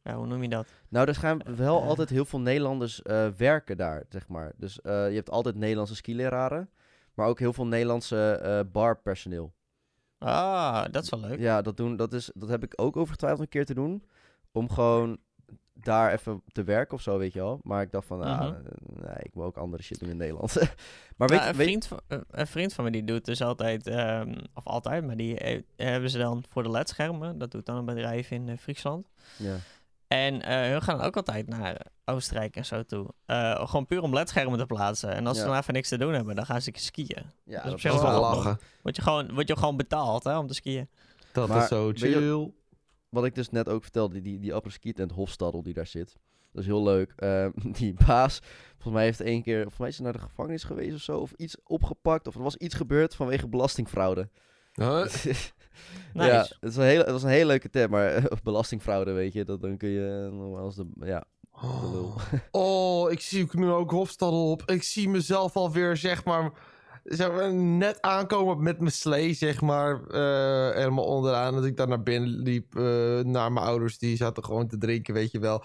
ja, 0.03 0.15
hoe 0.15 0.27
noem 0.27 0.43
je 0.43 0.49
dat? 0.49 0.67
Nou, 0.89 1.09
er 1.09 1.15
gaan 1.15 1.41
wel 1.57 1.81
Eh. 1.81 1.87
altijd 1.89 2.09
heel 2.11 2.25
veel 2.25 2.41
Nederlanders 2.41 3.03
eh, 3.03 3.29
werken 3.37 3.77
daar, 3.77 4.05
zeg 4.09 4.29
maar. 4.29 4.53
Dus 4.57 4.81
eh, 4.81 5.09
je 5.09 5.15
hebt 5.15 5.31
altijd 5.31 5.55
Nederlandse 5.55 5.95
skileraren, 5.97 6.71
maar 7.15 7.27
ook 7.27 7.39
heel 7.39 7.53
veel 7.53 7.67
Nederlandse 7.67 8.33
eh, 8.43 8.61
barpersoneel. 8.73 9.53
Ah, 10.19 10.85
dat 10.91 11.03
is 11.03 11.11
wel 11.11 11.21
leuk. 11.21 11.39
Ja, 11.39 11.63
dat, 11.63 11.77
doen, 11.77 11.97
dat, 11.97 12.13
is, 12.13 12.31
dat 12.35 12.49
heb 12.49 12.63
ik 12.63 12.73
ook 12.77 12.97
overgetwijfeld 12.97 13.41
een 13.43 13.49
keer 13.49 13.65
te 13.67 13.75
doen, 13.75 14.05
om 14.53 14.71
gewoon 14.71 15.19
daar 15.75 16.13
even 16.13 16.43
te 16.53 16.65
werken 16.65 16.95
of 16.95 17.03
zo, 17.03 17.19
weet 17.19 17.33
je 17.33 17.39
wel. 17.41 17.61
Maar 17.63 17.83
ik 17.83 17.91
dacht 17.91 18.07
van, 18.07 18.19
nou, 18.19 18.53
Mhm. 18.53 18.61
eh, 18.67 19.05
nee, 19.05 19.17
ik 19.23 19.35
wil 19.35 19.45
ook 19.45 19.57
andere 19.57 19.83
shit 19.83 20.01
doen 20.01 20.09
in 20.09 20.17
Nederland. 20.17 20.55
maar 21.17 21.29
weet 21.29 21.39
Nou, 21.39 21.51
een, 21.51 21.57
weet, 21.57 21.67
vriend 21.67 21.87
van, 21.87 22.01
een- 22.09 22.47
vriend 22.47 22.73
van 22.73 22.85
me 22.85 22.91
die 22.91 23.05
doet 23.05 23.25
dus 23.25 23.43
altijd, 23.43 23.87
ehm, 23.87 24.35
of 24.55 24.67
altijd, 24.67 25.07
maar 25.07 25.17
die 25.17 25.35
he- 25.35 25.65
hebben 25.77 26.11
ze 26.11 26.19
dan 26.19 26.45
voor 26.49 26.63
de 26.63 26.71
ledschermen. 26.71 27.39
Dat 27.39 27.51
doet 27.51 27.67
dan 27.67 27.77
een 27.77 27.85
bedrijf 27.85 28.31
in 28.31 28.49
eh, 28.49 28.57
Friesland. 28.59 29.09
ja. 29.39 29.57
En 30.11 30.43
eh 30.43 30.71
hun 30.71 30.83
gaan 30.83 31.01
ook 31.01 31.17
altijd 31.17 31.49
naar 31.49 31.87
Oostenrijk 32.05 32.57
en 32.57 32.65
zo 32.65 32.83
toe. 32.83 33.09
Eh, 33.27 33.67
gewoon 33.69 33.87
puur 33.87 34.03
om 34.03 34.15
ledschermen 34.15 34.59
te 34.59 34.67
plaatsen. 34.67 35.15
En 35.15 35.27
als 35.27 35.39
ze 35.39 35.45
dan 35.45 35.57
even 35.57 35.75
niks 35.75 35.89
te 35.89 35.99
doen 35.99 36.13
hebben, 36.13 36.35
dan 36.35 36.47
gaan 36.47 36.63
ze 36.63 36.71
skiën. 36.75 37.25
ja, 37.45 37.59
op 37.59 37.71
dat 37.71 37.81
zich 37.81 38.03
wel 38.03 38.21
lachen. 38.21 38.59
Word 38.83 38.97
je 38.97 39.03
gewoon, 39.03 39.35
word 39.35 39.49
je 39.49 39.57
gewoon 39.57 39.77
betaald 39.77 40.25
hè, 40.25 40.39
om 40.39 40.47
te 40.47 40.55
skiën. 40.55 40.89
Dat 41.33 41.49
Maar 41.49 41.63
is 41.63 41.69
zo 41.69 41.89
je- 41.89 41.95
chill. 41.95 42.53
Wat 43.09 43.25
ik 43.25 43.35
dus 43.35 43.51
net 43.51 43.69
ook 43.69 43.83
vertelde, 43.83 44.21
die, 44.21 44.39
die, 44.39 44.55
ski 44.67 44.93
tent 44.93 45.13
Hofstadel 45.13 45.63
die 45.63 45.75
daar 45.75 45.87
zit. 45.87 46.17
Dat 46.53 46.63
is 46.63 46.67
heel 46.69 46.83
leuk. 46.83 47.13
Eh, 47.17 47.47
die 47.79 47.95
baas, 48.07 48.41
volgens 48.73 48.95
mij 48.95 49.05
heeft 49.05 49.21
één 49.21 49.43
keer, 49.43 49.57
volgens 49.59 49.79
mij 49.79 49.89
is 49.89 49.97
hij 49.97 50.05
naar 50.05 50.15
de 50.15 50.19
gevangenis 50.19 50.65
geweest 50.65 50.95
of 50.95 51.01
zo. 51.01 51.19
Of 51.19 51.33
iets 51.33 51.57
opgepakt. 51.65 52.27
Of 52.27 52.35
er 52.35 52.43
was 52.43 52.57
iets 52.57 52.75
gebeurd 52.75 53.15
vanwege 53.15 53.49
belastingfraude. 53.49 54.29
Huh? 54.73 55.07
Nice. 56.13 56.29
Ja, 56.29 56.47
het, 56.61 56.71
is 56.71 56.77
een 56.77 56.83
hele, 56.83 57.03
het 57.03 57.13
was 57.13 57.23
een 57.23 57.29
hele 57.29 57.47
leuke 57.47 57.71
term, 57.71 57.91
maar 57.91 58.15
eh, 58.15 58.25
belastingfraude, 58.43 59.13
weet 59.13 59.33
je, 59.33 59.45
dat, 59.45 59.61
dan 59.61 59.77
kun 59.77 59.89
je 59.89 60.27
eh, 60.27 60.39
nog 60.39 60.51
wel 60.51 60.65
als 60.65 60.77
de, 60.77 60.87
ja, 61.01 61.25
de 61.61 61.91
lul. 61.93 62.15
Oh, 62.51 63.11
ik 63.13 63.21
zie 63.21 63.49
nu 63.53 63.71
ook 63.71 63.91
Hofstadel 63.91 64.51
op. 64.51 64.63
Ik 64.71 64.83
zie 64.83 65.09
mezelf 65.09 65.57
alweer, 65.57 65.97
zeg 65.97 66.25
maar, 66.25 66.53
zeg 67.05 67.33
maar 67.33 67.55
net 67.55 68.01
aankomen 68.01 68.63
met 68.63 68.79
mijn 68.79 68.93
slee, 68.93 69.35
zeg 69.35 69.61
maar, 69.61 70.07
eh, 70.07 70.75
helemaal 70.77 71.05
onderaan. 71.05 71.55
Dat 71.55 71.65
ik 71.65 71.77
daar 71.77 71.89
naar 71.89 72.03
binnen 72.03 72.29
liep, 72.29 72.77
eh, 72.77 73.19
naar 73.19 73.53
mijn 73.53 73.67
ouders. 73.67 73.99
Die 73.99 74.17
zaten 74.17 74.45
gewoon 74.45 74.69
te 74.69 74.79
drinken, 74.79 75.15
weet 75.15 75.31
je 75.31 75.39
wel. 75.39 75.65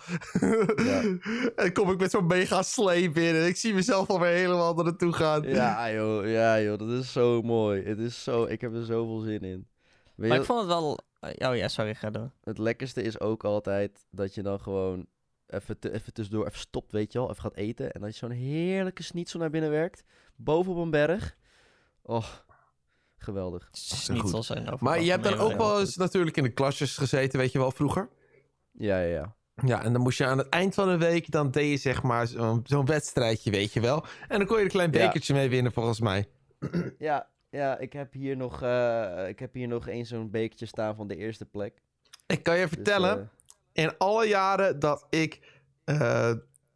Ja. 0.76 1.02
en 1.64 1.74
kom 1.74 1.92
ik 1.92 2.00
met 2.00 2.12
zo'n 2.12 2.28
mega 2.28 2.62
slee 2.62 3.10
binnen. 3.10 3.48
Ik 3.48 3.58
zie 3.58 3.74
mezelf 3.74 4.10
alweer 4.10 4.34
helemaal 4.34 4.74
naar 4.74 4.84
naartoe 4.84 5.14
gaan. 5.14 5.44
Ja 5.44 5.92
joh, 5.92 6.30
ja 6.30 6.62
joh, 6.62 6.78
dat 6.78 6.90
is 6.90 7.12
zo 7.12 7.42
mooi. 7.42 7.84
Het 7.84 8.00
is 8.00 8.24
zo, 8.24 8.44
ik 8.44 8.62
heb 8.62 8.74
er 8.74 8.86
zoveel 8.86 9.20
zin 9.20 9.42
in. 9.42 9.68
Weet 10.16 10.28
Maar 10.30 10.38
je, 10.38 10.44
ik 10.44 10.50
vond 10.50 10.60
het 10.60 10.68
wel... 10.70 11.00
eh, 11.20 11.50
Oh 11.50 11.56
ja, 11.56 11.68
sorry, 11.68 11.96
ga 11.96 12.10
door. 12.10 12.32
het 12.44 12.58
lekkerste 12.58 13.02
is 13.02 13.20
ook 13.20 13.44
altijd 13.44 14.06
dat 14.12 14.34
je 14.36 14.42
dan 14.44 14.60
gewoon 14.60 15.06
even, 15.48 15.80
te, 15.80 15.94
even 15.94 16.14
tussendoor 16.14 16.46
even 16.48 16.60
stopt, 16.60 16.92
weet 16.92 17.12
je 17.12 17.20
wel, 17.20 17.30
even 17.30 17.42
gaat 17.42 17.56
eten. 17.56 17.92
En 17.92 18.02
dat 18.02 18.12
je 18.12 18.18
zo'n 18.18 18.32
heerlijke 18.32 19.04
schnitzel 19.04 19.40
naar 19.40 19.50
binnen 19.50 19.70
werkt, 19.70 20.04
boven 20.36 20.72
op 20.72 20.78
een 20.78 20.90
berg. 20.92 21.36
Oh, 22.02 22.26
geweldig. 23.18 23.68
Schnitzels 23.72 24.48
zijn 24.48 24.70
over. 24.70 24.84
Maar 24.86 25.02
je 25.02 25.10
hebt 25.12 25.24
dan 25.24 25.38
ook 25.38 25.58
wel 25.58 25.80
eens 25.80 25.96
natuurlijk 25.96 26.38
in 26.38 26.44
de 26.44 26.54
klasjes 26.54 26.98
gezeten, 26.98 27.40
weet 27.40 27.52
je 27.52 27.60
wel, 27.60 27.72
vroeger. 27.72 28.10
Ja, 28.72 29.00
ja, 29.00 29.08
ja. 29.14 29.36
Ja, 29.66 29.84
en 29.84 29.94
dan 29.94 30.02
moest 30.02 30.18
je 30.18 30.26
aan 30.26 30.38
het 30.38 30.50
eind 30.50 30.74
van 30.74 30.88
de 30.88 30.98
week, 30.98 31.32
dan 31.32 31.52
deed 31.52 31.70
je 31.72 31.78
zeg 31.78 32.04
maar 32.04 32.28
zo'n 32.64 32.86
wedstrijdje, 32.86 33.52
weet 33.52 33.74
je 33.74 33.80
wel. 33.82 34.06
En 34.28 34.38
dan 34.38 34.48
kon 34.48 34.56
je 34.56 34.56
er 34.58 34.64
een 34.64 34.72
klein 34.72 34.92
Ja. 34.92 35.06
bekertje 35.06 35.34
mee 35.34 35.50
winnen, 35.50 35.72
volgens 35.72 36.00
mij. 36.00 36.28
Ja, 36.98 37.30
ja 37.56 37.78
ik 37.78 37.94
heb 37.94 38.14
hier 38.14 38.38
nog, 38.38 38.62
eh, 38.62 39.28
ik 39.28 39.40
heb 39.40 39.54
hier 39.54 39.68
nog 39.68 39.88
één 39.88 40.06
zo'n 40.06 40.30
bekertje 40.30 40.66
staan 40.66 40.96
van 40.96 41.08
de 41.08 41.16
eerste 41.16 41.46
plek. 41.46 41.82
Ik 42.28 42.44
kan 42.44 42.58
je 42.58 42.62
Dus, 42.66 42.74
vertellen, 42.74 43.30
eh, 43.74 43.84
in 43.84 43.98
alle 43.98 44.28
jaren 44.28 44.80
dat 44.80 45.06
ik 45.10 45.62
eh, 45.84 46.32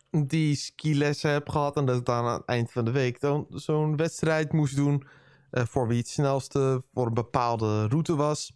die 0.10 0.56
skilessen 0.56 1.32
heb 1.32 1.50
gehad... 1.50 1.78
en 1.78 1.86
dat 1.86 1.98
ik 1.98 2.06
dan 2.06 2.26
aan 2.26 2.34
het 2.34 2.46
eind 2.46 2.72
van 2.72 2.86
de 2.86 2.92
week 2.92 3.20
dan 3.20 3.48
zo'n 3.50 3.98
wedstrijd 3.98 4.54
moest 4.54 4.76
doen... 4.76 5.08
voor 5.52 5.88
wie 5.88 5.98
het 5.98 6.08
snelste 6.08 6.84
voor 6.94 7.08
een 7.08 7.14
bepaalde 7.14 7.88
route 7.88 8.16
was... 8.16 8.54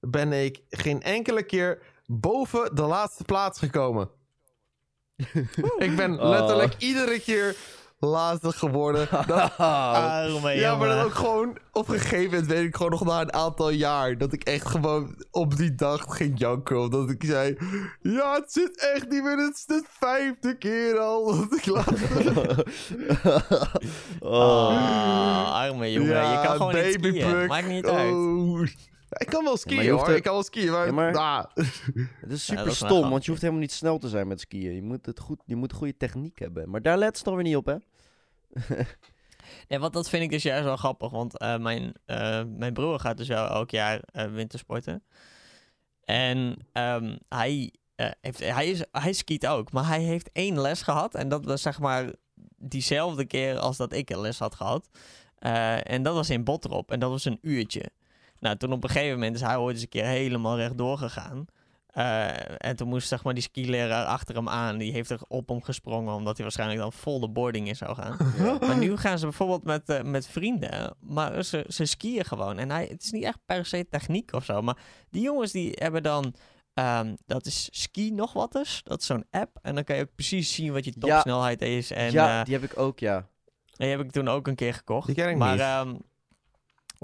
ben 0.00 0.32
ik 0.32 0.62
geen 0.70 1.02
enkele 1.02 1.42
keer 1.42 1.82
boven 2.06 2.74
de 2.74 2.82
laatste 2.82 3.24
plaats 3.24 3.58
gekomen. 3.58 4.10
ik 5.86 5.96
ben 5.96 6.20
Oh. 6.20 6.28
letterlijk 6.28 6.74
iedere 6.78 7.20
keer 7.20 7.56
laatste 7.98 8.52
geworden. 8.52 9.08
Dat, 9.26 9.52
ja, 9.56 10.76
maar 10.76 10.88
dan 10.88 11.04
ook 11.04 11.14
gewoon 11.14 11.58
op 11.72 11.88
een 11.88 11.98
gegeven 11.98 12.24
moment 12.24 12.46
weet 12.46 12.64
ik 12.64 12.76
gewoon 12.76 12.90
nog 12.90 13.04
na 13.04 13.20
een 13.20 13.32
aantal 13.32 13.70
jaar 13.70 14.18
dat 14.18 14.32
ik 14.32 14.42
echt 14.42 14.68
gewoon 14.68 15.24
op 15.30 15.56
die 15.56 15.74
dag 15.74 16.04
ging 16.08 16.38
janken. 16.38 16.80
Omdat 16.80 17.10
ik 17.10 17.24
zei: 17.24 17.56
Ja, 18.00 18.34
het 18.34 18.52
zit 18.52 18.92
echt 18.94 19.08
niet 19.08 19.22
meer. 19.22 19.36
Het 19.36 19.56
is 19.56 19.64
de 19.64 19.82
vijfde 19.88 20.58
keer 20.58 20.98
al 20.98 21.36
dat 21.36 21.58
ik 21.58 21.66
laat. 21.66 21.92
oh. 24.38 25.54
Arme 25.54 25.92
jongen. 25.92 26.30
je 26.30 26.40
kan 26.42 26.56
gewoon 26.56 26.74
niet 26.74 26.92
skiën. 26.92 27.46
Maakt 27.46 27.68
niet 27.68 27.86
uit. 27.86 28.12
Oh. 28.12 28.66
Ik 29.18 29.26
kan 29.26 29.44
wel 29.44 29.56
skiën 29.56 29.90
hoeft 29.90 30.06
hoor. 30.06 30.14
Ik 30.16 30.22
kan 30.22 30.32
wel 30.32 30.42
skiën, 30.42 30.70
maar... 30.70 30.86
Ja, 30.86 30.92
maar- 30.92 31.16
ah. 31.16 31.44
Het 32.20 32.30
is 32.32 32.46
Ja, 32.46 32.56
super 32.56 32.66
is 32.66 32.76
stom, 32.76 33.10
want 33.10 33.24
je 33.24 33.30
hoeft 33.30 33.42
helemaal 33.42 33.62
niet 33.62 33.72
snel 33.72 33.98
te 33.98 34.08
zijn 34.08 34.26
met 34.28 34.40
skiën. 34.40 34.74
Je 34.74 34.82
moet, 34.82 35.06
het 35.06 35.20
goed, 35.20 35.40
je 35.46 35.56
moet 35.56 35.72
goede 35.72 35.96
techniek 35.96 36.38
hebben. 36.38 36.70
Maar 36.70 36.82
daar 36.82 36.98
let 36.98 37.18
ze 37.18 37.24
toch 37.24 37.34
weer 37.34 37.42
niet 37.42 37.56
op, 37.56 37.66
hè? 37.66 37.76
Ja, 39.68 39.78
want 39.78 39.92
dat 39.92 40.08
vind 40.08 40.22
ik 40.22 40.30
dus 40.30 40.42
juist 40.42 40.64
wel 40.64 40.76
grappig. 40.76 41.10
Want 41.10 41.38
eh, 41.38 41.56
mijn, 41.58 41.92
eh, 42.04 42.42
mijn 42.56 42.72
broer 42.72 43.00
gaat 43.00 43.16
dus 43.16 43.28
wel 43.28 43.46
elk 43.48 43.70
jaar 43.70 44.00
eh, 44.04 44.26
wintersporten. 44.32 45.04
En 46.04 46.56
ehm, 46.72 47.16
hij, 47.28 47.72
eh, 47.94 48.10
heeft, 48.20 48.38
hij, 48.38 48.70
is, 48.70 48.82
hij 48.92 49.12
skiet 49.12 49.46
ook. 49.46 49.72
Maar 49.72 49.86
hij 49.86 50.00
heeft 50.00 50.30
één 50.32 50.60
les 50.60 50.82
gehad. 50.82 51.14
En 51.14 51.28
dat 51.28 51.44
was 51.44 51.62
zeg 51.62 51.78
maar 51.80 52.12
diezelfde 52.56 53.24
keer 53.24 53.58
als 53.58 53.76
dat 53.76 53.92
ik 53.92 54.10
een 54.10 54.20
les 54.20 54.38
had 54.38 54.54
gehad. 54.54 54.88
Eh, 55.38 55.90
en 55.92 56.02
dat 56.02 56.14
was 56.14 56.30
in 56.30 56.44
Botrop. 56.44 56.90
En 56.90 57.00
dat 57.00 57.10
was 57.10 57.24
een 57.24 57.38
uurtje. 57.42 57.90
Nou, 58.44 58.56
toen 58.56 58.72
op 58.72 58.84
een 58.84 58.90
gegeven 58.90 59.14
moment 59.18 59.34
is 59.34 59.40
hij 59.40 59.56
ooit 59.56 59.74
eens 59.74 59.82
een 59.82 59.88
keer 59.88 60.04
helemaal 60.04 60.56
rechtdoor 60.56 60.98
gegaan. 60.98 61.44
Eh, 61.86 62.66
en 62.68 62.76
toen 62.76 62.88
moest 62.88 63.08
zeg 63.08 63.24
maar 63.24 63.34
die 63.34 63.42
skileraar 63.42 64.04
achter 64.06 64.34
hem 64.34 64.48
aan. 64.48 64.78
Die 64.78 64.92
heeft 64.92 65.10
er 65.10 65.20
op 65.28 65.48
hem 65.48 65.62
gesprongen. 65.62 66.14
Omdat 66.14 66.34
hij 66.34 66.42
waarschijnlijk 66.42 66.80
dan 66.80 66.92
vol 66.92 67.20
de 67.20 67.28
boarding 67.28 67.68
in 67.68 67.76
zou 67.76 67.94
gaan. 67.94 68.16
Maar 68.66 68.78
nu 68.78 68.96
gaan 68.96 69.18
ze 69.18 69.24
bijvoorbeeld 69.24 69.64
met, 69.64 69.88
eh, 69.88 70.02
met 70.02 70.26
vrienden, 70.26 70.96
maar 71.00 71.42
ze, 71.42 71.64
ze 71.68 71.84
skiën 71.84 72.24
gewoon. 72.24 72.58
En 72.58 72.70
hij, 72.70 72.86
het 72.90 73.02
is 73.02 73.10
niet 73.10 73.24
echt 73.24 73.38
per 73.46 73.66
se 73.66 73.88
techniek 73.88 74.32
of 74.32 74.44
zo, 74.44 74.62
maar 74.62 74.76
die 75.10 75.22
jongens 75.22 75.52
die 75.52 75.70
hebben 75.74 76.02
dan, 76.02 76.34
ehm, 76.74 77.14
dat 77.26 77.46
is 77.46 77.68
ski 77.72 78.10
nog 78.10 78.32
wat 78.32 78.54
eens. 78.54 78.80
Dat 78.82 79.00
is 79.00 79.06
zo'n 79.06 79.24
app 79.30 79.58
en 79.62 79.74
dan 79.74 79.84
kan 79.84 79.96
je 79.96 80.02
ook 80.02 80.14
precies 80.14 80.54
zien 80.54 80.72
wat 80.72 80.84
je 80.84 80.92
Ja. 80.98 81.08
topsnelheid 81.14 81.62
is. 81.62 81.90
En 81.90 82.12
ja, 82.12 82.38
eh, 82.38 82.44
die 82.44 82.54
heb 82.54 82.62
ik 82.64 82.78
ook, 82.78 82.98
ja. 82.98 83.28
die 83.76 83.88
heb 83.88 84.00
ik 84.00 84.10
toen 84.10 84.28
ook 84.28 84.46
een 84.46 84.54
keer 84.54 84.74
gekocht. 84.74 85.06
Die 85.06 85.14
ken 85.16 85.30
ik 85.30 85.36
maar 85.36 85.50
niet. 85.52 85.60
ehm, 85.60 85.94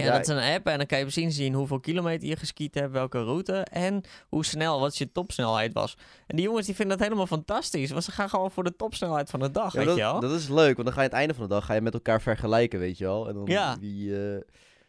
Ja, 0.01 0.07
Ja, 0.07 0.13
dat 0.19 0.29
is 0.29 0.35
een 0.35 0.55
app 0.55 0.67
en 0.67 0.77
dan 0.77 0.87
kan 0.87 0.99
je 0.99 1.05
precies 1.05 1.37
zien 1.37 1.55
hoeveel 1.55 1.81
kilometer 1.81 2.29
je 2.29 2.37
geskiet 2.37 2.75
hebt, 2.75 2.93
welke 2.93 3.23
route 3.23 3.53
en 3.71 4.01
hoe 4.29 4.45
snel, 4.45 4.81
wat 4.81 4.97
je 4.99 5.13
topsnelheid 5.13 5.73
was. 5.73 5.97
En 6.27 6.37
die 6.37 6.45
jongens 6.45 6.67
die 6.67 6.75
vinden 6.75 6.97
dat 6.97 7.07
helemaal 7.07 7.27
fantastisch, 7.27 7.91
want 7.91 8.05
ze 8.05 8.13
gaan 8.13 8.29
gewoon 8.29 8.51
voor 8.51 8.65
de 8.65 8.77
topsnelheid 8.77 9.31
van 9.31 9.41
de 9.41 9.51
dag, 9.51 9.73
Ja, 9.73 9.79
weet 9.79 9.87
dat, 9.89 9.97
je 9.97 10.03
wel. 10.03 10.21
dat 10.21 10.33
is 10.33 10.49
leuk, 10.49 10.77
want 10.77 10.89
dan 10.89 10.93
ga 10.97 11.03
je 11.03 11.09
aan 11.11 11.11
het 11.11 11.13
einde 11.13 11.35
van 11.35 11.43
de 11.43 11.55
dag 11.55 11.65
ga 11.65 11.75
je 11.75 11.81
met 11.81 11.95
elkaar 11.95 12.21
vergelijken, 12.23 12.79
weet 12.79 12.99
je 12.99 13.05
wel. 13.05 13.29
En 13.29 13.35
dan 13.35 13.45
Ja. 13.47 13.77
wie, 13.81 14.17
eh, 14.35 14.41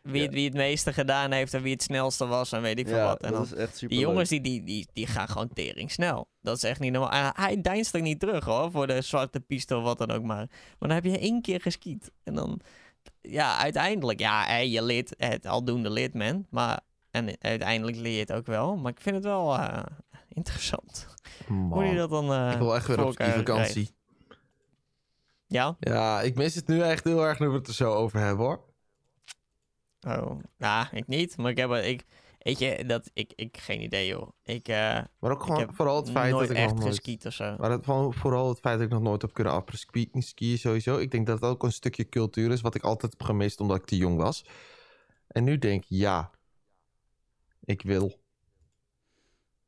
wie, 0.01 0.21
het, 0.21 0.33
wie 0.33 0.45
het 0.45 0.53
meeste 0.53 0.93
gedaan 0.93 1.31
heeft 1.31 1.53
en 1.53 1.61
wie 1.61 1.71
het 1.73 1.83
snelste 1.83 2.25
was 2.27 2.51
en 2.51 2.61
weet 2.61 2.79
ik 2.79 2.87
veel 2.87 3.03
wat. 3.03 3.21
En 3.21 3.31
dat 3.31 3.49
dan, 3.49 3.57
is 3.57 3.63
echt 3.63 3.77
super 3.77 3.95
die 3.97 4.05
jongens 4.05 4.29
die, 4.29 4.41
die, 4.41 4.63
die, 4.63 4.87
die 4.93 5.07
gaan 5.07 5.27
gewoon 5.27 5.49
tering 5.53 5.91
snel. 5.91 6.27
Dat 6.41 6.55
is 6.57 6.63
echt 6.63 6.79
niet 6.79 6.91
normaal. 6.91 7.11
En 7.11 7.31
hij 7.35 7.61
deinst 7.61 7.93
er 7.93 8.01
niet 8.01 8.19
terug 8.19 8.45
hoor, 8.45 8.71
voor 8.71 8.87
de 8.87 9.01
zwarte 9.01 9.39
piste 9.39 9.75
of 9.77 9.83
wat 9.83 9.97
dan 9.97 10.11
ook 10.11 10.23
maar. 10.23 10.47
Maar 10.47 10.89
dan 10.89 10.91
heb 10.91 11.03
je 11.03 11.19
één 11.19 11.41
keer 11.41 11.61
geskiet. 11.61 12.11
En 12.23 12.33
dan, 12.33 12.59
ja, 13.21 13.57
uiteindelijk, 13.57 14.19
ja, 14.19 14.43
hè, 14.45 14.57
je 14.57 14.83
leert 14.83 15.13
het 15.17 15.45
aldoende 15.45 15.89
leert 15.89 16.13
men. 16.13 16.47
Maar, 16.49 16.79
en 17.11 17.35
uiteindelijk 17.39 17.97
leer 17.97 18.13
je 18.13 18.19
het 18.19 18.31
ook 18.31 18.45
wel. 18.45 18.75
Maar 18.75 18.91
ik 18.91 19.01
vind 19.01 19.15
het 19.15 19.25
wel 19.25 19.57
eh, 19.57 19.83
interessant. 20.27 21.07
Hoe 21.47 21.83
je 21.83 21.95
dat 21.95 22.09
dan 22.09 22.33
eh, 22.33 22.51
ik 22.51 22.57
wil 22.57 22.75
echt 22.75 22.87
weer 22.87 23.05
op 23.05 23.17
die 23.17 23.27
vakantie. 23.27 23.73
krijgt. 23.73 23.93
Ja? 25.47 25.75
Ja, 25.79 26.21
ik 26.21 26.35
mis 26.35 26.55
het 26.55 26.67
nu 26.67 26.81
echt 26.81 27.03
heel 27.03 27.25
erg 27.25 27.39
nu 27.39 27.47
we 27.47 27.57
het 27.57 27.67
er 27.67 27.73
zo 27.73 27.93
over 27.93 28.19
hebben 28.19 28.45
hoor. 28.45 28.69
Oh, 30.07 30.39
ja, 30.57 30.91
ik 30.91 31.07
niet. 31.07 31.37
Maar 31.37 31.51
ik 31.51 31.57
heb, 31.57 31.71
ik, 31.71 32.05
weet 32.43 32.59
je, 32.59 32.85
dat, 32.85 33.09
ik, 33.13 33.33
ik, 33.35 33.57
geen 33.57 33.81
idee 33.81 34.07
joh. 34.07 34.29
Ik 34.43 34.67
eh 34.67 34.99
Maar 35.19 35.31
ook 35.31 35.43
gewoon 35.43 35.59
heb 35.59 35.75
vooral 35.75 35.95
het 35.95 36.11
feit 36.11 36.31
dat 36.31 36.49
ik 36.49 36.49
echt 36.49 36.69
nog 36.69 36.79
nooit... 36.79 36.89
geskiet 36.89 37.25
of 37.25 37.33
zo. 37.33 37.55
Maar 37.57 37.79
vooral 38.13 38.49
het 38.49 38.59
feit 38.59 38.77
dat 38.77 38.87
ik 38.87 38.93
nog 38.93 39.01
nooit 39.01 39.21
heb 39.21 39.33
kunnen 39.33 39.53
apres-ski 39.53 40.09
skiën 40.13 40.57
sowieso. 40.57 40.97
Ik 40.97 41.11
denk 41.11 41.25
dat 41.27 41.41
het 41.41 41.49
ook 41.49 41.63
een 41.63 41.71
stukje 41.71 42.09
cultuur 42.09 42.51
is 42.51 42.61
wat 42.61 42.75
ik 42.75 42.83
altijd 42.83 43.11
heb 43.11 43.23
gemist 43.23 43.59
omdat 43.59 43.77
ik 43.77 43.85
te 43.85 43.97
jong 43.97 44.17
was. 44.17 44.45
En 45.27 45.43
nu 45.43 45.57
denk 45.57 45.83
ik, 45.83 45.89
ja, 45.89 46.31
ik 47.63 47.81
wil. 47.81 48.19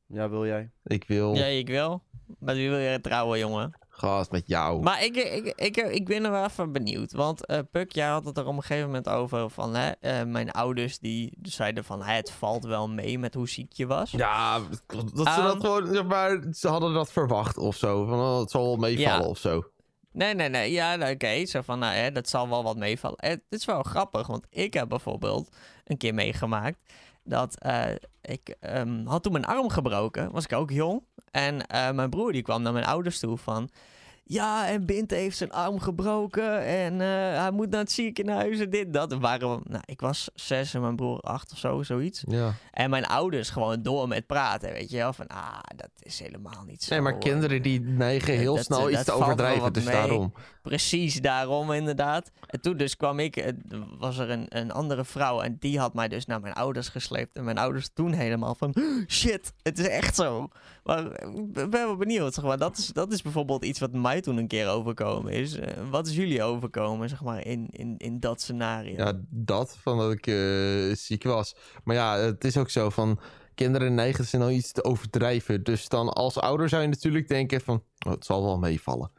Ja, 0.06 0.30
wil 0.30 0.46
jij? 0.46 0.72
Ik 0.84 1.04
wil 1.04 1.36
Ja, 1.36 1.46
ik 1.46 1.68
wel. 1.68 2.04
Maar 2.40 2.56
wie 2.56 2.70
wil 2.70 2.80
je 2.80 3.02
trouwen, 3.02 3.40
jongen? 3.40 3.83
Gast 3.96 4.32
met 4.32 4.44
jou. 4.46 4.82
Maar 4.82 5.04
ik, 5.04 5.16
ik, 5.16 5.54
ik, 5.56 5.78
ik 5.78 6.06
ben 6.06 6.26
er 6.26 6.32
wel 6.32 6.44
even 6.44 6.72
benieuwd. 6.72 7.12
Want 7.12 7.46
eh 7.46 7.60
Puk, 7.72 7.92
jij 7.92 8.08
had 8.08 8.26
het 8.26 8.38
er 8.38 8.46
op 8.48 8.56
een 8.56 8.62
gegeven 8.62 8.86
moment 8.86 9.10
over 9.10 9.50
van... 9.50 9.76
Hè, 9.76 9.90
eh, 10.00 10.24
mijn 10.24 10.52
ouders 10.52 11.00
die 11.00 11.38
zeiden 11.42 11.84
van... 11.84 12.04
Het 12.04 12.32
valt 12.32 12.64
wel 12.66 12.90
mee 12.90 13.20
met 13.20 13.34
hoe 13.34 13.50
ziek 13.50 13.72
je 13.74 13.88
was. 13.88 14.12
Ja, 14.12 14.60
dat 14.88 15.04
ze 15.16 15.24
Ehm, 15.24 15.44
dat 15.44 15.60
gewoon, 15.60 15.94
zeg 15.94 16.06
maar, 16.06 16.44
ze 16.52 16.68
hadden 16.68 16.94
dat 16.94 17.12
verwacht 17.12 17.58
of 17.58 17.76
zo. 17.76 18.06
Van, 18.06 18.20
oh, 18.20 18.40
het 18.40 18.52
zal 18.52 18.64
wel 18.64 18.76
meevallen 18.76 19.22
Ja. 19.22 19.28
of 19.28 19.38
zo. 19.38 19.64
Nee, 20.12 20.34
nee, 20.34 20.50
nee. 20.50 20.72
Ja, 20.72 20.96
nou, 20.96 21.14
oké. 21.14 21.46
Zo 21.46 21.62
van, 21.62 21.80
nou, 21.80 21.94
hè, 21.96 22.12
dat 22.12 22.30
zal 22.30 22.50
wel 22.50 22.64
wat 22.64 22.78
meevallen. 22.78 23.18
Het 23.20 23.42
is 23.50 23.66
wel 23.66 23.84
grappig, 23.84 24.28
want 24.28 24.46
ik 24.50 24.74
heb 24.74 24.90
bijvoorbeeld 24.90 25.56
een 25.84 25.98
keer 25.98 26.14
meegemaakt... 26.14 26.78
dat 27.24 27.60
eh, 27.60 27.86
ik 28.22 28.56
ehm, 28.60 29.06
had 29.06 29.24
toen 29.24 29.32
mijn 29.32 29.46
arm 29.46 29.70
gebroken. 29.70 30.32
Was 30.32 30.44
ik 30.44 30.54
ook 30.54 30.72
jong. 30.72 31.04
En 31.32 31.68
eh, 31.68 31.92
mijn 31.92 32.10
broer 32.10 32.32
die 32.32 32.42
kwam 32.42 32.62
naar 32.62 32.74
mijn 32.74 32.86
ouders 32.86 33.20
toe 33.20 33.38
van... 33.38 33.70
Ja, 34.26 34.68
en 34.68 34.86
Binte 34.86 35.16
heeft 35.16 35.38
zijn 35.38 35.52
arm 35.52 35.80
gebroken 35.80 36.66
en 36.66 37.02
eh, 37.02 37.08
hij 37.42 37.52
moet 37.52 37.70
naar 37.70 37.80
het 37.80 37.92
ziekenhuis 37.92 38.60
en 38.60 38.70
dit, 38.70 38.94
dat. 38.94 39.12
En 39.12 39.20
nou, 39.20 39.62
ik 39.86 40.02
was 40.02 40.30
zes 40.34 40.74
en 40.74 40.82
mijn 40.82 40.96
broer 40.96 41.20
acht 41.20 41.52
of 41.52 41.58
zo, 41.58 41.84
zoiets. 41.84 42.24
Ja. 42.28 42.54
En 42.72 42.90
mijn 42.90 43.06
ouders 43.06 43.50
gewoon 43.50 43.82
door 43.84 44.08
met 44.08 44.26
praten, 44.26 44.72
weet 44.72 44.90
je 44.90 44.98
wel. 44.98 45.14
Van, 45.14 45.28
ah, 45.28 45.60
dat 45.76 45.90
is 46.00 46.20
helemaal 46.20 46.64
niet 46.68 46.84
zo. 46.84 46.94
Nee, 46.94 47.04
maar 47.04 47.14
eh, 47.14 47.20
kinderen 47.20 47.62
die 47.62 47.82
neigen 47.82 48.34
heel 48.38 48.56
dat- 48.56 48.66
snel 48.66 48.82
dat 48.82 48.92
iets 48.92 49.04
te 49.04 49.12
overdrijven, 49.12 49.74
dus 49.74 49.84
mee. 49.84 49.94
daarom. 49.94 50.34
Precies 50.62 51.22
daarom, 51.22 51.72
inderdaad. 51.72 52.32
En 52.48 52.62
toen 52.62 52.78
dus 52.78 52.96
kwam 52.98 53.20
ik, 53.20 53.38
eh, 53.38 53.54
was 54.00 54.18
er 54.18 54.30
een, 54.30 54.46
een 54.50 54.72
andere 54.72 55.06
vrouw 55.06 55.42
en 55.42 55.58
die 55.60 55.80
had 55.80 55.94
mij 55.94 56.08
dus 56.08 56.26
naar 56.26 56.42
mijn 56.42 56.54
ouders 56.54 56.90
gesleept. 56.90 57.36
En 57.36 57.44
mijn 57.44 57.58
ouders 57.58 57.90
toen 57.94 58.12
helemaal 58.14 58.56
van, 58.56 58.76
shit, 59.08 59.54
het 59.62 59.80
is 59.80 59.88
echt 59.88 60.16
zo. 60.16 60.48
Maar 60.84 61.06
ik 61.24 61.54
ben 61.54 61.70
wel 61.70 61.96
benieuwd, 61.96 62.34
zeg 62.34 62.44
maar. 62.44 62.58
Dat 62.58 62.78
is, 62.78 62.88
dat 62.88 63.12
is 63.12 63.22
bijvoorbeeld 63.22 63.66
iets 63.66 63.80
wat 63.80 63.92
mij 63.92 64.13
toen 64.22 64.38
een 64.38 64.48
keer 64.48 64.68
overkomen 64.68 65.32
is. 65.32 65.56
Eh, 65.56 65.90
wat 65.90 66.08
is 66.08 66.16
jullie 66.16 66.44
overkomen, 66.44 67.10
zeg 67.10 67.24
maar, 67.24 67.46
in, 67.46 67.68
in, 67.70 67.98
in 67.98 68.20
dat 68.20 68.42
scenario? 68.42 68.96
Ja, 68.96 69.20
dat 69.30 69.78
van 69.78 69.98
dat 69.98 70.12
ik 70.12 70.28
eh, 70.28 70.96
ziek 70.96 71.24
was. 71.24 71.56
Maar 71.84 71.96
ja, 71.96 72.18
het 72.18 72.44
is 72.44 72.58
ook 72.58 72.70
zo 72.70 72.90
van... 72.90 73.20
Kinderen 73.56 73.94
neigen 73.94 74.26
snel 74.26 74.50
iets 74.50 74.72
te 74.72 74.84
overdrijven. 74.84 75.64
Dus 75.64 75.88
dan 75.90 76.10
als 76.10 76.38
ouder 76.38 76.70
zou 76.70 76.82
je 76.82 76.88
natuurlijk 76.88 77.28
denken 77.28 77.62
van... 77.62 77.84
Oh, 78.06 78.12
het 78.12 78.26
zal 78.26 78.44
wel 78.44 78.58
meevallen. 78.58 79.12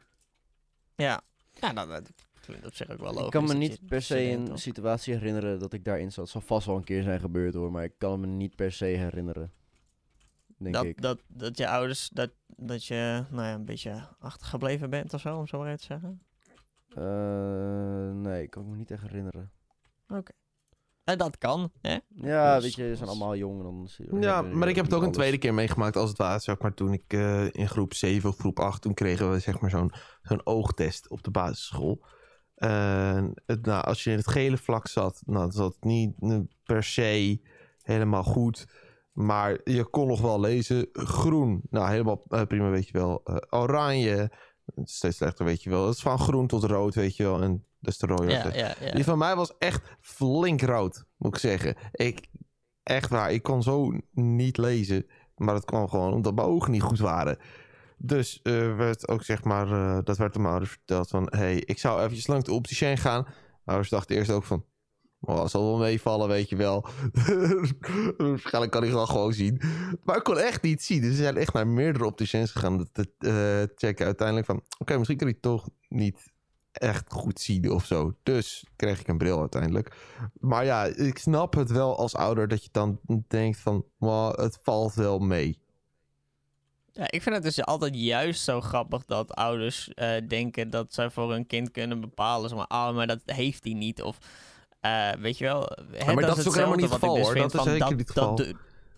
Ja, 0.95 1.21
ja 1.53 1.71
nou, 1.71 1.87
dat 1.89 2.11
klinkt 2.41 2.65
op 2.65 2.75
zich 2.75 2.89
ook 2.89 2.99
wel 2.99 3.13
logisch. 3.13 3.25
Ik 3.25 3.31
kan 3.31 3.43
me 3.43 3.53
niet 3.53 3.79
per 3.87 4.01
se 4.01 4.21
een 4.21 4.57
situatie 4.57 5.13
herinneren 5.13 5.59
dat 5.59 5.73
ik 5.73 5.85
daarin 5.85 6.11
zat. 6.11 6.23
Het 6.23 6.33
zal 6.33 6.41
vast 6.41 6.67
wel 6.67 6.75
een 6.75 6.83
keer 6.83 7.03
zijn 7.03 7.19
gebeurd 7.19 7.53
hoor, 7.53 7.71
maar 7.71 7.83
ik 7.83 7.93
kan 7.97 8.19
me 8.19 8.27
niet 8.27 8.55
per 8.55 8.71
se 8.71 8.85
herinneren. 8.85 9.51
Denk 10.57 10.75
dat, 10.75 10.85
ik. 10.85 11.01
dat, 11.01 11.21
dat 11.27 11.57
je 11.57 11.67
ouders, 11.67 12.09
dat, 12.09 12.31
dat 12.47 12.85
je 12.85 13.23
nou 13.29 13.43
ja, 13.43 13.53
een 13.53 13.65
beetje 13.65 14.07
achtergebleven 14.19 14.89
bent 14.89 15.13
of 15.13 15.21
zo, 15.21 15.37
om 15.37 15.47
zo 15.47 15.57
maar 15.57 15.67
even 15.67 15.79
te 15.79 15.85
zeggen. 15.85 16.21
Eh, 16.89 18.15
nee, 18.15 18.43
ik 18.43 18.49
kan 18.49 18.69
me 18.69 18.75
niet 18.75 18.91
echt 18.91 19.01
herinneren. 19.01 19.51
En 21.03 21.17
dat 21.17 21.37
kan, 21.37 21.71
hè? 21.81 21.97
Ja, 22.07 22.53
Dus 22.55 22.63
weet 22.63 22.73
je, 22.75 22.87
ze 22.87 22.95
zijn 22.95 23.09
allemaal 23.09 23.35
jong. 23.35 23.59
en 23.59 24.09
Dan 24.09 24.21
Ja, 24.21 24.41
maar 24.41 24.67
ik 24.67 24.75
heb 24.75 24.85
het 24.85 24.93
ook 24.93 24.99
een 24.99 25.05
alles. 25.05 25.17
tweede 25.17 25.37
keer 25.37 25.53
meegemaakt 25.53 25.95
als 25.95 26.09
het 26.09 26.17
ware. 26.17 26.39
Zeg 26.39 26.59
maar 26.59 26.73
toen 26.73 26.93
ik 26.93 27.03
eh, 27.07 27.45
in 27.51 27.69
groep 27.69 27.93
7 27.93 28.29
of 28.29 28.37
groep 28.37 28.59
8... 28.59 28.81
toen 28.81 28.93
kregen 28.93 29.31
we 29.31 29.39
zeg 29.39 29.59
maar 29.59 29.69
zo'n 29.69 29.91
zo'n 30.21 30.45
oogtest 30.45 31.09
op 31.09 31.23
de 31.23 31.31
basisschool. 31.31 32.05
En 32.55 33.33
het, 33.45 33.65
nou, 33.65 33.83
als 33.83 34.03
je 34.03 34.11
in 34.11 34.17
het 34.17 34.27
gele 34.27 34.57
vlak 34.57 34.87
zat... 34.87 35.21
nou, 35.25 35.39
dan 35.39 35.51
zat 35.51 35.73
het 35.73 35.83
niet 35.83 36.13
per 36.63 36.83
se 36.83 37.41
helemaal 37.81 38.23
goed... 38.23 38.67
Maar 39.15 39.59
je 39.63 39.83
kon 39.83 40.07
nog 40.07 40.21
wel 40.21 40.39
lezen. 40.39 40.89
Groen, 40.93 41.61
nou 41.69 41.89
helemaal 41.89 42.23
eh, 42.27 42.41
prima, 42.41 42.69
weet 42.69 42.87
je 42.87 42.93
wel. 42.93 43.21
Eh, 43.23 43.35
oranje, 43.49 44.31
steeds 44.83 45.17
slechter, 45.17 45.45
weet 45.45 45.63
je 45.63 45.69
wel. 45.69 45.85
Het 45.85 45.95
is 45.95 46.01
van 46.01 46.19
groen 46.19 46.47
tot 46.47 46.63
rood, 46.63 46.95
weet 46.95 47.15
je 47.15 47.23
wel. 47.23 47.41
En 47.41 47.65
dat 47.79 47.93
is 47.93 47.99
de 47.99 48.07
rode. 48.07 48.31
Ja, 48.31 48.53
ja, 48.53 48.75
ja. 48.79 48.91
Die 48.91 49.03
van 49.03 49.17
mij 49.17 49.35
was 49.35 49.57
echt 49.57 49.97
flink 50.01 50.61
rood, 50.61 51.05
moet 51.17 51.33
ik 51.33 51.39
zeggen. 51.39 51.75
Ik, 51.91 52.27
echt 52.83 53.09
waar, 53.09 53.31
ik 53.31 53.43
kon 53.43 53.63
zo 53.63 53.91
niet 54.11 54.57
lezen. 54.57 55.05
Maar 55.35 55.53
dat 55.53 55.65
kwam 55.65 55.89
gewoon 55.89 56.13
omdat 56.13 56.35
mijn 56.35 56.47
ogen 56.47 56.71
niet 56.71 56.81
goed 56.81 56.99
waren. 56.99 57.37
Dus 57.97 58.39
eh, 58.41 58.75
werd 58.75 59.07
ook 59.07 59.23
zeg 59.23 59.43
maar, 59.43 60.03
dat 60.03 60.17
werd 60.17 60.35
mijn 60.35 60.49
ouders 60.49 60.71
verteld 60.71 61.09
van... 61.09 61.27
hey, 61.29 61.55
ik 61.55 61.79
zou 61.79 61.99
eventjes 62.01 62.27
langs 62.27 62.45
de 62.45 62.53
opticien 62.53 62.97
gaan. 62.97 63.23
Mijn 63.23 63.35
ouders 63.65 63.89
dachten 63.89 64.15
eerst 64.15 64.31
ook 64.31 64.43
van... 64.43 64.65
Oh, 65.19 65.47
zal 65.47 65.65
wel 65.65 65.77
meevallen, 65.77 66.27
weet 66.27 66.49
je 66.49 66.55
wel. 66.55 66.85
Waarschijnlijk 68.17 68.71
kan 68.71 68.83
ik 68.83 68.91
wel 68.91 69.05
gewoon 69.07 69.33
zien. 69.33 69.61
Maar 70.03 70.17
ik 70.17 70.23
kon 70.23 70.37
echt 70.39 70.61
niet 70.61 70.83
zien. 70.83 71.01
Dus 71.01 71.09
ze 71.15 71.21
zijn 71.21 71.37
echt 71.37 71.53
naar 71.53 71.67
meerdere 71.67 72.05
opticiens 72.05 72.51
gegaan. 72.51 72.87
Te 72.91 73.09
eh, 73.19 73.77
checken 73.77 74.05
uiteindelijk 74.05 74.47
van... 74.47 74.63
Oké, 74.77 74.97
misschien 74.97 75.17
kan 75.17 75.27
ik 75.27 75.41
toch 75.41 75.69
niet 75.89 76.33
echt 76.71 77.11
goed 77.11 77.39
zien 77.39 77.71
of 77.71 77.85
zo. 77.85 78.15
Dus 78.23 78.65
kreeg 78.75 78.99
ik 78.99 79.07
een 79.07 79.17
bril 79.17 79.39
uiteindelijk. 79.39 79.95
Maar 80.39 80.65
ja, 80.65 80.83
ik 80.85 81.17
snap 81.17 81.53
het 81.53 81.71
wel 81.71 81.97
als 81.97 82.15
ouder 82.15 82.47
dat 82.47 82.63
je 82.63 82.69
dan 82.71 82.99
denkt 83.27 83.57
van... 83.57 83.85
"Wow, 83.97 84.39
het 84.39 84.59
valt 84.61 84.93
wel 84.93 85.19
mee. 85.19 85.59
Ja, 86.91 87.05
ik 87.09 87.21
vind 87.21 87.35
het 87.35 87.43
dus 87.43 87.65
altijd 87.65 87.95
juist 87.95 88.43
zo 88.43 88.61
grappig 88.61 89.05
dat 89.05 89.33
ouders 89.33 89.93
eh, 89.93 90.27
denken 90.27 90.69
dat 90.69 90.93
zij 90.93 91.09
voor 91.09 91.31
hun 91.31 91.47
kind 91.47 91.71
kunnen 91.71 92.01
bepalen. 92.01 92.49
Zeg 92.49 92.57
maar, 92.57 92.87
oh, 92.87 92.95
maar 92.95 93.07
dat 93.07 93.21
heeft 93.25 93.63
hij 93.63 93.73
niet. 93.73 94.01
Of 94.01 94.17
eh, 94.85 95.19
weet 95.21 95.37
je 95.37 95.43
wel. 95.43 95.69
hè, 95.91 96.13
maar 96.13 96.25
dat 96.25 96.37
is 96.37 96.47
ook 96.47 96.53
helemaal 96.53 96.75
niet 96.75 96.85
het 96.85 96.93
ik 96.93 96.99
geval, 96.99 97.15
dus 97.15 97.25
hoor. 97.25 97.35
Dat 97.35 97.53
is 97.53 97.59
van 97.59 97.69
zeker 97.69 97.89
niet 97.95 97.99
het 97.99 98.11
geval. 98.17 98.35
doe- 98.35 98.53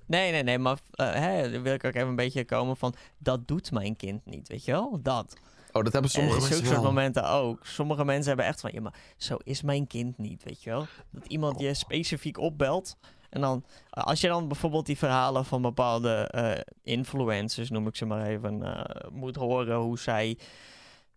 nee, 0.06 0.32
nee, 0.32 0.44
nee. 0.44 0.58
Maar 0.58 0.78
eh, 0.92 1.14
hè, 1.14 1.52
dan 1.52 1.62
wil 1.62 1.74
ik 1.74 1.84
ook 1.84 1.94
even 1.96 2.08
een 2.08 2.16
beetje 2.16 2.46
komen 2.46 2.78
van. 2.78 2.96
Dat 3.18 3.48
doet 3.48 3.72
mijn 3.72 3.96
kind 3.96 4.26
niet. 4.26 4.48
Weet 4.48 4.66
je 4.66 4.72
wel? 4.72 5.00
Dat. 5.02 5.38
Oh, 5.72 5.84
dat 5.84 5.94
hebben 5.94 6.12
sommige 6.12 6.36
en 6.36 6.42
mensen 6.42 6.58
zulke 6.58 6.74
soort 6.74 6.88
momenten 6.88 7.30
ook. 7.30 7.66
Sommige 7.66 8.06
mensen 8.06 8.28
hebben 8.28 8.46
echt 8.46 8.62
van, 8.62 8.70
ja, 8.74 8.82
maar 8.82 8.94
zo 9.18 9.38
is 9.44 9.62
mijn 9.62 9.88
kind 9.88 10.18
niet, 10.18 10.44
weet 10.44 10.64
je 10.64 10.70
wel? 10.70 10.86
Dat 11.12 11.26
iemand 11.26 11.60
je 11.60 11.74
specifiek 11.74 12.38
opbelt. 12.38 12.98
En 13.30 13.42
dan, 13.42 13.64
eh, 13.90 14.04
als 14.04 14.22
je 14.22 14.28
dan 14.28 14.48
bijvoorbeeld 14.48 14.86
die 14.86 14.98
verhalen 14.98 15.46
van 15.46 15.62
bepaalde 15.62 16.14
eh, 16.14 16.52
influencers, 16.84 17.70
noem 17.70 17.88
ik 17.88 17.96
ze 17.96 18.06
maar 18.06 18.26
even, 18.26 18.64
eh, 18.64 19.10
moet 19.12 19.36
horen 19.36 19.76
hoe 19.78 20.00
zij 20.00 20.38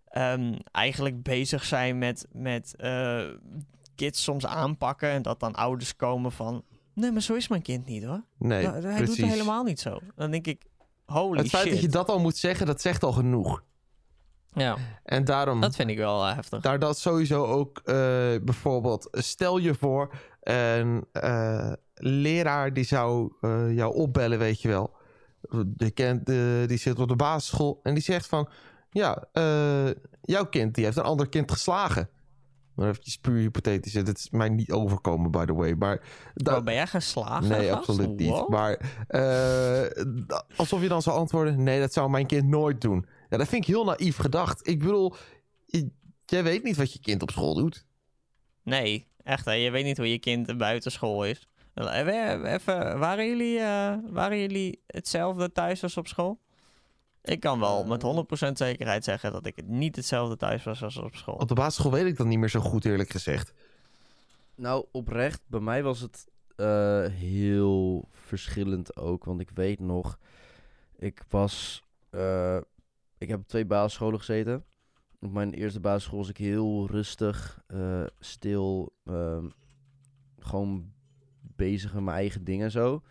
ehm, 0.08 0.54
eigenlijk 0.72 1.22
bezig 1.22 1.64
zijn 1.64 1.98
met, 1.98 2.26
met 2.32 2.74
eh, 2.76 3.20
kids 4.00 4.22
soms 4.22 4.46
aanpakken. 4.46 5.08
En 5.10 5.22
dat 5.22 5.40
dan 5.40 5.54
ouders 5.54 5.96
komen 5.96 6.32
van, 6.32 6.64
nee, 6.94 7.12
maar 7.12 7.22
zo 7.22 7.34
is 7.34 7.48
mijn 7.48 7.62
kind 7.62 7.86
niet 7.86 8.04
hoor. 8.04 8.22
Nee, 8.38 8.68
hij 8.68 9.04
doet 9.04 9.16
het 9.16 9.26
helemaal 9.26 9.62
niet 9.64 9.80
zo. 9.80 9.98
Dan 10.16 10.30
denk 10.30 10.46
ik, 10.46 10.62
holy 11.06 11.38
Het 11.38 11.48
feit 11.48 11.62
shit. 11.62 11.72
dat 11.72 11.82
je 11.82 11.88
dat 11.88 12.08
al 12.08 12.20
moet 12.20 12.36
zeggen, 12.36 12.66
dat 12.66 12.80
zegt 12.80 13.02
al 13.02 13.12
genoeg. 13.12 13.62
Ja, 14.52 14.76
En 15.04 15.24
daarom... 15.24 15.60
dat 15.60 15.76
vind 15.76 15.90
ik 15.90 15.96
wel 15.96 16.26
eh, 16.26 16.34
heftig. 16.34 16.60
Daar 16.60 16.78
dat 16.78 16.98
sowieso 16.98 17.44
ook 17.44 17.78
eh, 17.78 17.94
bijvoorbeeld, 18.42 19.08
stel 19.10 19.58
je 19.58 19.74
voor, 19.74 20.14
een 20.40 21.06
eh, 21.12 21.72
leraar 21.94 22.72
die 22.72 22.84
zou 22.84 23.32
eh, 23.40 23.74
jou 23.74 23.94
opbellen, 23.94 24.38
weet 24.38 24.62
je 24.62 24.68
wel. 24.68 24.98
Die, 25.66 25.90
kent, 25.90 26.26
die 26.68 26.76
zit 26.76 26.98
op 26.98 27.08
de 27.08 27.16
basisschool 27.16 27.80
en 27.82 27.94
die 27.94 28.02
zegt 28.02 28.26
van, 28.26 28.48
ja, 28.90 29.24
eh, 29.32 29.90
jouw 30.22 30.46
kind 30.46 30.74
die 30.74 30.84
heeft 30.84 30.96
een 30.96 31.02
ander 31.02 31.28
kind 31.28 31.52
geslagen. 31.52 32.08
Maar 32.80 32.88
eventjes 32.88 33.18
puur 33.18 33.38
hypothetisch. 33.38 33.92
Dit 33.92 34.18
is 34.18 34.30
mij 34.30 34.48
niet 34.48 34.70
overkomen, 34.70 35.30
by 35.30 35.44
the 35.44 35.54
way. 35.54 35.72
Maar 35.72 36.00
Oh, 36.44 36.62
ben 36.62 36.74
jij 36.74 36.86
geslagen? 36.86 37.48
Nee, 37.48 37.68
gast? 37.68 37.78
absoluut 37.78 38.16
niet. 38.16 38.28
Wow. 38.28 38.48
Maar 38.48 39.04
eh, 39.08 40.04
alsof 40.56 40.82
je 40.82 40.88
dan 40.88 41.02
zou 41.02 41.18
antwoorden: 41.18 41.62
nee, 41.62 41.80
dat 41.80 41.92
zou 41.92 42.10
mijn 42.10 42.26
kind 42.26 42.46
nooit 42.48 42.80
doen. 42.80 43.06
Ja, 43.28 43.36
dat 43.36 43.48
vind 43.48 43.62
ik 43.62 43.68
heel 43.68 43.84
naïef 43.84 44.16
gedacht. 44.16 44.68
Ik 44.68 44.78
bedoel, 44.78 45.14
jij 46.24 46.42
weet 46.42 46.62
niet 46.62 46.76
wat 46.76 46.92
je 46.92 47.00
kind 47.00 47.22
op 47.22 47.30
school 47.30 47.54
doet. 47.54 47.86
Nee, 48.62 49.08
echt 49.22 49.44
hè. 49.44 49.52
Je 49.52 49.70
weet 49.70 49.84
niet 49.84 49.96
hoe 49.96 50.10
je 50.10 50.18
kind 50.18 50.58
buitenschool 50.58 51.24
is. 51.24 51.48
Even, 51.74 52.44
even, 52.44 52.98
waren, 52.98 53.26
jullie, 53.26 53.58
eh, 53.58 53.94
waren 54.10 54.40
jullie 54.40 54.82
hetzelfde 54.86 55.52
thuis 55.52 55.82
als 55.82 55.96
op 55.96 56.06
school? 56.06 56.40
Ik 57.22 57.40
kan 57.40 57.60
wel 57.60 57.84
met 57.84 58.02
100% 58.48 58.52
zekerheid 58.52 59.04
zeggen 59.04 59.32
dat 59.32 59.46
ik 59.46 59.56
het 59.56 59.68
niet 59.68 59.96
hetzelfde 59.96 60.36
thuis 60.36 60.64
was 60.64 60.82
als 60.82 60.96
op 60.96 61.14
school. 61.14 61.34
Op 61.34 61.48
de 61.48 61.54
basisschool 61.54 61.90
weet 61.92 62.06
ik 62.06 62.16
dat 62.16 62.26
niet 62.26 62.38
meer 62.38 62.48
zo 62.48 62.60
goed, 62.60 62.84
eerlijk 62.84 63.10
gezegd. 63.10 63.52
Nou, 64.54 64.86
oprecht, 64.92 65.42
bij 65.46 65.60
mij 65.60 65.82
was 65.82 66.00
het 66.00 66.26
eh, 66.56 67.04
heel 67.06 68.08
verschillend 68.10 68.96
ook. 68.96 69.24
Want 69.24 69.40
ik 69.40 69.50
weet 69.50 69.80
nog, 69.80 70.18
ik 70.96 71.22
was. 71.28 71.82
eh, 72.10 72.56
ik 73.18 73.28
heb 73.28 73.38
op 73.38 73.48
twee 73.48 73.66
basisscholen 73.66 74.18
gezeten. 74.18 74.64
Op 75.20 75.32
mijn 75.32 75.52
eerste 75.52 75.80
basisschool 75.80 76.18
was 76.18 76.28
ik 76.28 76.36
heel 76.36 76.86
rustig, 76.90 77.60
eh, 77.66 78.02
stil, 78.18 78.92
ehm, 79.04 79.48
gewoon 80.38 80.92
bezig 81.40 81.94
met 81.94 82.02
mijn 82.02 82.16
eigen 82.16 82.44
dingen 82.44 82.64
en 82.64 82.70
zo. 82.70 83.02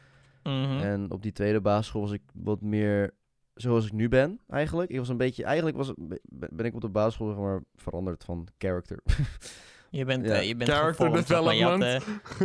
Mhm. 0.44 0.80
En 0.80 1.12
op 1.12 1.22
die 1.22 1.32
tweede 1.32 1.62
basisschool 1.62 2.02
was 2.02 2.12
ik 2.12 2.22
wat 2.34 2.62
meer 2.62 3.18
zoals 3.62 3.86
ik 3.86 3.92
nu 3.94 4.10
ben, 4.10 4.40
eigenlijk. 4.50 4.90
Ik 4.92 4.98
was 4.98 5.10
een 5.10 5.18
beetje, 5.18 5.44
eigenlijk 5.44 5.78
was, 5.78 5.94
ben 6.30 6.66
ik 6.66 6.76
op 6.76 6.82
de 6.82 6.90
basisschool 6.90 7.28
zeg 7.28 7.38
maar, 7.38 7.64
veranderd 7.76 8.24
van 8.24 8.48
character. 8.58 9.00
Je 9.92 10.06
bent, 10.06 10.26
Ja. 10.26 10.34
eh, 10.34 10.48
je 10.48 10.56
bent 10.56 10.70
Character 10.70 11.06
had, 11.06 11.16
development. 11.16 11.84
eh, 11.84 12.00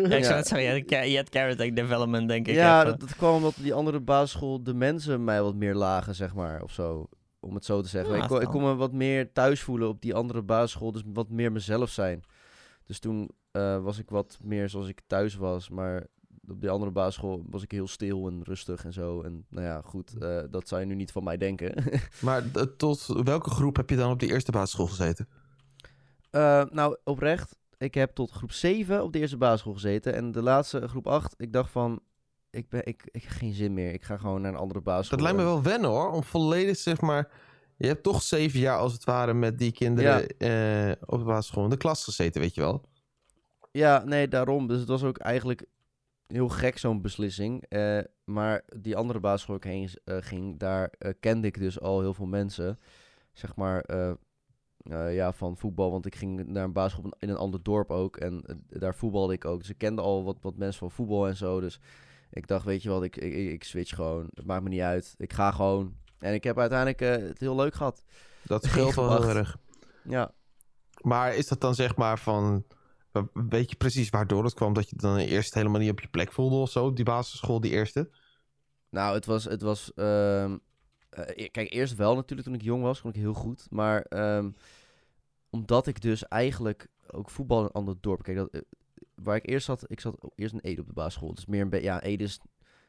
ja, 0.11 0.17
ik 0.17 0.25
zou 0.25 0.37
het 0.37 0.47
zeggen, 0.47 0.85
je 1.03 1.11
je 1.11 1.17
had 1.17 1.29
character 1.31 1.75
development, 1.75 2.29
denk 2.29 2.47
ik. 2.49 2.55
Ja, 2.55 2.79
even. 2.81 2.91
dat, 2.91 3.01
dat 3.09 3.17
kwam 3.17 3.35
omdat 3.35 3.55
die 3.57 3.75
andere 3.75 4.01
basisschool 4.01 4.63
de 4.63 4.75
mensen 4.75 5.25
mij 5.25 5.43
wat 5.43 5.55
meer 5.55 5.75
lagen, 5.75 6.15
zeg 6.15 6.35
maar, 6.35 6.63
of 6.63 6.73
zo. 6.73 7.07
Om 7.41 7.55
het 7.55 7.65
zo 7.65 7.83
te 7.83 7.89
zeggen. 7.89 8.17
Ja, 8.17 8.23
ik, 8.23 8.29
kon, 8.29 8.41
ik 8.41 8.49
kon 8.49 8.63
me 8.63 8.75
wat 8.75 8.93
meer 8.93 9.33
thuis 9.33 9.61
voelen 9.63 9.89
op 9.89 10.01
die 10.01 10.15
andere 10.15 10.43
basisschool, 10.43 10.93
dus 10.93 11.03
wat 11.13 11.29
meer 11.31 11.53
mezelf 11.53 11.91
zijn. 11.91 12.23
Dus 12.85 12.99
toen 12.99 13.31
eh, 13.51 13.83
was 13.83 13.99
ik 13.99 14.11
wat 14.11 14.39
meer 14.43 14.69
zoals 14.69 14.89
ik 14.89 15.01
thuis 15.07 15.35
was, 15.35 15.69
maar 15.69 16.07
op 16.51 16.61
die 16.61 16.71
andere 16.71 16.91
basisschool 16.91 17.45
was 17.51 17.63
ik 17.63 17.71
heel 17.71 17.89
stil 17.89 18.27
en 18.27 18.43
rustig 18.43 18.85
en 18.85 18.93
zo. 18.93 19.23
En 19.23 19.47
nou 19.49 19.67
ja, 19.67 19.81
goed, 19.85 20.19
eh, 20.19 20.43
dat 20.51 20.69
zou 20.69 20.81
je 20.81 20.87
nu 20.87 20.95
niet 20.95 21.13
van 21.13 21.25
mij 21.25 21.37
denken. 21.37 21.75
Maar 22.21 22.43
tot 22.77 23.07
welke 23.07 23.51
groep 23.51 23.77
heb 23.77 23.91
je 23.91 23.97
dan 23.97 24.11
op 24.11 24.21
die 24.21 24.31
eerste 24.31 24.53
basisschool 24.53 24.87
gezeten? 24.87 25.29
Eh, 26.31 26.65
nou, 26.71 26.97
oprecht, 27.05 27.57
ik 27.79 27.95
heb 27.95 28.15
tot 28.15 28.31
groep 28.31 28.53
7 28.53 29.03
op 29.03 29.13
de 29.13 29.19
eerste 29.19 29.37
basisschool 29.37 29.73
gezeten. 29.73 30.15
En 30.15 30.33
de 30.33 30.43
laatste, 30.43 30.89
groep 30.89 31.07
8, 31.07 31.35
ik 31.37 31.53
dacht 31.53 31.71
van, 31.71 32.01
ik, 32.51 32.69
ben, 32.69 32.87
ik, 32.87 33.03
ik 33.11 33.23
heb 33.23 33.33
geen 33.33 33.55
zin 33.55 33.75
meer. 33.75 33.93
Ik 33.93 34.03
ga 34.03 34.17
gewoon 34.17 34.41
naar 34.41 34.53
een 34.53 34.59
andere 34.59 34.81
basisschool. 34.81 35.19
Dat 35.19 35.27
lijkt 35.27 35.43
me 35.43 35.53
wel 35.53 35.63
wennen 35.63 35.91
hoor, 35.91 36.11
om 36.11 36.23
volledig 36.23 36.77
zeg 36.77 37.01
maar... 37.01 37.53
Je 37.77 37.87
hebt 37.87 38.03
toch 38.03 38.23
zeven 38.23 38.61
jaar 38.61 38.79
als 38.79 38.93
het 38.93 39.05
ware 39.05 39.35
met 39.35 39.59
die 39.59 39.73
kinderen 39.73 40.27
eh, 40.27 40.93
op 41.07 41.19
de 41.19 41.25
basisschool 41.25 41.65
in 41.65 41.71
de 41.71 41.77
klas 41.77 42.05
gezeten, 42.05 42.41
weet 42.41 42.55
je 42.55 42.61
wel? 42.61 42.85
Ja, 43.71 44.05
nee, 44.05 44.29
daarom. 44.29 44.67
Dus 44.67 44.79
het 44.79 44.89
was 44.89 45.03
ook 45.03 45.19
eigenlijk 45.19 45.67
heel 46.27 46.49
gek, 46.49 46.79
zo'n 46.79 47.01
beslissing. 47.01 47.65
Eh, 47.69 47.99
maar 48.25 48.63
die 48.79 48.97
andere 48.97 49.21
basisschool 49.21 49.59
waar 49.59 49.73
ik 49.73 49.73
heen 49.73 49.91
eh, 50.05 50.17
ging, 50.21 50.59
daar 50.59 50.93
eh, 50.99 51.13
kende 51.21 51.47
ik 51.47 51.59
dus 51.59 51.81
al 51.81 52.01
heel 52.01 52.15
veel 52.15 52.27
mensen. 52.27 52.79
Zeg 53.33 53.57
maar, 53.57 53.85
ja, 55.13 55.33
van 55.33 55.57
voetbal. 55.57 55.91
Want 55.91 56.07
ik 56.07 56.15
ging 56.15 56.47
naar 56.47 56.65
een 56.65 56.73
basisschool 56.73 57.13
in 57.19 57.29
een 57.29 57.37
ander 57.37 57.63
dorp 57.63 57.91
ook. 57.91 58.17
En 58.17 58.65
daar 58.69 58.95
voetbalde 58.95 59.33
ik 59.33 59.45
ook. 59.45 59.59
Dus 59.59 59.71
ik 59.71 59.79
kende 59.79 60.03
al 60.03 60.25
wat, 60.25 60.37
wat 60.41 60.57
mensen 60.57 60.79
van 60.79 60.91
voetbal 60.91 61.29
en 61.29 61.37
zo. 61.37 61.61
Dus 61.61 61.81
ik 62.31 62.47
dacht, 62.47 62.65
weet 62.65 62.83
je 62.83 62.89
wat, 62.89 63.03
ik, 63.03 63.17
ik, 63.17 63.35
ik 63.35 63.65
switch 63.65 63.95
gewoon. 63.95 64.29
Het 64.35 64.47
maakt 64.47 64.63
me 64.63 64.69
niet 64.69 64.81
uit. 64.81 65.15
Ik 65.17 65.33
ga 65.33 65.51
gewoon. 65.51 65.95
En 66.19 66.35
ik 66.35 66.45
heb 66.45 66.59
uiteindelijk 66.59 67.01
het 67.29 67.41
heel 67.41 67.57
leuk 67.57 67.75
gehad. 67.75 68.05
Dat 68.43 68.65
scheelt 68.67 68.95
wel 68.95 69.23
heel 69.23 69.37
erg. 69.37 69.57
Ja. 70.03 70.33
Maar 71.01 71.35
is 71.35 71.49
dat 71.49 71.61
dan 71.61 71.75
zeg 71.75 71.97
maar 71.97 72.19
van... 72.19 72.65
Weet 73.33 73.71
je 73.71 73.77
precies 73.77 74.11
waardoor 74.11 74.45
het 74.45 74.55
kwam 74.55 74.73
dat 74.73 74.91
je 74.91 74.97
dan 74.97 75.17
eerst 75.17 75.55
helemaal 75.55 75.81
niet 75.81 75.91
op 75.91 76.01
je 76.01 76.09
plek 76.09 76.33
voelde 76.33 76.57
of 76.57 76.71
zo? 76.71 76.93
Die 76.93 77.05
basisschool, 77.05 77.61
die 77.61 77.71
eerste? 77.71 78.11
Nou, 78.91 79.15
het 79.15 79.27
was. 79.27 79.45
Het 79.45 79.63
was 79.63 79.93
e- 79.95 81.49
kijk, 81.49 81.73
eerst 81.73 81.95
wel 81.95 82.15
natuurlijk 82.15 82.49
toen 82.49 82.57
ik 82.57 82.63
jong 82.63 82.83
was, 82.83 83.01
kon 83.01 83.11
ik 83.11 83.17
heel 83.17 83.35
goed. 83.35 83.67
Maar 83.71 84.03
ehm, 84.03 84.51
omdat 85.51 85.87
ik 85.87 86.01
dus 86.01 86.29
eigenlijk 86.29 86.89
ook 87.11 87.31
voetbal 87.31 87.59
in 87.59 87.65
een 87.65 87.71
ander 87.71 87.97
dorp. 88.01 88.23
Kijk, 88.23 88.37
dat, 88.37 88.51
eh, 88.51 88.61
waar 89.15 89.37
ik 89.37 89.49
eerst 89.49 89.67
zat, 89.67 89.91
ik 89.91 90.01
zat 90.01 90.17
eerst 90.35 90.55
in 90.55 90.61
Ede 90.61 90.81
op 90.81 90.87
de 90.87 90.93
basisschool. 90.93 91.35
Dus 91.35 91.47
meer 91.47 91.61
een 91.61 91.71
beetje. 91.71 91.87
Ja, 91.87 92.03
Ede 92.03 92.25
is 92.25 92.41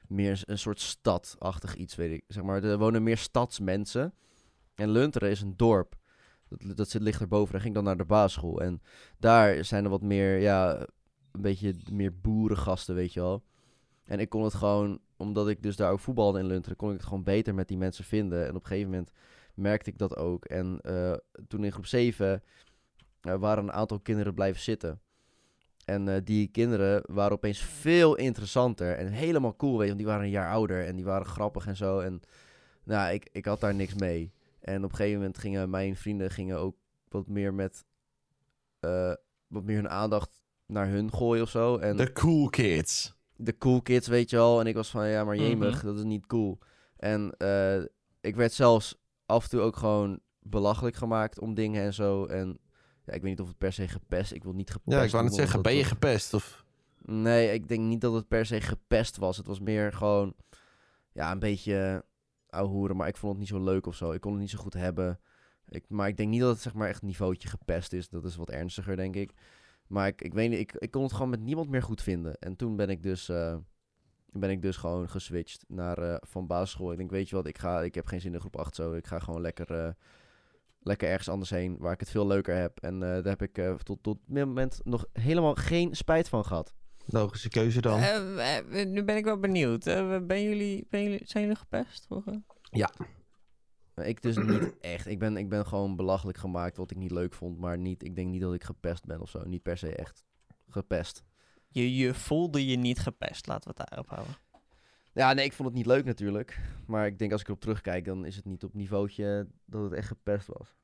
meer 0.07 0.41
een 0.45 0.59
soort 0.59 0.79
stadachtig 0.79 1.75
iets, 1.75 1.95
weet 1.95 2.11
ik. 2.11 2.23
Zeg 2.27 2.43
maar, 2.43 2.63
er 2.63 2.77
wonen 2.77 3.03
meer 3.03 3.17
stadsmensen. 3.17 4.13
En 4.75 4.89
Lunteren 4.89 5.29
is 5.29 5.41
een 5.41 5.57
dorp. 5.57 5.95
Dat, 6.49 6.89
zit, 6.89 7.01
ligt 7.01 7.21
erboven. 7.21 7.51
Daar 7.51 7.61
ging 7.61 7.73
dan 7.73 7.83
naar 7.83 7.97
de 7.97 8.05
basisschool. 8.05 8.61
En 8.61 8.81
daar 9.19 9.65
zijn 9.65 9.83
er 9.83 9.89
wat 9.89 10.01
meer, 10.01 10.37
ja, 10.39 10.79
een 11.31 11.41
beetje 11.41 11.75
meer 11.91 12.19
boerengasten, 12.21 12.95
weet 12.95 13.13
je 13.13 13.19
wel. 13.19 13.43
En 14.03 14.19
ik 14.19 14.29
kon 14.29 14.43
het 14.43 14.53
gewoon, 14.53 14.99
omdat 15.17 15.47
ik 15.49 15.63
dus 15.63 15.75
daar 15.75 15.91
ook 15.91 15.99
voetbalde 15.99 16.39
in 16.39 16.45
Lunteren, 16.45 16.77
kon 16.77 16.89
ik 16.89 16.97
het 16.97 17.05
gewoon 17.05 17.23
beter 17.23 17.55
met 17.55 17.67
die 17.67 17.77
mensen 17.77 18.03
vinden. 18.03 18.43
En 18.43 18.55
op 18.55 18.61
een 18.61 18.67
gegeven 18.67 18.89
moment 18.89 19.11
merkte 19.53 19.89
ik 19.89 19.97
dat 19.97 20.15
ook. 20.17 20.45
En 20.45 20.79
eh, 20.81 21.13
toen 21.47 21.63
in 21.63 21.71
groep 21.71 21.85
7 21.85 22.43
eh, 23.21 23.35
waren 23.35 23.63
een 23.63 23.71
aantal 23.71 23.99
kinderen 23.99 24.33
blijven 24.33 24.61
zitten. 24.61 24.99
En 25.85 26.07
eh, 26.07 26.21
die 26.23 26.47
kinderen 26.47 27.03
waren 27.05 27.31
opeens 27.31 27.59
veel 27.59 28.15
interessanter 28.15 28.97
en 28.97 29.07
helemaal 29.07 29.55
cool, 29.55 29.77
weet 29.77 29.81
je, 29.81 29.87
want 29.87 29.97
die 29.97 30.07
waren 30.07 30.23
een 30.23 30.29
jaar 30.29 30.51
ouder 30.51 30.85
en 30.85 30.95
die 30.95 31.05
waren 31.05 31.25
grappig 31.25 31.67
en 31.67 31.75
zo. 31.75 31.99
En 31.99 32.21
nou, 32.83 33.13
ik, 33.13 33.29
ik 33.31 33.45
had 33.45 33.59
daar 33.59 33.75
niks 33.75 33.93
mee. 33.93 34.33
En 34.65 34.83
op 34.83 34.89
een 34.89 34.95
gegeven 34.95 35.19
moment 35.19 35.37
gingen 35.37 35.69
mijn 35.69 35.95
vrienden 35.95 36.31
gingen 36.31 36.57
ook 36.57 36.75
wat 37.09 37.27
meer 37.27 37.53
met, 37.53 37.85
eh, 38.79 39.13
wat 39.47 39.63
meer 39.63 39.75
hun 39.75 39.89
aandacht 39.89 40.41
naar 40.65 40.87
hun 40.87 41.13
gooien 41.13 41.43
of 41.43 41.49
zo. 41.49 41.77
En 41.77 41.97
De 41.97 42.11
cool 42.13 42.49
kids. 42.49 43.15
de 43.35 43.57
cool 43.57 43.81
kids, 43.81 44.07
weet 44.07 44.29
je 44.29 44.35
wel. 44.35 44.59
En 44.59 44.67
ik 44.67 44.75
was 44.75 44.89
van, 44.89 45.07
ja, 45.07 45.23
maar 45.23 45.35
jemig, 45.35 45.75
Mhm. 45.77 45.85
dat 45.85 45.97
is 45.97 46.03
niet 46.03 46.25
cool. 46.25 46.57
En 46.97 47.35
eh, 47.37 47.81
ik 48.21 48.35
werd 48.35 48.53
zelfs 48.53 48.97
af 49.25 49.43
en 49.43 49.49
toe 49.49 49.59
ook 49.61 49.75
gewoon 49.75 50.19
belachelijk 50.39 50.95
gemaakt 50.95 51.39
om 51.39 51.53
dingen 51.53 51.83
en 51.83 51.93
zo. 51.93 52.25
En 52.25 52.59
ja, 53.05 53.13
ik 53.13 53.21
weet 53.21 53.29
niet 53.31 53.39
of 53.41 53.47
het 53.47 53.57
per 53.57 53.73
se 53.73 53.87
gepest. 53.87 54.31
Ik 54.31 54.43
wil 54.43 54.53
niet 54.53 54.71
gepest 54.71 54.97
Ja, 54.97 55.03
ik 55.03 55.11
wou 55.11 55.23
net 55.23 55.33
zeggen, 55.33 55.61
ben 55.61 55.75
je 55.75 55.83
gepest? 55.83 56.33
Of... 56.33 56.65
Nee, 57.01 57.53
ik 57.53 57.67
denk 57.67 57.81
niet 57.81 58.01
dat 58.01 58.13
het 58.13 58.27
per 58.27 58.45
se 58.45 58.61
gepest 58.61 59.17
was. 59.17 59.37
Het 59.37 59.47
was 59.47 59.59
meer 59.59 59.93
gewoon, 59.93 60.35
ja, 61.11 61.31
een 61.31 61.39
beetje 61.39 62.05
ouwehoeren. 62.55 62.95
Maar 62.95 63.07
ik 63.07 63.17
vond 63.17 63.31
het 63.31 63.41
niet 63.41 63.51
zo 63.51 63.63
leuk 63.63 63.87
of 63.87 63.95
zo. 63.95 64.11
Ik 64.11 64.21
kon 64.21 64.31
het 64.31 64.41
niet 64.41 64.49
zo 64.49 64.57
goed 64.57 64.73
hebben. 64.73 65.19
Ik, 65.69 65.85
maar 65.87 66.07
ik 66.07 66.17
denk 66.17 66.29
niet 66.29 66.39
dat 66.39 66.49
het 66.49 66.61
zeg 66.61 66.73
maar 66.73 66.87
echt 66.87 67.01
niveautje 67.01 67.47
gepest 67.47 67.93
is. 67.93 68.09
Dat 68.09 68.25
is 68.25 68.35
wat 68.35 68.49
ernstiger, 68.49 68.95
denk 68.95 69.15
ik. 69.15 69.33
Maar 69.87 70.07
ik, 70.07 70.21
ik 70.21 70.33
weet 70.33 70.49
niet, 70.49 70.59
ik, 70.59 70.73
ik 70.73 70.91
kon 70.91 71.03
het 71.03 71.13
gewoon 71.13 71.29
met 71.29 71.39
niemand 71.39 71.69
meer 71.69 71.83
goed 71.83 72.01
vinden. 72.01 72.37
En 72.39 72.55
toen 72.55 72.75
ben 72.75 72.89
ik 72.89 73.03
dus, 73.03 73.29
eh, 73.29 73.55
ben 74.31 74.49
ik 74.49 74.61
dus 74.61 74.77
gewoon 74.77 75.09
geswitcht 75.09 75.65
naar 75.67 75.97
eh, 75.97 76.17
van 76.21 76.47
basisschool. 76.47 76.91
Ik 76.91 76.97
denk, 76.97 77.11
weet 77.11 77.29
je 77.29 77.35
wat, 77.35 77.47
ik, 77.47 77.57
ga, 77.57 77.81
ik 77.81 77.95
heb 77.95 78.05
geen 78.05 78.21
zin 78.21 78.33
in 78.33 78.39
groep 78.39 78.57
8 78.57 78.75
zo. 78.75 78.93
Ik 78.93 79.07
ga 79.07 79.19
gewoon 79.19 79.41
lekker, 79.41 79.85
eh, 79.85 79.91
lekker 80.79 81.09
ergens 81.09 81.29
anders 81.29 81.49
heen 81.49 81.77
waar 81.77 81.93
ik 81.93 81.99
het 81.99 82.09
veel 82.09 82.27
leuker 82.27 82.55
heb. 82.55 82.79
En 82.79 82.99
daar 82.99 83.23
heb 83.23 83.41
ik 83.41 83.61
tot, 83.83 84.03
tot 84.03 84.17
dit 84.25 84.45
moment 84.45 84.81
nog 84.83 85.05
helemaal 85.13 85.55
geen 85.55 85.95
spijt 85.95 86.29
van 86.29 86.45
gehad. 86.45 86.73
Logische 87.05 87.49
keuze 87.49 87.81
dan. 87.81 87.99
Eh, 87.99 88.85
nu 88.85 89.03
ben 89.03 89.17
ik 89.17 89.23
wel 89.23 89.39
benieuwd. 89.39 89.87
Eh, 89.87 90.17
ben 90.21 90.43
jullie, 90.43 90.87
ben 90.89 91.03
jullie, 91.03 91.21
zijn 91.23 91.43
jullie 91.43 91.59
gepest 91.59 92.05
vroeger? 92.05 92.43
Maar 93.93 94.07
Ik 94.07 94.21
dus 94.21 94.37
niet 94.37 94.79
echt. 94.79 95.07
Ik 95.07 95.19
ben, 95.19 95.37
ik 95.37 95.49
ben 95.49 95.65
gewoon 95.65 95.95
belachelijk 95.95 96.37
gemaakt 96.37 96.77
wat 96.77 96.91
ik 96.91 96.97
niet 96.97 97.11
leuk 97.11 97.33
vond. 97.33 97.57
Maar 97.59 97.77
niet, 97.77 98.03
ik 98.03 98.15
denk 98.15 98.29
niet 98.29 98.41
dat 98.41 98.53
ik 98.53 98.63
gepest 98.63 99.05
ben 99.05 99.21
of 99.21 99.29
zo. 99.29 99.43
Niet 99.43 99.63
per 99.63 99.77
se 99.77 99.95
echt 99.95 100.23
gepest. 100.69 101.23
Je, 101.67 101.95
je 101.95 102.13
voelde 102.13 102.65
je 102.65 102.77
niet 102.77 102.99
gepest, 102.99 103.47
laten 103.47 103.71
we 103.71 103.75
het 103.77 103.89
daarop 103.89 104.09
houden. 104.09 104.35
Ja, 105.13 105.33
nee, 105.33 105.45
ik 105.45 105.53
vond 105.53 105.67
het 105.67 105.77
niet 105.77 105.85
leuk 105.85 106.05
natuurlijk. 106.05 106.59
Maar 106.87 107.05
ik 107.05 107.19
denk 107.19 107.31
als 107.31 107.41
ik 107.41 107.47
erop 107.47 107.61
terugkijk, 107.61 108.05
dan 108.05 108.25
is 108.25 108.35
het 108.35 108.45
niet 108.45 108.63
op 108.63 108.73
niveautje 108.73 109.47
dat 109.65 109.83
het 109.83 109.93
echt 109.93 110.07
gepest 110.07 110.47
was. 110.47 110.75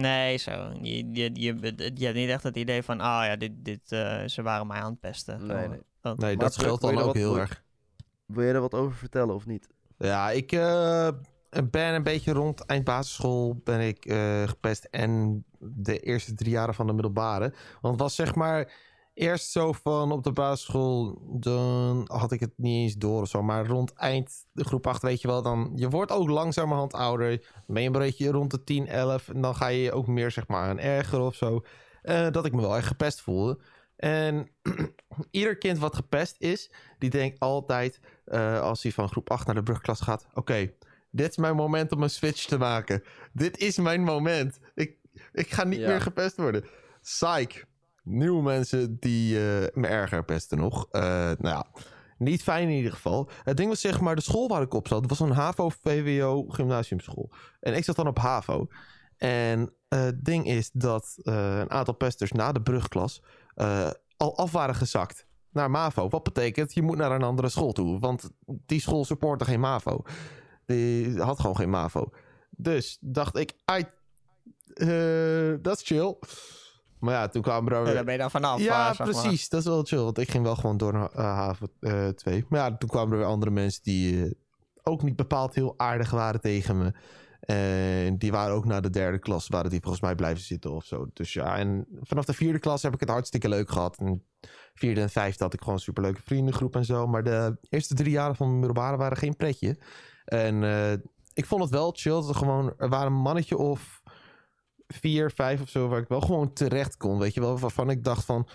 Nee, 0.00 0.36
zo. 0.36 0.72
Je, 0.82 0.96
je, 1.12 1.30
je, 1.32 1.72
je 1.94 2.04
hebt 2.04 2.16
niet 2.16 2.28
echt 2.28 2.42
het 2.42 2.56
idee 2.56 2.82
van, 2.82 3.00
ah 3.00 3.24
ja, 3.26 3.36
dit, 3.36 3.52
dit, 3.56 3.92
eh, 3.92 4.24
ze 4.26 4.42
waren 4.42 4.66
mij 4.66 4.78
aan 4.80 4.90
het 4.90 5.00
pesten. 5.00 5.46
Nee, 5.46 5.68
nee. 5.68 5.80
dat- 6.00 6.18
nee, 6.18 6.36
dat 6.36 6.54
scheelt 6.54 6.80
dan 6.80 6.98
ook 6.98 7.04
wat- 7.04 7.14
heel 7.14 7.38
erg. 7.38 7.64
Wil 8.26 8.42
je 8.44 8.52
er 8.52 8.60
wat 8.60 8.74
over 8.74 8.96
vertellen 8.96 9.34
of 9.34 9.46
niet? 9.46 9.68
Ja, 9.98 10.30
ik 10.30 10.52
eh, 10.52 11.08
ben 11.70 11.94
een 11.94 12.02
beetje 12.02 12.32
rond 12.32 12.64
eind 12.66 12.84
basisschool 12.84 13.60
ben 13.64 13.80
ik 13.80 14.04
eh, 14.04 14.42
gepest 14.48 14.84
en 14.90 15.44
de 15.58 15.98
eerste 16.00 16.34
drie 16.34 16.50
jaren 16.50 16.74
van 16.74 16.86
de 16.86 16.92
middelbare. 16.92 17.52
Want 17.80 17.92
het 17.94 18.02
was 18.02 18.14
zeg 18.14 18.34
maar 18.34 18.72
eerst 19.16 19.50
zo 19.50 19.72
van 19.72 20.12
op 20.12 20.22
de 20.22 20.32
basisschool, 20.32 21.18
dan 21.40 22.04
had 22.12 22.32
ik 22.32 22.40
het 22.40 22.52
niet 22.56 22.82
eens 22.82 22.94
door 22.94 23.20
of 23.20 23.28
zo. 23.28 23.42
Maar 23.42 23.66
rond 23.66 23.92
eind 23.92 24.46
de 24.52 24.64
groep 24.64 24.86
8 24.86 25.02
weet 25.02 25.20
je 25.20 25.28
wel, 25.28 25.42
dan 25.42 25.72
je 25.74 25.88
wordt 25.88 26.12
ook 26.12 26.28
langzamerhand 26.28 26.92
ouder. 26.92 27.30
Dan 27.38 27.62
ben 27.66 27.82
je 27.82 27.86
een 27.88 27.92
beetje 27.98 28.30
rond 28.30 28.50
de 28.50 28.64
10, 28.64 28.86
11 28.86 29.28
en 29.28 29.40
dan 29.40 29.54
ga 29.56 29.66
je 29.66 29.80
je 29.82 29.92
ook 29.92 30.06
meer 30.06 30.30
zeg 30.30 30.46
maar 30.46 30.68
aan 30.68 30.78
erger 30.78 31.20
of 31.20 31.34
zo. 31.34 31.60
eh, 32.02 32.30
dat 32.30 32.44
ik 32.46 32.52
me 32.52 32.60
wel 32.60 32.76
echt 32.76 32.86
gepest 32.86 33.20
voelde. 33.20 33.58
En 33.96 34.48
ieder 35.30 35.58
kind 35.58 35.78
wat 35.78 35.94
gepest 35.96 36.34
is, 36.38 36.70
die 36.98 37.10
denkt 37.10 37.40
altijd, 37.40 38.00
eh, 38.24 38.60
als 38.60 38.82
hij 38.82 38.92
van 38.92 39.08
groep 39.08 39.30
8 39.30 39.46
naar 39.46 39.54
de 39.54 39.62
brugklas 39.62 40.00
gaat, 40.00 40.26
oké, 40.34 40.72
dit 41.10 41.30
is 41.30 41.36
mijn 41.36 41.56
moment 41.56 41.92
om 41.92 42.02
een 42.02 42.10
switch 42.10 42.44
te 42.44 42.58
maken. 42.58 43.02
Dit 43.32 43.58
is 43.58 43.76
mijn 43.78 44.02
moment. 44.02 44.58
Ik, 44.74 44.96
ik 45.32 45.50
ga 45.52 45.64
niet 45.64 45.78
Ja. 45.80 45.88
meer 45.88 46.00
gepest 46.00 46.36
worden. 46.36 46.64
Psych. 47.02 47.64
Nieuwe 48.08 48.42
mensen 48.42 48.96
die 49.00 49.36
eh, 49.36 49.66
me 49.74 49.86
erger 49.86 50.24
pesten 50.24 50.58
nog. 50.58 50.88
Eh, 50.90 51.02
nou 51.02 51.36
ja, 51.40 51.66
niet 52.18 52.42
fijn 52.42 52.68
in 52.68 52.76
ieder 52.76 52.92
geval. 52.92 53.28
Het 53.42 53.56
ding 53.56 53.68
was 53.68 53.80
zeg 53.80 54.00
maar, 54.00 54.14
de 54.14 54.22
school 54.22 54.48
waar 54.48 54.62
ik 54.62 54.74
op 54.74 54.88
zat, 54.88 55.08
was 55.08 55.20
een 55.20 55.30
HAVO-VWO 55.30 56.44
gymnasiumschool. 56.48 57.30
En 57.60 57.74
ik 57.74 57.84
zat 57.84 57.96
dan 57.96 58.06
op 58.06 58.18
HAVO. 58.18 58.66
En 59.16 59.72
eh, 59.88 60.00
het 60.00 60.24
ding 60.24 60.46
is 60.46 60.70
dat 60.72 61.16
een 61.22 61.70
aantal 61.70 61.94
pesters 61.94 62.32
na 62.32 62.52
de 62.52 62.62
brugklas 62.62 63.22
al 64.16 64.36
af 64.36 64.52
waren 64.52 64.74
gezakt 64.74 65.26
naar 65.50 65.70
MAVO. 65.70 66.08
Wat 66.08 66.22
betekent, 66.22 66.74
je 66.74 66.82
moet 66.82 66.96
naar 66.96 67.10
een 67.10 67.22
andere 67.22 67.48
school 67.48 67.72
toe. 67.72 67.98
Want 67.98 68.30
die 68.46 68.80
school 68.80 69.04
supportte 69.04 69.44
geen 69.44 69.60
MAVO. 69.60 70.02
Die 70.66 71.20
had 71.20 71.40
gewoon 71.40 71.56
geen 71.56 71.70
MAVO. 71.70 72.10
Dus 72.50 72.98
dacht 73.00 73.36
ik, 73.36 73.52
dat 75.62 75.80
is 75.80 75.86
chill. 75.86 76.16
Maar 76.98 77.14
ja, 77.14 77.28
toen 77.28 77.42
kwamen 77.42 77.72
er... 77.72 77.86
Ja, 77.86 77.92
daar 77.92 78.04
ben 78.04 78.12
je 78.12 78.20
dan 78.20 78.30
vanaf. 78.30 78.60
Ja, 78.60 78.80
eh, 78.80 78.94
zeg 78.96 78.98
maar. 78.98 79.22
precies. 79.22 79.48
Dat 79.48 79.60
is 79.60 79.66
wel 79.66 79.84
chill. 79.84 79.98
Want 79.98 80.18
ik 80.18 80.30
ging 80.30 80.44
wel 80.44 80.56
gewoon 80.56 80.76
door 80.76 80.92
naar 80.92 81.10
uh, 81.16 81.18
haven 81.18 81.70
2. 82.14 82.44
maar 82.48 82.60
ja, 82.60 82.76
toen 82.76 82.88
kwamen 82.88 83.12
er 83.12 83.18
weer 83.18 83.26
andere 83.26 83.50
mensen 83.50 83.82
die 83.82 84.24
eh, 84.24 84.30
ook 84.82 85.02
niet 85.02 85.16
bepaald 85.16 85.54
heel 85.54 85.74
aardig 85.76 86.10
waren 86.10 86.40
tegen 86.40 86.78
me. 86.78 86.92
En 87.40 88.18
die 88.18 88.32
waren 88.32 88.54
ook 88.54 88.64
na 88.64 88.80
de 88.80 88.90
derde 88.90 89.18
klas, 89.18 89.48
waren 89.48 89.70
die 89.70 89.80
volgens 89.80 90.02
mij 90.02 90.14
blijven 90.14 90.42
zitten 90.42 90.72
of 90.72 90.84
zo. 90.84 91.06
Dus 91.12 91.32
ja, 91.32 91.56
en 91.56 91.86
vanaf 92.00 92.24
de 92.24 92.32
vierde 92.32 92.58
klas 92.58 92.82
heb 92.82 92.94
ik 92.94 93.00
het 93.00 93.08
hartstikke 93.08 93.48
leuk 93.48 93.70
gehad. 93.70 93.96
En 93.98 94.22
vierde 94.74 95.00
en 95.00 95.10
vijfde 95.10 95.44
had 95.44 95.52
ik 95.52 95.58
gewoon 95.58 95.74
een 95.74 95.80
superleuke 95.80 96.22
vriendengroep 96.24 96.76
en 96.76 96.84
zo. 96.84 97.06
Maar 97.06 97.22
de 97.22 97.56
eerste 97.68 97.94
drie 97.94 98.10
jaren 98.10 98.36
van 98.36 98.46
mijn 98.46 98.58
middelbare 98.58 98.96
waren 98.96 99.16
geen 99.16 99.36
pretje. 99.36 99.78
En 100.24 100.64
eh, 100.64 100.92
ik 101.34 101.46
vond 101.46 101.62
het 101.62 101.70
wel 101.70 101.92
chill. 101.96 102.12
Dat 102.12 102.28
er 102.28 102.34
gewoon, 102.34 102.74
er 102.78 102.88
waren 102.88 103.06
een 103.06 103.18
mannetje 103.18 103.56
of 103.56 103.95
vier, 104.86 105.30
vijf 105.30 105.60
of 105.60 105.68
zo, 105.68 105.88
waar 105.88 106.00
ik 106.00 106.08
wel 106.08 106.20
gewoon 106.20 106.52
terecht 106.52 106.96
kon. 106.96 107.18
Weet 107.18 107.34
je 107.34 107.40
wel, 107.40 107.58
waarvan 107.58 107.90
ik 107.90 108.04
dacht 108.04 108.24
van... 108.24 108.48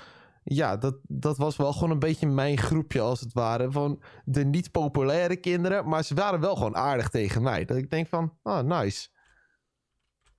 Ja, 0.43 0.77
dat, 0.77 0.95
dat 1.07 1.37
was 1.37 1.55
wel 1.55 1.73
gewoon 1.73 1.91
een 1.91 1.99
beetje 1.99 2.27
mijn 2.27 2.57
groepje 2.57 3.01
als 3.01 3.19
het 3.19 3.33
ware. 3.33 3.71
Van 3.71 4.01
de 4.25 4.45
niet 4.45 4.71
populaire 4.71 5.35
kinderen. 5.35 5.87
Maar 5.87 6.03
ze 6.03 6.13
waren 6.13 6.39
wel 6.39 6.55
gewoon 6.55 6.75
aardig 6.75 7.09
tegen 7.09 7.41
mij. 7.41 7.65
Dat 7.65 7.77
ik 7.77 7.89
denk 7.89 8.07
van, 8.07 8.37
oh, 8.43 8.59
nice. 8.59 9.09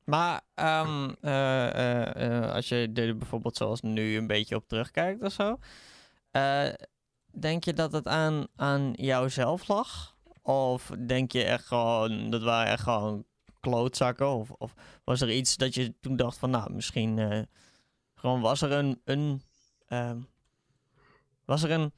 Maar 0.05 0.41
ehm, 0.55 1.11
eh, 1.21 1.69
eh, 1.69 2.43
eh, 2.45 2.53
als 2.53 2.69
je 2.69 2.91
er 2.95 3.17
bijvoorbeeld 3.17 3.57
zoals 3.57 3.81
nu 3.81 4.17
een 4.17 4.27
beetje 4.27 4.57
op 4.57 4.69
terugkijkt 4.69 5.23
of 5.23 5.33
zo. 5.33 5.59
denk 7.31 7.65
je 7.65 7.73
dat 7.73 7.93
het 7.93 8.09
aan, 8.09 8.47
aan 8.57 8.93
jouzelf 8.93 9.69
lag? 9.69 10.17
Of 10.43 10.91
denk 11.07 11.33
je 11.33 11.45
echt 11.45 11.67
gewoon, 11.67 12.31
dat 12.31 12.43
waren 12.43 12.73
echt 12.73 12.83
gewoon 12.83 13.25
klootzakken? 13.63 14.29
Of, 14.29 14.51
of 14.51 14.75
was 15.05 15.21
er 15.21 15.31
iets 15.31 15.57
dat 15.57 15.75
je 15.75 15.95
toen 16.01 16.17
dacht 16.17 16.39
van, 16.39 16.51
nou, 16.51 16.73
misschien 16.73 17.19
eh, 17.19 17.43
gewoon 18.15 18.41
was 18.41 18.63
er 18.63 18.73
een, 18.73 19.01
een 19.05 19.43
ehm, 19.87 20.19
was 21.45 21.63
er 21.63 21.71
een, 21.71 21.93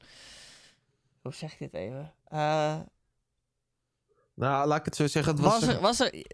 hoe 1.21 1.33
zeg 1.33 1.51
je 1.51 1.57
dit 1.59 1.73
even? 1.73 2.13
Eh, 2.23 2.79
Nou, 4.33 4.67
laat 4.67 4.79
ik 4.79 4.85
het 4.85 4.95
zo 4.95 5.07
zeggen. 5.07 5.33
Het 5.33 5.41
was, 5.43 5.59
was, 5.59 5.75
er, 5.75 5.81
was 5.81 5.99
er, 5.99 6.25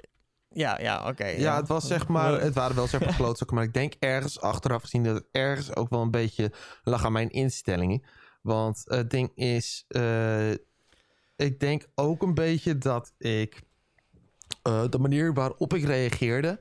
ja, 0.49 0.79
ja, 0.79 1.07
oké. 1.07 1.25
ja, 1.25 1.55
het 1.55 1.67
was 1.67 1.87
zeg 1.87 2.07
maar... 2.07 2.41
Het 2.41 2.53
waren 2.53 2.75
wel 2.75 2.87
zeg 2.87 3.01
maar 3.01 3.15
klootzakken. 3.21 3.55
Maar 3.55 3.65
ik 3.65 3.73
denk 3.73 3.93
ergens 3.99 4.39
achteraf 4.41 4.81
gezien 4.81 5.03
dat 5.03 5.15
het 5.15 5.27
ergens 5.31 5.75
ook 5.75 5.89
wel 5.89 6.01
een 6.01 6.11
beetje 6.11 6.51
lag 6.83 7.05
aan 7.05 7.11
mijn 7.11 7.29
instellingen. 7.29 8.03
Want 8.41 8.81
het 8.85 9.09
ding 9.09 9.31
is... 9.35 9.85
eh, 9.87 10.51
ik 11.35 11.59
denk 11.59 11.87
ook 11.95 12.21
een 12.21 12.33
beetje 12.33 12.77
dat 12.77 13.13
ik... 13.17 13.61
eh, 14.61 14.83
de 14.89 14.99
manier 14.99 15.33
waarop 15.33 15.73
ik 15.73 15.83
reageerde... 15.83 16.59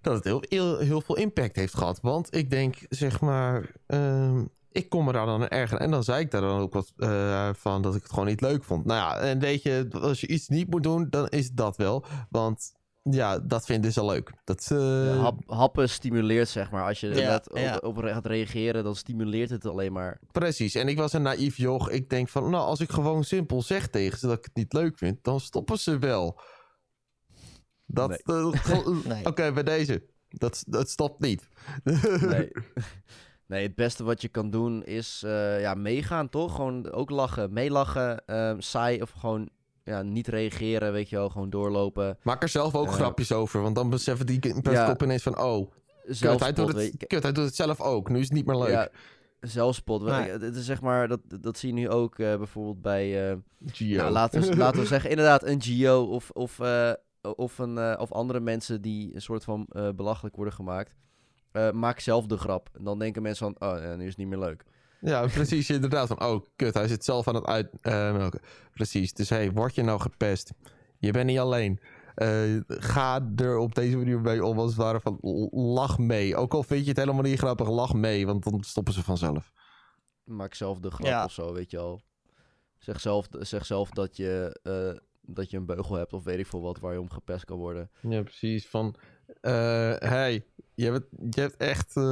dat 0.00 0.14
het 0.14 0.24
heel, 0.24 0.42
heel, 0.48 0.78
heel 0.78 1.00
veel 1.00 1.16
impact 1.16 1.56
heeft 1.56 1.74
gehad. 1.76 1.98
Want 2.02 2.36
ik 2.36 2.50
denk, 2.50 2.76
zeg 2.88 3.20
maar... 3.20 3.70
ehm, 3.86 4.44
ik 4.72 4.88
kon 4.88 5.04
me 5.04 5.12
daar 5.12 5.26
dan 5.26 5.42
aan 5.42 5.48
ergeren. 5.48 5.84
En 5.84 5.90
dan 5.90 6.04
zei 6.04 6.20
ik 6.20 6.30
daar 6.30 6.40
dan 6.40 6.60
ook 6.60 6.72
wat 6.72 6.92
eh, 6.96 7.50
van 7.52 7.82
dat 7.82 7.94
ik 7.94 8.02
het 8.02 8.10
gewoon 8.12 8.26
niet 8.28 8.40
leuk 8.40 8.64
vond. 8.64 8.84
Nou 8.84 8.98
ja, 9.00 9.18
en 9.28 9.38
weet 9.38 9.62
je, 9.62 9.88
als 10.00 10.20
je 10.20 10.26
iets 10.26 10.48
niet 10.48 10.70
moet 10.70 10.82
doen, 10.82 11.06
dan 11.10 11.28
is 11.28 11.50
dat 11.50 11.76
wel. 11.76 12.04
Want 12.30 12.72
ja, 13.02 13.38
dat 13.38 13.64
vinden 13.64 13.92
ze 13.92 14.04
leuk. 14.04 14.32
Dat. 14.44 14.66
Ja, 14.68 15.12
hap- 15.16 15.42
happen 15.50 15.88
stimuleert, 15.88 16.48
zeg 16.48 16.70
maar. 16.70 16.84
Als 16.86 17.00
je 17.00 17.08
Ja, 17.14 17.30
net 17.30 17.50
op, 17.50 17.56
ja. 17.56 17.76
op 17.76 17.96
gaat 17.98 18.26
reageren, 18.26 18.84
dan 18.84 18.96
stimuleert 18.96 19.50
het 19.50 19.66
alleen 19.66 19.92
maar. 19.92 20.20
Precies. 20.32 20.74
En 20.74 20.88
ik 20.88 20.96
was 20.98 21.12
een 21.12 21.22
naïef 21.22 21.56
joch. 21.56 21.90
Ik 21.90 22.10
denk 22.10 22.28
van, 22.28 22.50
nou, 22.50 22.64
als 22.64 22.80
ik 22.80 22.90
gewoon 22.90 23.24
simpel 23.24 23.62
zeg 23.62 23.88
tegen 23.88 24.18
ze 24.18 24.26
dat 24.26 24.38
ik 24.38 24.44
het 24.44 24.54
niet 24.56 24.72
leuk 24.72 24.98
vind, 24.98 25.18
dan 25.24 25.40
stoppen 25.40 25.78
ze 25.78 25.98
wel. 25.98 26.40
Dat, 27.92 28.08
Nee. 28.08 28.18
eh, 28.24 28.86
Nee. 29.14 29.26
Oké, 29.26 29.52
bij 29.52 29.62
deze. 29.62 30.02
Dat, 30.28 30.64
dat 30.66 30.88
stopt 30.90 31.20
niet. 31.20 31.48
Nee. 31.84 32.50
nee, 33.46 33.62
het 33.62 33.74
beste 33.74 34.04
wat 34.04 34.22
je 34.22 34.28
kan 34.28 34.50
doen 34.50 34.84
is 34.84 35.22
eh, 35.24 35.60
ja, 35.60 35.74
meegaan, 35.74 36.28
toch? 36.28 36.54
Gewoon 36.54 36.90
ook 36.92 37.10
lachen, 37.10 37.52
meelachen, 37.52 38.26
ehm, 38.26 38.60
saai 38.60 39.02
of 39.02 39.10
gewoon 39.10 39.48
ja, 39.84 40.02
niet 40.02 40.28
reageren, 40.28 40.92
weet 40.92 41.08
je 41.08 41.16
wel. 41.16 41.28
Gewoon 41.28 41.50
doorlopen. 41.50 42.18
Maak 42.22 42.42
er 42.42 42.48
zelf 42.48 42.74
ook 42.74 42.86
Eh. 42.86 42.92
grapjes 42.92 43.32
over, 43.32 43.62
want 43.62 43.74
dan 43.74 43.90
beseffen 43.90 44.26
die 44.26 44.52
Ja. 44.62 44.96
ineens 45.02 45.22
van, 45.22 45.38
oh, 45.38 45.70
kut 46.20 46.40
hij, 46.40 46.52
doet 46.52 46.72
het, 46.72 46.92
je. 46.98 47.06
kut, 47.06 47.22
hij 47.22 47.32
doet 47.32 47.44
het 47.44 47.54
zelf 47.56 47.80
ook. 47.80 48.08
Nu 48.08 48.18
is 48.18 48.24
het 48.24 48.32
niet 48.32 48.46
meer 48.46 48.56
leuk. 48.58 48.68
Ja, 48.70 48.88
zelfspot. 49.40 50.02
Nee. 50.02 50.30
Het 50.30 50.56
is 50.56 50.64
zeg 50.64 50.80
maar, 50.80 51.08
dat, 51.08 51.20
dat 51.40 51.58
zie 51.58 51.68
je 51.68 51.74
nu 51.74 51.88
ook 51.88 52.18
eh, 52.18 52.36
bijvoorbeeld 52.36 52.82
bij... 52.82 53.30
eh, 53.30 53.36
Gio. 53.66 53.96
Nou, 53.96 54.10
laten, 54.10 54.40
we, 54.40 54.56
laten 54.56 54.80
we 54.80 54.86
zeggen, 54.86 55.10
inderdaad, 55.10 55.44
een 55.44 55.62
Gio 55.62 56.02
of, 56.04 56.30
of, 56.30 56.60
eh, 56.60 56.92
of, 57.22 57.58
een, 57.58 57.78
eh, 57.78 58.00
of 58.00 58.12
andere 58.12 58.40
mensen 58.40 58.80
die 58.82 59.14
een 59.14 59.22
soort 59.22 59.44
van 59.44 59.66
eh, 59.70 59.88
belachelijk 59.90 60.36
worden 60.36 60.54
gemaakt. 60.54 60.94
Eh, 61.52 61.70
maak 61.70 62.00
zelf 62.00 62.26
de 62.26 62.36
grap. 62.36 62.68
En 62.78 62.84
dan 62.84 62.98
denken 62.98 63.22
mensen 63.22 63.54
van, 63.58 63.68
oh, 63.68 63.82
ja, 63.82 63.94
nu 63.94 64.02
is 64.02 64.08
het 64.08 64.16
niet 64.18 64.28
meer 64.28 64.38
leuk. 64.38 64.64
Ja, 65.00 65.26
precies. 65.36 65.70
Inderdaad. 65.70 66.06
Van, 66.08 66.22
oh, 66.24 66.44
kut, 66.56 66.74
hij 66.74 66.88
zit 66.88 67.04
zelf 67.04 67.28
aan 67.28 67.34
het 67.34 67.46
uitmelken. 67.46 68.40
precies. 68.72 69.12
Dus 69.12 69.28
hey, 69.28 69.52
word 69.52 69.74
je 69.74 69.82
nou 69.82 70.00
gepest? 70.00 70.52
Je 70.98 71.10
bent 71.10 71.26
niet 71.26 71.38
alleen. 71.38 71.80
Eh, 72.14 72.56
ga 72.66 73.28
er 73.36 73.56
op 73.58 73.74
deze 73.74 73.96
manier 73.96 74.20
mee 74.20 74.44
om, 74.44 74.58
als 74.58 74.70
het 74.70 74.80
ware 74.80 75.00
van 75.00 75.18
lach 75.50 75.98
mee. 75.98 76.36
Ook 76.36 76.54
al 76.54 76.62
vind 76.62 76.82
je 76.82 76.88
het 76.88 76.98
helemaal 76.98 77.22
niet 77.22 77.38
grappig, 77.38 77.68
lach 77.68 77.94
mee, 77.94 78.26
want 78.26 78.44
dan 78.44 78.62
stoppen 78.62 78.92
ze 78.94 79.02
vanzelf. 79.02 79.52
Maak 80.24 80.54
zelf 80.54 80.78
de 80.78 80.90
grap 80.90 81.06
Ja. 81.06 81.24
of 81.24 81.32
zo, 81.32 81.52
weet 81.52 81.70
je 81.70 81.76
wel. 81.76 82.00
Zeg 82.78 83.00
zelf, 83.00 83.26
zeg 83.30 83.66
zelf 83.66 83.90
dat, 83.90 84.16
je, 84.16 84.58
eh, 84.62 85.00
dat 85.34 85.50
je 85.50 85.56
een 85.56 85.66
beugel 85.66 85.94
hebt 85.94 86.12
of 86.12 86.24
weet 86.24 86.38
ik 86.38 86.46
veel 86.46 86.60
wat 86.60 86.78
waar 86.78 86.92
je 86.92 87.00
om 87.00 87.10
gepest 87.10 87.44
kan 87.44 87.56
worden. 87.58 87.90
Ja, 88.00 88.22
precies. 88.22 88.68
Van, 88.68 88.94
eh, 89.40 89.52
hey, 89.98 90.44
je 90.74 90.90
bent, 90.90 91.04
je, 91.30 91.40
hebt 91.40 91.56
echt, 91.56 91.96
eh, 91.96 92.02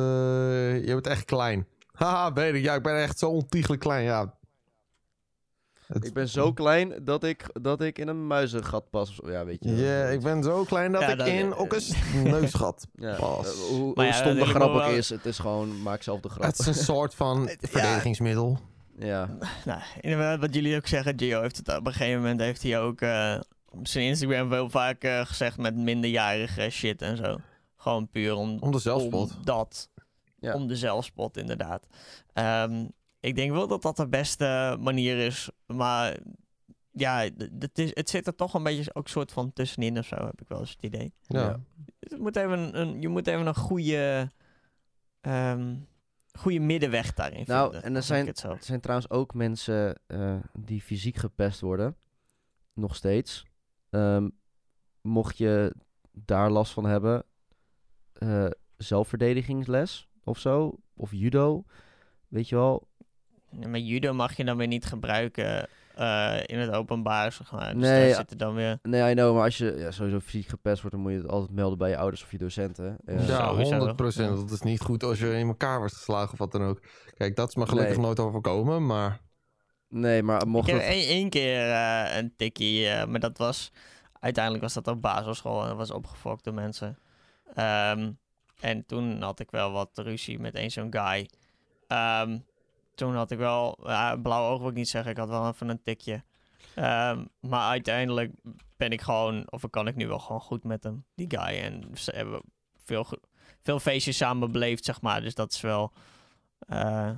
je 0.87 0.91
bent 0.93 1.07
echt 1.07 1.25
klein. 1.25 1.67
Haha, 1.93 2.33
weet 2.33 2.55
ik. 2.55 2.63
Ja, 2.63 2.75
ik 2.75 2.83
ben 2.83 2.97
echt 3.03 3.19
zo 3.19 3.31
ontiegelijk 3.31 3.81
klein. 3.81 4.05
Ja. 4.05 4.37
Het- 5.87 6.05
Ik 6.05 6.13
ben 6.13 6.29
zo 6.29 6.53
klein 6.63 6.95
dat 7.05 7.25
ik, 7.25 7.45
dat 7.63 7.81
ik 7.83 7.99
in 7.99 8.09
een 8.09 8.27
muizengat 8.27 8.91
pas. 8.91 9.21
Ja, 9.25 9.45
weet 9.45 9.65
je. 9.65 9.75
Ja, 9.77 10.05
ik 10.07 10.21
ben 10.23 10.43
zo 10.43 10.65
klein 10.65 10.93
dat 10.93 11.01
Ja, 11.01 11.09
ik 11.09 11.19
dat- 11.19 11.27
in 11.27 11.55
ook 11.55 11.73
een 11.73 12.23
neusgat 12.33 12.87
Ja, 12.95 13.17
pas. 13.17 13.55
hoe, 13.55 13.93
hoe 13.95 14.05
ja, 14.05 14.13
stom 14.13 14.35
de 14.35 14.45
grap 14.45 14.69
ook 14.71 14.77
wel- 14.77 14.91
is, 14.91 15.09
het 15.09 15.25
is 15.27 15.39
gewoon, 15.39 15.83
maak 15.83 16.03
zelf 16.03 16.21
de 16.21 16.29
grap. 16.29 16.43
Het 16.43 16.59
is 16.59 16.67
een 16.67 16.75
soort 16.75 17.15
van 17.15 17.43
Ja. 17.43 17.55
verdedigingsmiddel. 17.69 18.59
Ja, 18.99 19.37
Nou, 19.65 19.81
inderdaad, 20.01 20.41
wat 20.41 20.55
jullie 20.55 20.77
ook 20.77 20.87
zeggen, 20.87 21.19
Gio 21.19 21.41
heeft 21.41 21.57
het 21.57 21.77
op 21.77 21.87
een 21.87 21.93
gegeven 21.93 22.21
moment 22.21 22.41
heeft 22.41 22.63
hij 22.63 22.81
ook 22.81 23.01
eh, 23.01 23.41
op 23.69 23.87
zijn 23.87 24.05
Instagram 24.05 24.49
wel 24.49 24.71
vaak 24.71 25.03
eh, 25.05 25.27
gezegd 25.27 25.57
met 25.59 25.77
minderjarige 25.77 26.71
shit 26.71 27.03
en 27.03 27.17
zo. 27.17 27.39
Gewoon 27.77 28.09
puur 28.09 28.35
om, 28.35 28.59
Om 28.61 28.71
de 28.73 28.79
zelfspot. 28.79 29.37
om 29.37 29.45
dat. 29.45 29.91
Ja. 30.41 30.55
Om 30.55 30.67
de 30.67 30.77
zelfspot, 30.77 31.37
inderdaad. 31.37 31.87
Ehm, 32.33 32.87
ik 33.21 33.35
denk 33.37 33.53
wel 33.53 33.69
dat 33.69 33.83
dat 33.83 33.97
de 33.97 34.09
beste 34.09 34.77
manier 34.81 35.19
is, 35.19 35.51
maar 35.67 36.17
ja, 36.91 37.29
het, 37.59 37.79
is, 37.79 37.91
het 37.95 38.11
zit 38.11 38.27
er 38.27 38.35
toch 38.35 38.55
een 38.55 38.63
beetje 38.63 38.95
ook 38.95 39.09
soort 39.09 39.33
van 39.33 39.53
tussenin 39.53 39.99
of 39.99 40.07
zo, 40.07 40.17
heb 40.17 40.41
ik 40.41 40.49
wel 40.49 40.61
eens 40.61 40.71
het 40.71 40.83
idee. 40.83 41.13
Ja. 41.27 41.41
Ja. 41.41 41.61
Het 42.01 42.19
moet 42.19 42.37
even 42.37 42.81
een, 42.81 43.01
je 43.01 43.09
moet 43.09 43.27
even 43.27 43.47
een 43.47 43.55
goede, 43.55 44.31
ehm, 45.21 45.75
goede 46.39 46.59
middenweg 46.61 47.15
daarin 47.15 47.43
Nou, 47.47 47.71
vinden. 47.71 47.83
en 47.91 47.97
er 47.97 48.03
zijn-. 48.03 48.27
Er 48.27 48.57
zijn 48.61 48.81
trouwens 48.81 49.11
ook 49.11 49.35
mensen 49.35 50.01
eh, 50.07 50.37
die 50.59 50.81
fysiek 50.83 51.17
gepest 51.17 51.61
worden. 51.61 51.97
Nog 52.75 52.97
steeds. 52.97 53.45
Ehm, 53.91 54.29
mocht 55.01 55.39
je 55.39 55.75
daar 56.13 56.51
last 56.51 56.73
van 56.73 56.85
hebben, 56.85 57.25
eh, 58.13 58.47
zelfverdedigingsles 58.77 60.09
of 60.25 60.39
zo, 60.39 60.79
of 60.95 61.13
judo, 61.13 61.65
weet 62.29 62.49
je 62.49 62.55
wel. 62.55 62.89
Ja, 63.51 63.69
maar 63.69 63.79
judo 63.81 64.13
mag 64.15 64.37
je 64.37 64.45
dan 64.45 64.57
weer 64.57 64.67
niet 64.67 64.85
gebruiken 64.85 65.69
eh, 65.99 66.37
in 66.47 66.59
het 66.59 66.71
openbaar, 66.71 67.33
zeg 67.33 67.53
maar. 67.53 67.73
Dus 67.75 67.83
Nee, 67.83 67.99
daar 68.01 68.09
ja. 68.09 68.15
zitten 68.15 68.39
dan 68.39 68.55
weer... 68.55 68.79
Nee, 68.83 69.11
I 69.11 69.15
know, 69.15 69.35
maar 69.35 69.45
als 69.45 69.59
je 69.59 69.75
ja, 69.77 69.91
sowieso 69.91 70.21
fysiek 70.21 70.49
gepest 70.49 70.81
wordt, 70.81 70.97
dan 70.97 71.05
moet 71.05 71.13
je 71.13 71.19
het 71.19 71.29
altijd 71.29 71.51
melden 71.53 71.79
bij 71.79 71.91
je 71.91 71.97
ouders 71.97 72.23
of 72.23 72.31
je 72.31 72.39
docenten. 72.39 72.97
Ja. 73.07 73.13
Ja, 73.13 73.49
Sowieso. 73.49 73.71
100 73.77 73.97
procent. 73.97 74.37
Dat 74.37 74.51
is 74.51 74.61
niet 74.61 74.81
goed 74.81 75.03
als 75.03 75.19
je 75.19 75.33
in 75.39 75.47
elkaar 75.47 75.79
wordt 75.79 75.95
geslagen 75.95 76.33
of 76.33 76.39
wat 76.39 76.53
dan 76.53 76.63
ook. 76.63 76.81
Kijk, 77.17 77.37
dat 77.37 77.49
is 77.49 77.55
me 77.55 77.67
gelukkig 77.67 77.97
Nee. 77.97 78.05
nooit 78.05 78.21
overkomen, 78.21 78.87
maar... 78.87 79.21
Nee, 79.89 80.23
maar 80.23 80.41
Ik 80.41 80.47
mocht 80.47 80.67
heb 80.67 80.77
het... 80.77 80.87
één, 80.87 81.09
één 81.09 81.31
keer 81.31 81.71
eh, 81.71 82.17
een 82.17 82.33
tikkie, 82.37 82.89
eh, 82.89 83.07
maar 83.07 83.21
dat 83.21 83.39
was... 83.39 83.73
Uiteindelijk 84.21 84.65
was 84.65 84.75
dat 84.75 84.89
op 84.89 85.03
basisschool 85.03 85.63
en 85.63 85.69
dat 85.69 85.77
was 85.77 85.91
opgefokt 85.91 86.45
door 86.45 86.55
mensen. 86.55 86.99
Ehm, 87.55 88.11
en 88.61 88.87
toen 88.87 89.23
had 89.23 89.41
ik 89.41 89.51
wel 89.51 89.73
wat 89.73 89.91
ruzie 89.95 90.39
met 90.39 90.55
één 90.55 90.71
zo'n 90.71 90.95
guy. 90.95 91.29
Ehm, 91.87 92.39
toen 92.99 93.15
had 93.15 93.31
ik 93.31 93.39
wel... 93.39 93.79
ja, 93.83 94.17
blauwe 94.17 94.49
ogen 94.49 94.61
wil 94.61 94.71
ik 94.71 94.77
niet 94.77 94.89
zeggen, 94.89 95.11
ik 95.11 95.17
had 95.17 95.29
wel 95.29 95.49
even 95.49 95.69
een 95.69 95.83
tikje. 95.83 96.23
Ehm, 96.75 97.25
maar 97.41 97.69
uiteindelijk 97.69 98.33
ben 98.77 98.91
ik 98.91 99.01
gewoon... 99.01 99.51
Of 99.51 99.71
kan 99.71 99.87
ik 99.87 99.97
nu 99.97 100.07
wel 100.07 100.19
gewoon 100.19 100.41
goed 100.41 100.65
met 100.65 100.83
hem, 100.83 101.05
die 101.15 101.31
guy. 101.31 101.59
En 101.59 101.91
ze 101.95 102.13
hebben 102.15 102.41
veel, 102.85 103.07
veel 103.63 103.79
feestjes 103.81 104.17
samen 104.17 104.53
beleefd, 104.53 104.85
zeg 104.85 105.01
maar. 105.01 105.21
Dus 105.21 105.35
dat 105.35 105.53
is 105.53 105.61
wel... 105.61 105.93
eh, 106.59 107.11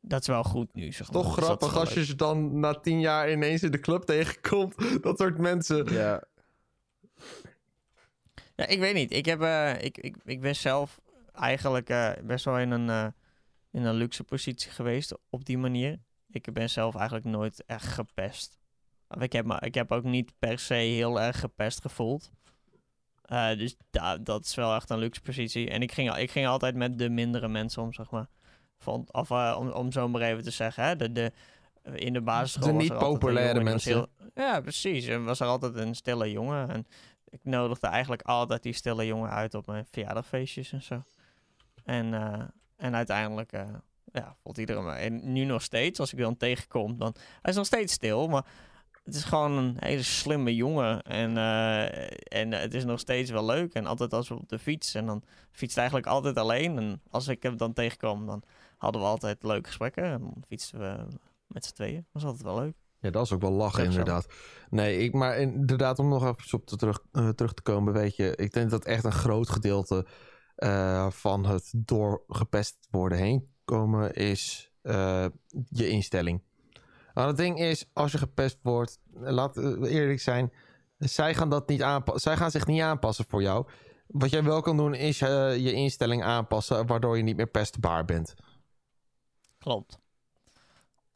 dat 0.00 0.20
is 0.20 0.26
wel 0.26 0.42
goed 0.44 0.74
nu, 0.74 0.92
zeg 0.92 1.12
maar. 1.12 1.22
Toch 1.22 1.28
Dus 1.34 1.38
is 1.38 1.44
grappig 1.44 1.76
als 1.76 1.88
leuk. 1.88 1.98
je 1.98 2.04
ze 2.04 2.14
dan 2.14 2.60
na 2.60 2.74
tien 2.74 3.00
jaar 3.00 3.30
ineens 3.32 3.62
in 3.62 3.70
de 3.70 3.80
club 3.80 4.02
tegenkomt. 4.02 4.74
Dat 5.02 5.18
soort 5.18 5.38
mensen. 5.38 5.92
Ja, 5.92 6.22
Ja, 8.54 8.66
ik 8.66 8.78
weet 8.78 8.94
niet. 8.94 9.12
Ik, 9.12 9.24
heb, 9.26 9.40
eh, 9.40 9.82
ik, 9.82 9.98
ik, 9.98 10.16
ik 10.24 10.40
ben 10.40 10.56
zelf 10.56 11.00
eigenlijk 11.32 11.88
eh, 11.90 12.10
best 12.22 12.44
wel 12.44 12.58
in 12.58 12.70
een, 12.70 12.88
eh, 12.88 13.06
in 13.78 13.84
een 13.84 13.94
luxe 13.94 14.24
positie 14.24 14.70
geweest 14.70 15.18
op 15.30 15.44
die 15.44 15.58
manier. 15.58 15.98
Ik 16.30 16.52
ben 16.52 16.70
zelf 16.70 16.94
eigenlijk 16.94 17.26
nooit 17.26 17.64
echt 17.64 17.86
gepest. 17.86 18.58
Ik 19.20 19.32
heb, 19.32 19.44
me, 19.46 19.56
ik 19.60 19.74
heb 19.74 19.92
ook 19.92 20.04
niet 20.04 20.32
per 20.38 20.58
se 20.58 20.74
heel 20.74 21.20
erg 21.20 21.40
gepest 21.40 21.80
gevoeld. 21.80 22.30
Eh, 23.22 23.48
dus 23.56 23.76
da, 23.90 24.16
dat 24.16 24.44
is 24.44 24.54
wel 24.54 24.74
echt 24.74 24.90
een 24.90 24.98
luxe 24.98 25.20
positie. 25.20 25.70
En 25.70 25.82
ik 25.82 25.92
ging, 25.92 26.16
ik 26.16 26.30
ging 26.30 26.46
altijd 26.46 26.74
met 26.74 26.98
de 26.98 27.08
mindere 27.08 27.48
mensen 27.48 27.82
om, 27.82 27.92
zeg 27.92 28.10
maar. 28.10 28.26
Vond, 28.78 29.12
of 29.12 29.30
eh, 29.30 29.56
om, 29.58 29.70
om 29.70 29.92
zo 29.92 30.08
maar 30.08 30.20
even 30.22 30.42
te 30.42 30.50
zeggen. 30.50 30.84
Hè, 30.84 30.96
de, 30.96 31.12
de, 31.12 31.32
in 31.94 32.12
de 32.12 32.20
basisschool 32.20 32.66
De 32.66 32.72
was 32.72 32.82
niet 32.82 32.90
altijd 32.92 33.10
een 33.12 33.18
populaire 33.18 33.58
jongen 33.58 33.64
die 33.64 33.72
was 33.74 33.84
mensen. 33.84 34.08
heel- 34.34 34.44
ja, 34.44 34.60
precies. 34.60 35.06
En 35.06 35.24
was 35.24 35.40
er 35.40 35.46
altijd 35.46 35.74
een 35.74 35.94
stille 35.94 36.30
jongen. 36.30 36.68
En 36.68 36.86
ik 37.28 37.40
nodigde 37.44 37.86
eigenlijk 37.86 38.22
altijd 38.22 38.62
die 38.62 38.72
stille 38.72 39.06
jongen 39.06 39.30
uit 39.30 39.54
op 39.54 39.66
mijn 39.66 39.86
verjaardagfeestjes 39.90 40.72
en 40.72 40.82
zo. 40.82 41.02
En, 41.84 42.14
eh, 42.14 42.44
en 42.78 42.94
uiteindelijk 42.94 43.52
eh, 43.52 43.68
ja, 44.12 44.36
vond 44.42 44.58
iedereen 44.58 44.84
me. 44.84 44.92
En 44.92 45.32
nu 45.32 45.44
nog 45.44 45.62
steeds, 45.62 46.00
als 46.00 46.12
ik 46.12 46.18
dan 46.18 46.36
tegenkom, 46.36 46.98
dan... 46.98 47.14
Hij 47.42 47.50
is 47.50 47.56
nog 47.56 47.66
steeds 47.66 47.92
stil, 47.92 48.28
maar 48.28 48.44
het 49.04 49.14
is 49.14 49.24
gewoon 49.24 49.52
een 49.52 49.76
hele 49.78 50.02
slimme 50.02 50.54
jongen. 50.54 51.02
En, 51.02 51.36
eh, 51.36 52.40
en 52.40 52.52
het 52.52 52.74
is 52.74 52.84
nog 52.84 53.00
steeds 53.00 53.30
wel 53.30 53.44
leuk. 53.44 53.72
En 53.74 53.86
altijd 53.86 54.12
als 54.12 54.28
we 54.28 54.34
op 54.34 54.48
de 54.48 54.58
fiets. 54.58 54.94
En 54.94 55.06
dan 55.06 55.22
fietst 55.50 55.76
hij 55.76 55.84
eigenlijk 55.84 56.14
altijd 56.14 56.36
alleen. 56.36 56.78
En 56.78 57.02
als 57.10 57.28
ik 57.28 57.42
hem 57.42 57.56
dan 57.56 57.72
tegenkwam, 57.72 58.26
dan 58.26 58.42
hadden 58.76 59.00
we 59.00 59.06
altijd 59.06 59.42
leuke 59.42 59.66
gesprekken. 59.66 60.04
En 60.04 60.20
dan 60.20 60.42
fietsten 60.48 60.78
we 60.78 61.06
met 61.46 61.64
z'n 61.64 61.74
tweeën. 61.74 61.94
Dat 61.94 62.22
was 62.22 62.24
altijd 62.24 62.42
wel 62.42 62.58
leuk. 62.58 62.74
Ja, 63.00 63.10
dat 63.10 63.24
is 63.24 63.32
ook 63.32 63.40
wel 63.40 63.52
lachen, 63.52 63.82
Leuk 63.82 63.92
zo. 63.92 63.98
inderdaad. 63.98 64.26
Nee, 64.70 64.98
ik, 64.98 65.12
maar 65.12 65.38
inderdaad, 65.38 65.98
om 65.98 66.08
nog 66.08 66.22
even 66.22 66.58
op 66.58 66.66
te 66.66 66.76
terug, 66.76 67.00
eh, 67.12 67.28
terug 67.28 67.52
te 67.52 67.62
komen, 67.62 67.92
weet 67.92 68.16
je, 68.16 68.36
ik 68.36 68.52
denk 68.52 68.70
dat 68.70 68.84
echt 68.84 69.04
een 69.04 69.12
groot 69.12 69.50
gedeelte 69.50 70.06
eh, 70.58 71.10
van 71.10 71.46
het 71.46 71.72
door 71.76 72.22
gepest 72.28 72.76
worden 72.90 73.18
heen 73.18 73.52
komen 73.64 74.14
is 74.14 74.70
eh, 74.82 75.26
je 75.68 75.88
instelling. 75.88 76.42
Nou, 77.14 77.28
het 77.28 77.36
ding 77.36 77.58
is, 77.58 77.84
als 77.92 78.12
je 78.12 78.18
gepest 78.18 78.58
wordt, 78.62 78.98
eh, 79.14 79.30
laat 79.30 79.54
we 79.54 79.88
eerlijk 79.88 80.20
zijn, 80.20 80.52
zij 80.98 81.34
gaan, 81.34 81.50
dat 81.50 81.68
niet 81.68 81.82
aanpa- 81.82 82.18
zij 82.18 82.36
gaan 82.36 82.50
zich 82.50 82.66
niet 82.66 82.80
aanpassen 82.80 83.24
voor 83.28 83.42
jou. 83.42 83.66
Wat 84.06 84.30
jij 84.30 84.42
wel 84.42 84.60
kan 84.60 84.76
doen, 84.76 84.94
is 84.94 85.20
eh, 85.20 85.56
je 85.56 85.72
instelling 85.72 86.22
aanpassen, 86.22 86.86
waardoor 86.86 87.16
je 87.16 87.22
niet 87.22 87.36
meer 87.36 87.46
pestbaar 87.50 88.04
bent. 88.04 88.34
Klopt. 89.58 89.98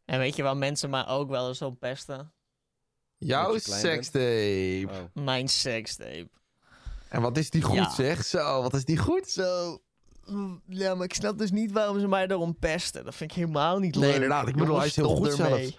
En 0.05 0.19
weet 0.19 0.37
je 0.37 0.43
waar 0.43 0.57
mensen 0.57 0.91
maar 0.91 1.09
ook 1.09 1.29
wel 1.31 1.49
eens 1.49 1.63
op 1.63 1.81
pesten? 1.81 2.33
Jouw 3.17 3.59
sekstape. 3.59 4.89
oh. 4.89 5.25
Mijn 5.25 5.49
sekstape. 5.49 6.31
En 7.13 7.23
wat 7.23 7.37
is 7.37 7.51
die 7.51 7.63
goed, 7.63 7.75
Ja. 7.77 7.91
zeg? 7.91 8.25
Zo, 8.25 8.63
wat 8.63 8.75
is 8.75 8.85
die 8.85 8.99
goed? 8.99 9.29
Zo. 9.29 9.79
mm, 10.27 10.63
Ja, 10.69 10.95
maar 10.95 11.05
ik 11.05 11.15
snap 11.15 11.39
dus 11.39 11.51
niet 11.51 11.73
waarom 11.73 12.01
ze 12.01 12.09
mij 12.09 12.27
daarom 12.27 12.59
pesten. 12.59 13.05
Dat 13.05 13.15
vind 13.15 13.31
ik 13.31 13.37
helemaal 13.37 13.79
niet 13.79 13.95
Nee, 13.95 14.05
leuk. 14.05 14.15
inderdaad. 14.15 14.49
Ik 14.49 14.57
bedoel, 14.57 14.77
hij 14.79 14.87
is 14.87 14.97
heel 14.97 15.17
goed 15.17 15.39
ermee. 15.39 15.59
zelfs. 15.61 15.79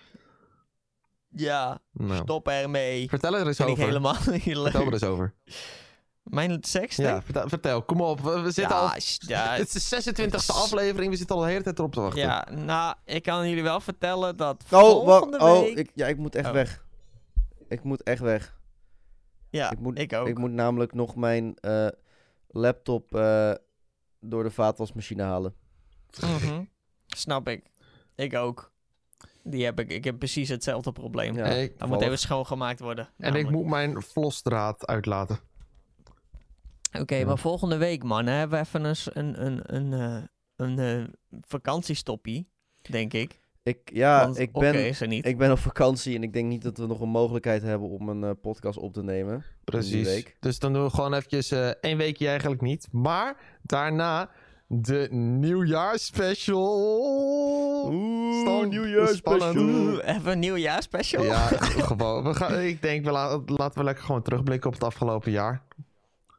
Ja, 1.30 1.80
Nou, 1.92 2.22
stop 2.24 2.48
ermee. 2.48 3.10
vertel 3.10 3.36
er 3.38 3.48
eens 3.48 3.56
Vind 3.58 3.70
ik 3.70 3.76
over. 3.76 3.88
helemaal 3.88 4.16
niet 4.32 4.46
leuk. 4.46 4.64
Vertel 4.64 4.86
er 4.86 4.94
eens 4.94 5.04
over. 5.04 5.34
Mijn 6.24 6.58
sekstape? 6.62 7.10
Ja, 7.10 7.22
vertel, 7.22 7.50
vertel. 7.50 7.84
Kom 7.84 8.02
op. 8.02 8.20
We, 8.22 8.40
we 8.40 8.52
zitten 8.52 8.76
ja, 8.76 8.82
al... 8.82 8.92
ja, 9.18 9.54
Het 9.58 9.76
is 9.76 9.90
de 9.90 10.14
26e 10.30 10.46
aflevering. 10.48 11.12
We 11.12 11.18
zitten 11.18 11.36
al 11.36 11.42
de 11.42 11.48
hele 11.48 11.64
tijd 11.64 11.80
erop 11.80 11.94
te 11.94 12.02
wachten. 12.02 12.22
ja, 12.22 12.48
nou, 12.52 12.96
ik 13.06 13.24
kan 13.24 13.48
jullie 13.50 13.64
wel 13.64 13.80
vertellen 13.80 14.38
dat 14.38 14.64
Oh, 14.72 14.80
volgende 14.80 15.40
oh 15.40 15.60
week... 15.60 15.78
ik, 15.78 15.92
ja, 15.96 16.08
ik 16.08 16.18
moet 16.18 16.36
echt 16.36 16.48
Oh. 16.48 16.54
weg. 16.54 16.84
Ik 17.68 17.84
moet 17.84 18.04
echt 18.04 18.22
weg. 18.22 18.56
Ja, 19.54 19.72
ik, 19.72 19.80
moet, 19.80 20.00
ik 20.00 20.14
ook. 20.14 20.28
ik 20.28 20.38
moet 20.38 20.52
namelijk 20.52 20.94
nog 20.94 21.16
mijn 21.16 21.56
eh, 21.56 21.88
laptop 22.48 23.16
eh, 23.16 23.54
door 24.20 24.44
de 24.44 24.52
vaatwasmachine 24.52 25.24
halen. 25.24 25.54
Mhm. 26.22 26.64
Snap 27.08 27.48
ik. 27.48 27.72
Ik 28.16 28.36
ook. 28.36 28.72
Die 29.44 29.66
heb 29.66 29.80
ik. 29.80 29.90
Ik 29.92 30.04
heb 30.04 30.18
precies 30.20 30.50
hetzelfde 30.50 30.92
probleem. 30.92 31.36
Ja, 31.36 31.46
ik- 31.46 31.80
Dat 31.80 31.88
moet 31.90 32.02
even 32.02 32.20
schoongemaakt 32.20 32.80
worden. 32.80 33.10
En 33.18 33.36
ik 33.36 33.50
moet 33.50 33.66
mijn 33.66 34.02
vlosdraad 34.02 34.88
uitlaten. 34.88 35.40
Oké, 37.00 37.16
Ja. 37.16 37.26
maar 37.26 37.38
volgende 37.38 37.78
week, 37.78 38.04
man, 38.04 38.26
hebben 38.26 38.60
we 38.60 38.66
even 38.66 38.84
een, 38.84 38.96
een, 39.14 39.46
een, 39.46 39.76
een, 39.76 39.94
eh, 39.94 40.24
een, 40.56 40.80
eh, 40.80 41.40
vakantiestoppie, 41.42 42.50
denk 42.82 43.14
ik. 43.14 43.40
Ik, 43.64 43.78
ja, 43.94 44.24
Want 44.26 44.40
ik 44.40 44.52
ben, 44.52 44.86
is 44.86 45.02
er 45.02 45.08
niet. 45.08 45.26
ik 45.26 45.38
ben 45.38 45.52
op 45.52 45.58
vakantie 45.60 46.16
en 46.16 46.24
ik 46.24 46.34
denk 46.34 46.48
niet 46.48 46.62
dat 46.62 46.78
we 46.78 46.86
nog 46.86 47.00
een 47.02 47.10
mogelijkheid 47.10 47.62
hebben 47.62 47.90
om 47.90 48.10
een 48.10 48.24
eh, 48.24 48.30
podcast 48.42 48.78
op 48.78 48.94
te 48.94 49.04
nemen. 49.04 49.44
Precies. 49.64 50.08
week. 50.08 50.36
Dus 50.40 50.60
dan 50.60 50.74
doen 50.74 50.84
we 50.84 50.90
gewoon 50.90 51.14
eventjes 51.14 51.52
eh 51.52 51.68
één 51.82 51.98
weekje 51.98 52.28
eigenlijk 52.28 52.62
niet. 52.62 52.88
Maar 52.92 53.36
daarna 53.62 54.30
de 54.68 55.08
nieuwjaarsspecial. 55.12 56.72
Stan- 58.42 59.16
spannend. 59.16 59.58
Oeh, 59.58 60.08
even 60.08 60.32
een 60.32 60.40
nieuwjaarspecial. 60.40 61.24
Ja, 61.24 61.48
gewoon. 61.90 62.24
We 62.24 62.34
gaan, 62.34 62.60
ik 62.60 62.82
denk, 62.82 63.06
we 63.06 63.12
la- 63.12 63.42
laten 63.46 63.78
we 63.80 63.84
lekker 63.84 64.04
gewoon 64.04 64.22
terugblikken 64.22 64.68
op 64.68 64.74
het 64.74 64.84
afgelopen 64.84 65.32
jaar. 65.32 65.62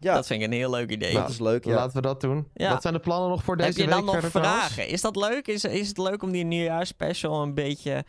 Ja, 0.04 0.14
Dat 0.14 0.26
vind 0.26 0.40
ik 0.40 0.46
een 0.46 0.52
heel 0.52 0.70
leuk 0.70 0.90
idee. 0.90 1.12
dat 1.14 1.28
is 1.28 1.38
leuk. 1.38 1.64
Ja. 1.64 1.74
Laten 1.74 1.96
we 1.96 2.00
dat 2.02 2.20
doen. 2.20 2.48
Ja. 2.54 2.70
Wat 2.70 2.82
zijn 2.82 2.94
de 2.94 3.00
plannen 3.00 3.28
nog 3.30 3.44
voor 3.44 3.56
deze 3.56 3.68
Heb 3.68 3.76
je 3.76 3.84
week 3.84 3.94
dan 3.94 4.04
nog 4.04 4.14
vragen? 4.30 4.30
trouwens? 4.70 4.76
Is 4.92 5.00
dat 5.00 5.16
leuk? 5.16 5.46
Is, 5.48 5.64
is 5.64 5.88
het 5.88 5.98
leuk 5.98 6.22
om 6.22 6.30
die 6.32 6.44
nieuwjaarspecial 6.44 7.42
een 7.42 7.54
beetje... 7.54 8.04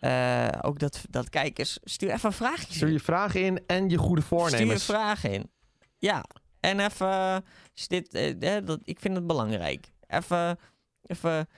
eh, 0.00 0.48
ook 0.60 0.78
dat, 0.78 1.04
dat 1.10 1.28
kijkers... 1.28 1.78
Stuur 1.84 2.10
even 2.10 2.26
een 2.28 2.32
vraagje. 2.34 2.74
Stuur 2.74 2.90
je 2.90 3.00
vragen 3.00 3.40
in 3.44 3.60
en 3.66 3.88
je 3.88 3.96
goede 3.98 4.22
Stuur 4.22 4.38
je 4.38 4.44
voornemens. 4.48 4.84
vragen 4.84 5.32
in. 5.32 5.50
Ja, 5.98 6.24
en 6.60 6.80
even... 6.80 7.44
is 7.74 7.88
dit, 7.88 8.14
eh, 8.14 8.56
eh, 8.56 8.66
dat, 8.66 8.80
ik 8.84 9.00
vind 9.00 9.14
het 9.16 9.26
belangrijk. 9.26 9.92
Even, 10.06 10.58
even 11.02 11.48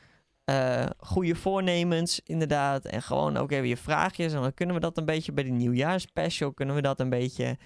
eh, 0.44 0.86
goede 0.98 1.34
voornemens, 1.34 2.20
inderdaad. 2.24 2.84
En 2.84 3.02
gewoon 3.02 3.36
ook 3.36 3.50
even 3.50 3.68
je 3.68 3.76
vraagjes. 3.76 4.32
En 4.32 4.40
dan 4.40 4.54
kunnen 4.54 4.74
we 4.74 4.80
dat 4.80 4.98
een 4.98 5.04
beetje 5.04 5.32
bij 5.32 5.44
de 5.44 5.50
nieuwjaarspecial... 5.50 6.52
kunnen 6.52 6.74
we 6.74 6.82
dat 6.82 7.00
een 7.00 7.08
beetje 7.10 7.56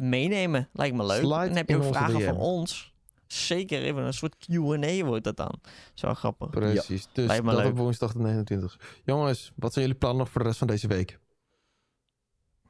meenemen. 0.00 0.68
Lijkt 0.72 0.96
me 0.96 1.06
leuk. 1.06 1.18
Slide 1.20 1.34
en 1.34 1.46
dan 1.48 1.56
heb 1.56 1.68
je 1.68 1.76
ook 1.76 1.84
vragen 1.84 2.18
DM. 2.18 2.24
van 2.24 2.36
ons. 2.36 2.88
Zeker 3.26 3.82
even 3.82 4.02
een 4.02 4.12
soort 4.14 4.36
Q&A 4.36 5.04
wordt 5.04 5.24
dat 5.24 5.36
dan. 5.36 5.60
Zo 5.94 6.14
grappig. 6.14 6.50
Precies. 6.50 7.08
Dus 7.12 7.26
Lijkt 7.26 7.44
me 7.44 7.50
dat 7.50 7.60
leuk. 7.62 7.70
op 7.70 7.76
woensdag 7.78 8.12
de 8.12 8.18
29 8.18 9.00
Jongens, 9.04 9.52
wat 9.56 9.72
zijn 9.72 9.84
jullie 9.84 10.00
plannen 10.00 10.18
nog 10.20 10.30
voor 10.30 10.40
de 10.40 10.46
rest 10.46 10.58
van 10.58 10.66
deze 10.68 10.86
week? 10.86 11.18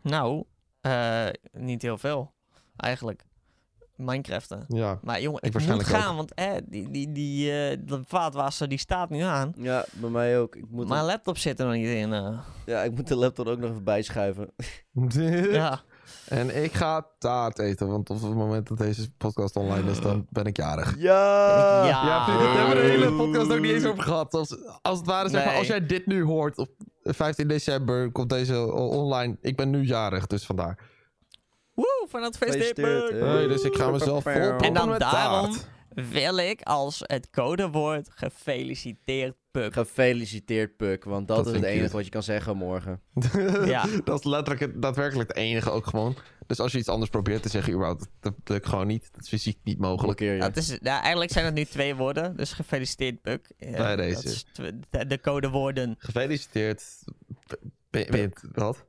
Nou, 0.02 0.44
eh, 0.80 1.26
niet 1.52 1.82
heel 1.82 1.98
veel. 1.98 2.32
Eigenlijk. 2.76 3.24
Minecraften. 3.96 4.64
Ja, 4.68 4.98
Maar 5.02 5.20
jongen, 5.20 5.42
Ik 5.42 5.52
moet 5.52 5.70
ook. 5.72 5.82
gaan, 5.82 6.16
want 6.16 6.34
eh, 6.34 6.52
die, 6.66 6.90
die, 6.90 7.12
die, 7.12 7.52
eh, 7.52 7.76
de 7.84 8.00
vaatwasser 8.06 8.68
die 8.68 8.78
staat 8.78 9.10
nu 9.10 9.20
aan. 9.20 9.52
Ja, 9.56 9.84
bij 9.92 10.10
mij 10.10 10.38
ook. 10.38 10.56
Ik 10.56 10.64
moet, 10.70 10.88
Mijn 10.88 11.04
laptop 11.04 11.38
zit 11.38 11.60
er 11.60 11.66
nog 11.66 11.74
niet 11.74 11.86
in. 11.86 12.12
eh. 12.12 12.38
ja, 12.66 12.82
ik 12.82 12.94
moet 12.94 13.08
de 13.08 13.16
laptop 13.16 13.46
ook 13.46 13.58
nog 13.58 13.70
even 13.70 13.84
bijschuiven. 13.84 14.50
ja. 15.52 15.80
En 16.28 16.62
ik 16.62 16.72
ga 16.72 17.06
taart 17.18 17.58
eten, 17.58 17.88
want 17.88 18.10
op 18.10 18.22
het 18.22 18.34
moment 18.34 18.68
dat 18.68 18.78
deze 18.78 19.10
podcast 19.12 19.56
online 19.56 19.90
is, 19.90 20.00
dan 20.00 20.26
ben 20.30 20.44
ik 20.44 20.56
jarig. 20.56 20.94
Ja! 20.98 21.84
Ja. 21.86 22.06
Ja, 22.06 22.24
vrienden, 22.24 22.46
daar 22.46 22.56
hebben 22.66 22.76
we 22.76 22.82
de 22.82 22.88
hele 22.88 23.12
podcast 23.12 23.52
ook 23.52 23.60
niet 23.60 23.72
eens 23.72 23.84
over 23.84 24.02
gehad. 24.02 24.34
Als, 24.34 24.56
als 24.82 24.98
het 24.98 25.06
ware, 25.06 25.28
zeg 25.28 25.38
maar, 25.40 25.48
Nee. 25.48 25.58
als 25.58 25.66
jij 25.66 25.86
dit 25.86 26.06
nu 26.06 26.22
hoort, 26.24 26.58
op 26.58 26.70
15 27.02 27.48
december 27.48 28.12
komt 28.12 28.28
deze 28.30 28.72
online. 28.72 29.36
Ik 29.40 29.56
ben 29.56 29.70
nu 29.70 29.82
jarig, 29.84 30.26
dus 30.26 30.46
vandaar. 30.46 30.78
Woe, 31.74 32.06
van 32.08 32.22
hè. 32.22 33.26
Hey, 33.26 33.46
dus 33.46 33.62
ik 33.62 33.74
ga 33.76 33.90
mezelf 33.90 34.22
vol 34.22 34.32
En 34.32 34.74
dan 34.74 34.88
met 34.88 35.00
daarom 35.00 35.50
taart. 35.50 35.68
Wil 36.08 36.36
ik 36.38 36.62
als 36.62 37.02
het 37.06 37.30
codewoord 37.30 38.08
gefeliciteerd 38.14 39.34
Puk. 39.50 39.72
Gefeliciteerd, 39.72 40.76
Puk. 40.76 41.04
Want 41.04 41.28
dat, 41.28 41.36
Dat 41.36 41.46
is 41.46 41.52
het 41.52 41.62
enige 41.64 41.92
wat 41.96 42.04
je 42.04 42.10
kan 42.10 42.22
zeggen 42.22 42.56
morgen. 42.56 43.00
Ja. 43.64 43.86
dat 44.04 44.18
is 44.18 44.24
letterlijk 44.24 44.60
het, 44.60 44.82
daadwerkelijk 44.82 45.28
het 45.28 45.38
enige 45.38 45.70
ook 45.70 45.86
gewoon. 45.86 46.16
Dus 46.46 46.60
als 46.60 46.72
je 46.72 46.78
iets 46.78 46.88
anders 46.88 47.10
probeert 47.10 47.42
te 47.42 47.48
zeggen, 47.48 47.72
überhaupt, 47.72 48.00
dat, 48.20 48.34
dat 48.36 48.48
lukt 48.48 48.66
gewoon 48.68 48.86
niet. 48.86 49.08
Dat 49.12 49.22
is 49.22 49.28
fysiek 49.28 49.58
niet 49.64 49.78
mogelijk. 49.78 50.20
Je. 50.20 50.36
Dat 50.38 50.56
is, 50.56 50.68
nou, 50.68 51.00
eigenlijk 51.00 51.32
zijn 51.32 51.44
het 51.44 51.54
nu 51.54 51.64
twee 51.64 51.94
woorden, 51.94 52.36
dus 52.36 52.52
gefeliciteerd 52.52 53.20
Puk. 53.22 53.52
Ja, 53.58 53.76
Bij 53.76 53.96
deze. 53.96 54.14
dat 54.14 54.24
is 54.24 54.46
de, 54.90 55.06
de 55.06 55.20
codewoorden. 55.20 55.94
Gefeliciteerd. 55.98 56.82
Je- 57.90 58.30
wat? 58.52 58.84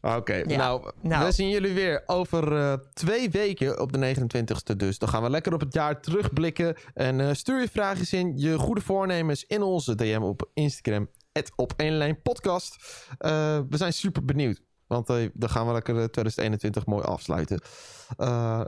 Ah, 0.00 0.16
Oké, 0.16 0.34
Ja, 0.34 0.56
nou, 0.56 0.92
nou. 1.02 1.24
we 1.24 1.32
zien 1.32 1.48
jullie 1.48 1.72
weer 1.72 2.02
over 2.06 2.56
eh, 2.56 2.72
twee 2.92 3.30
weken 3.30 3.80
op 3.80 3.92
de 3.92 4.14
29e 4.14 4.76
dus. 4.76 4.98
Dan 4.98 5.08
gaan 5.08 5.22
we 5.22 5.30
lekker 5.30 5.52
op 5.54 5.60
het 5.60 5.74
jaar 5.74 6.00
terugblikken. 6.00 6.76
En 6.94 7.20
eh, 7.20 7.34
stuur 7.34 7.60
je 7.60 7.68
vragen 7.68 8.18
in, 8.18 8.32
je 8.36 8.58
goede 8.58 8.80
voornemens 8.80 9.44
in 9.44 9.62
onze 9.62 9.94
DM 9.94 10.20
op 10.22 10.50
Instagram. 10.54 11.08
Het 11.32 11.52
op 11.56 11.72
één 11.76 11.92
lijn 11.92 12.22
podcast. 12.22 12.76
Eh, 13.18 13.58
we 13.68 13.76
zijn 13.76 13.92
super 13.92 14.24
benieuwd. 14.24 14.60
Want 14.90 15.08
eh, 15.08 15.28
dan 15.34 15.48
gaan 15.48 15.66
we 15.66 15.72
lekker 15.72 15.94
eh, 15.94 16.04
2021 16.04 16.86
mooi 16.86 17.04
afsluiten. 17.04 17.60
Eh, 18.16 18.60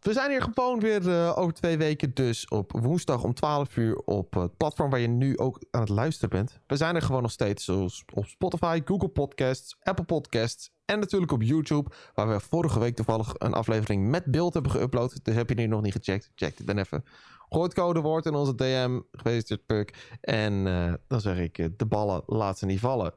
we 0.00 0.12
zijn 0.12 0.30
hier 0.30 0.42
gewoon 0.42 0.80
weer 0.80 1.08
eh, 1.10 1.38
over 1.38 1.54
twee 1.54 1.78
weken. 1.78 2.14
Dus 2.14 2.48
op 2.48 2.72
woensdag 2.72 3.22
om 3.22 3.34
12 3.34 3.76
uur 3.76 3.96
op 3.96 4.34
het 4.34 4.56
platform 4.56 4.90
waar 4.90 5.00
je 5.00 5.08
nu 5.08 5.38
ook 5.38 5.64
aan 5.70 5.80
het 5.80 5.88
luisteren 5.88 6.30
bent. 6.30 6.60
We 6.66 6.76
zijn 6.76 6.94
er 6.94 7.02
gewoon 7.02 7.22
nog 7.22 7.30
steeds 7.30 7.64
zoals 7.64 8.04
op 8.14 8.26
Spotify, 8.26 8.80
Google 8.84 9.08
Podcasts, 9.08 9.76
Apple 9.82 10.04
Podcasts. 10.04 10.70
En 10.84 10.98
natuurlijk 10.98 11.32
op 11.32 11.42
YouTube. 11.42 11.90
Waar 12.14 12.28
we 12.28 12.40
vorige 12.40 12.78
week 12.78 12.96
toevallig 12.96 13.34
een 13.38 13.54
aflevering 13.54 14.08
met 14.08 14.24
beeld 14.24 14.54
hebben 14.54 14.72
geüpload. 14.72 15.22
Dus 15.22 15.34
heb 15.34 15.48
je 15.48 15.54
die 15.54 15.68
nog 15.68 15.82
niet 15.82 15.92
gecheckt? 15.92 16.30
Check 16.34 16.56
dit 16.56 16.66
dan 16.66 16.78
even. 16.78 17.04
Gooi 17.48 17.64
het 17.64 17.74
codewoord 17.74 18.26
in 18.26 18.34
onze 18.34 18.54
DM. 18.54 19.00
Gefeliciteerd 19.12 19.66
Puk. 19.66 20.18
En 20.20 20.66
eh, 20.66 20.92
dan 21.08 21.20
zeg 21.20 21.38
ik, 21.38 21.58
eh, 21.58 21.66
de 21.76 21.86
ballen 21.86 22.22
laat 22.26 22.58
ze 22.58 22.66
niet 22.66 22.80
vallen. 22.80 23.14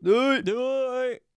Doei! 0.00 0.42
Doei! 0.42 1.20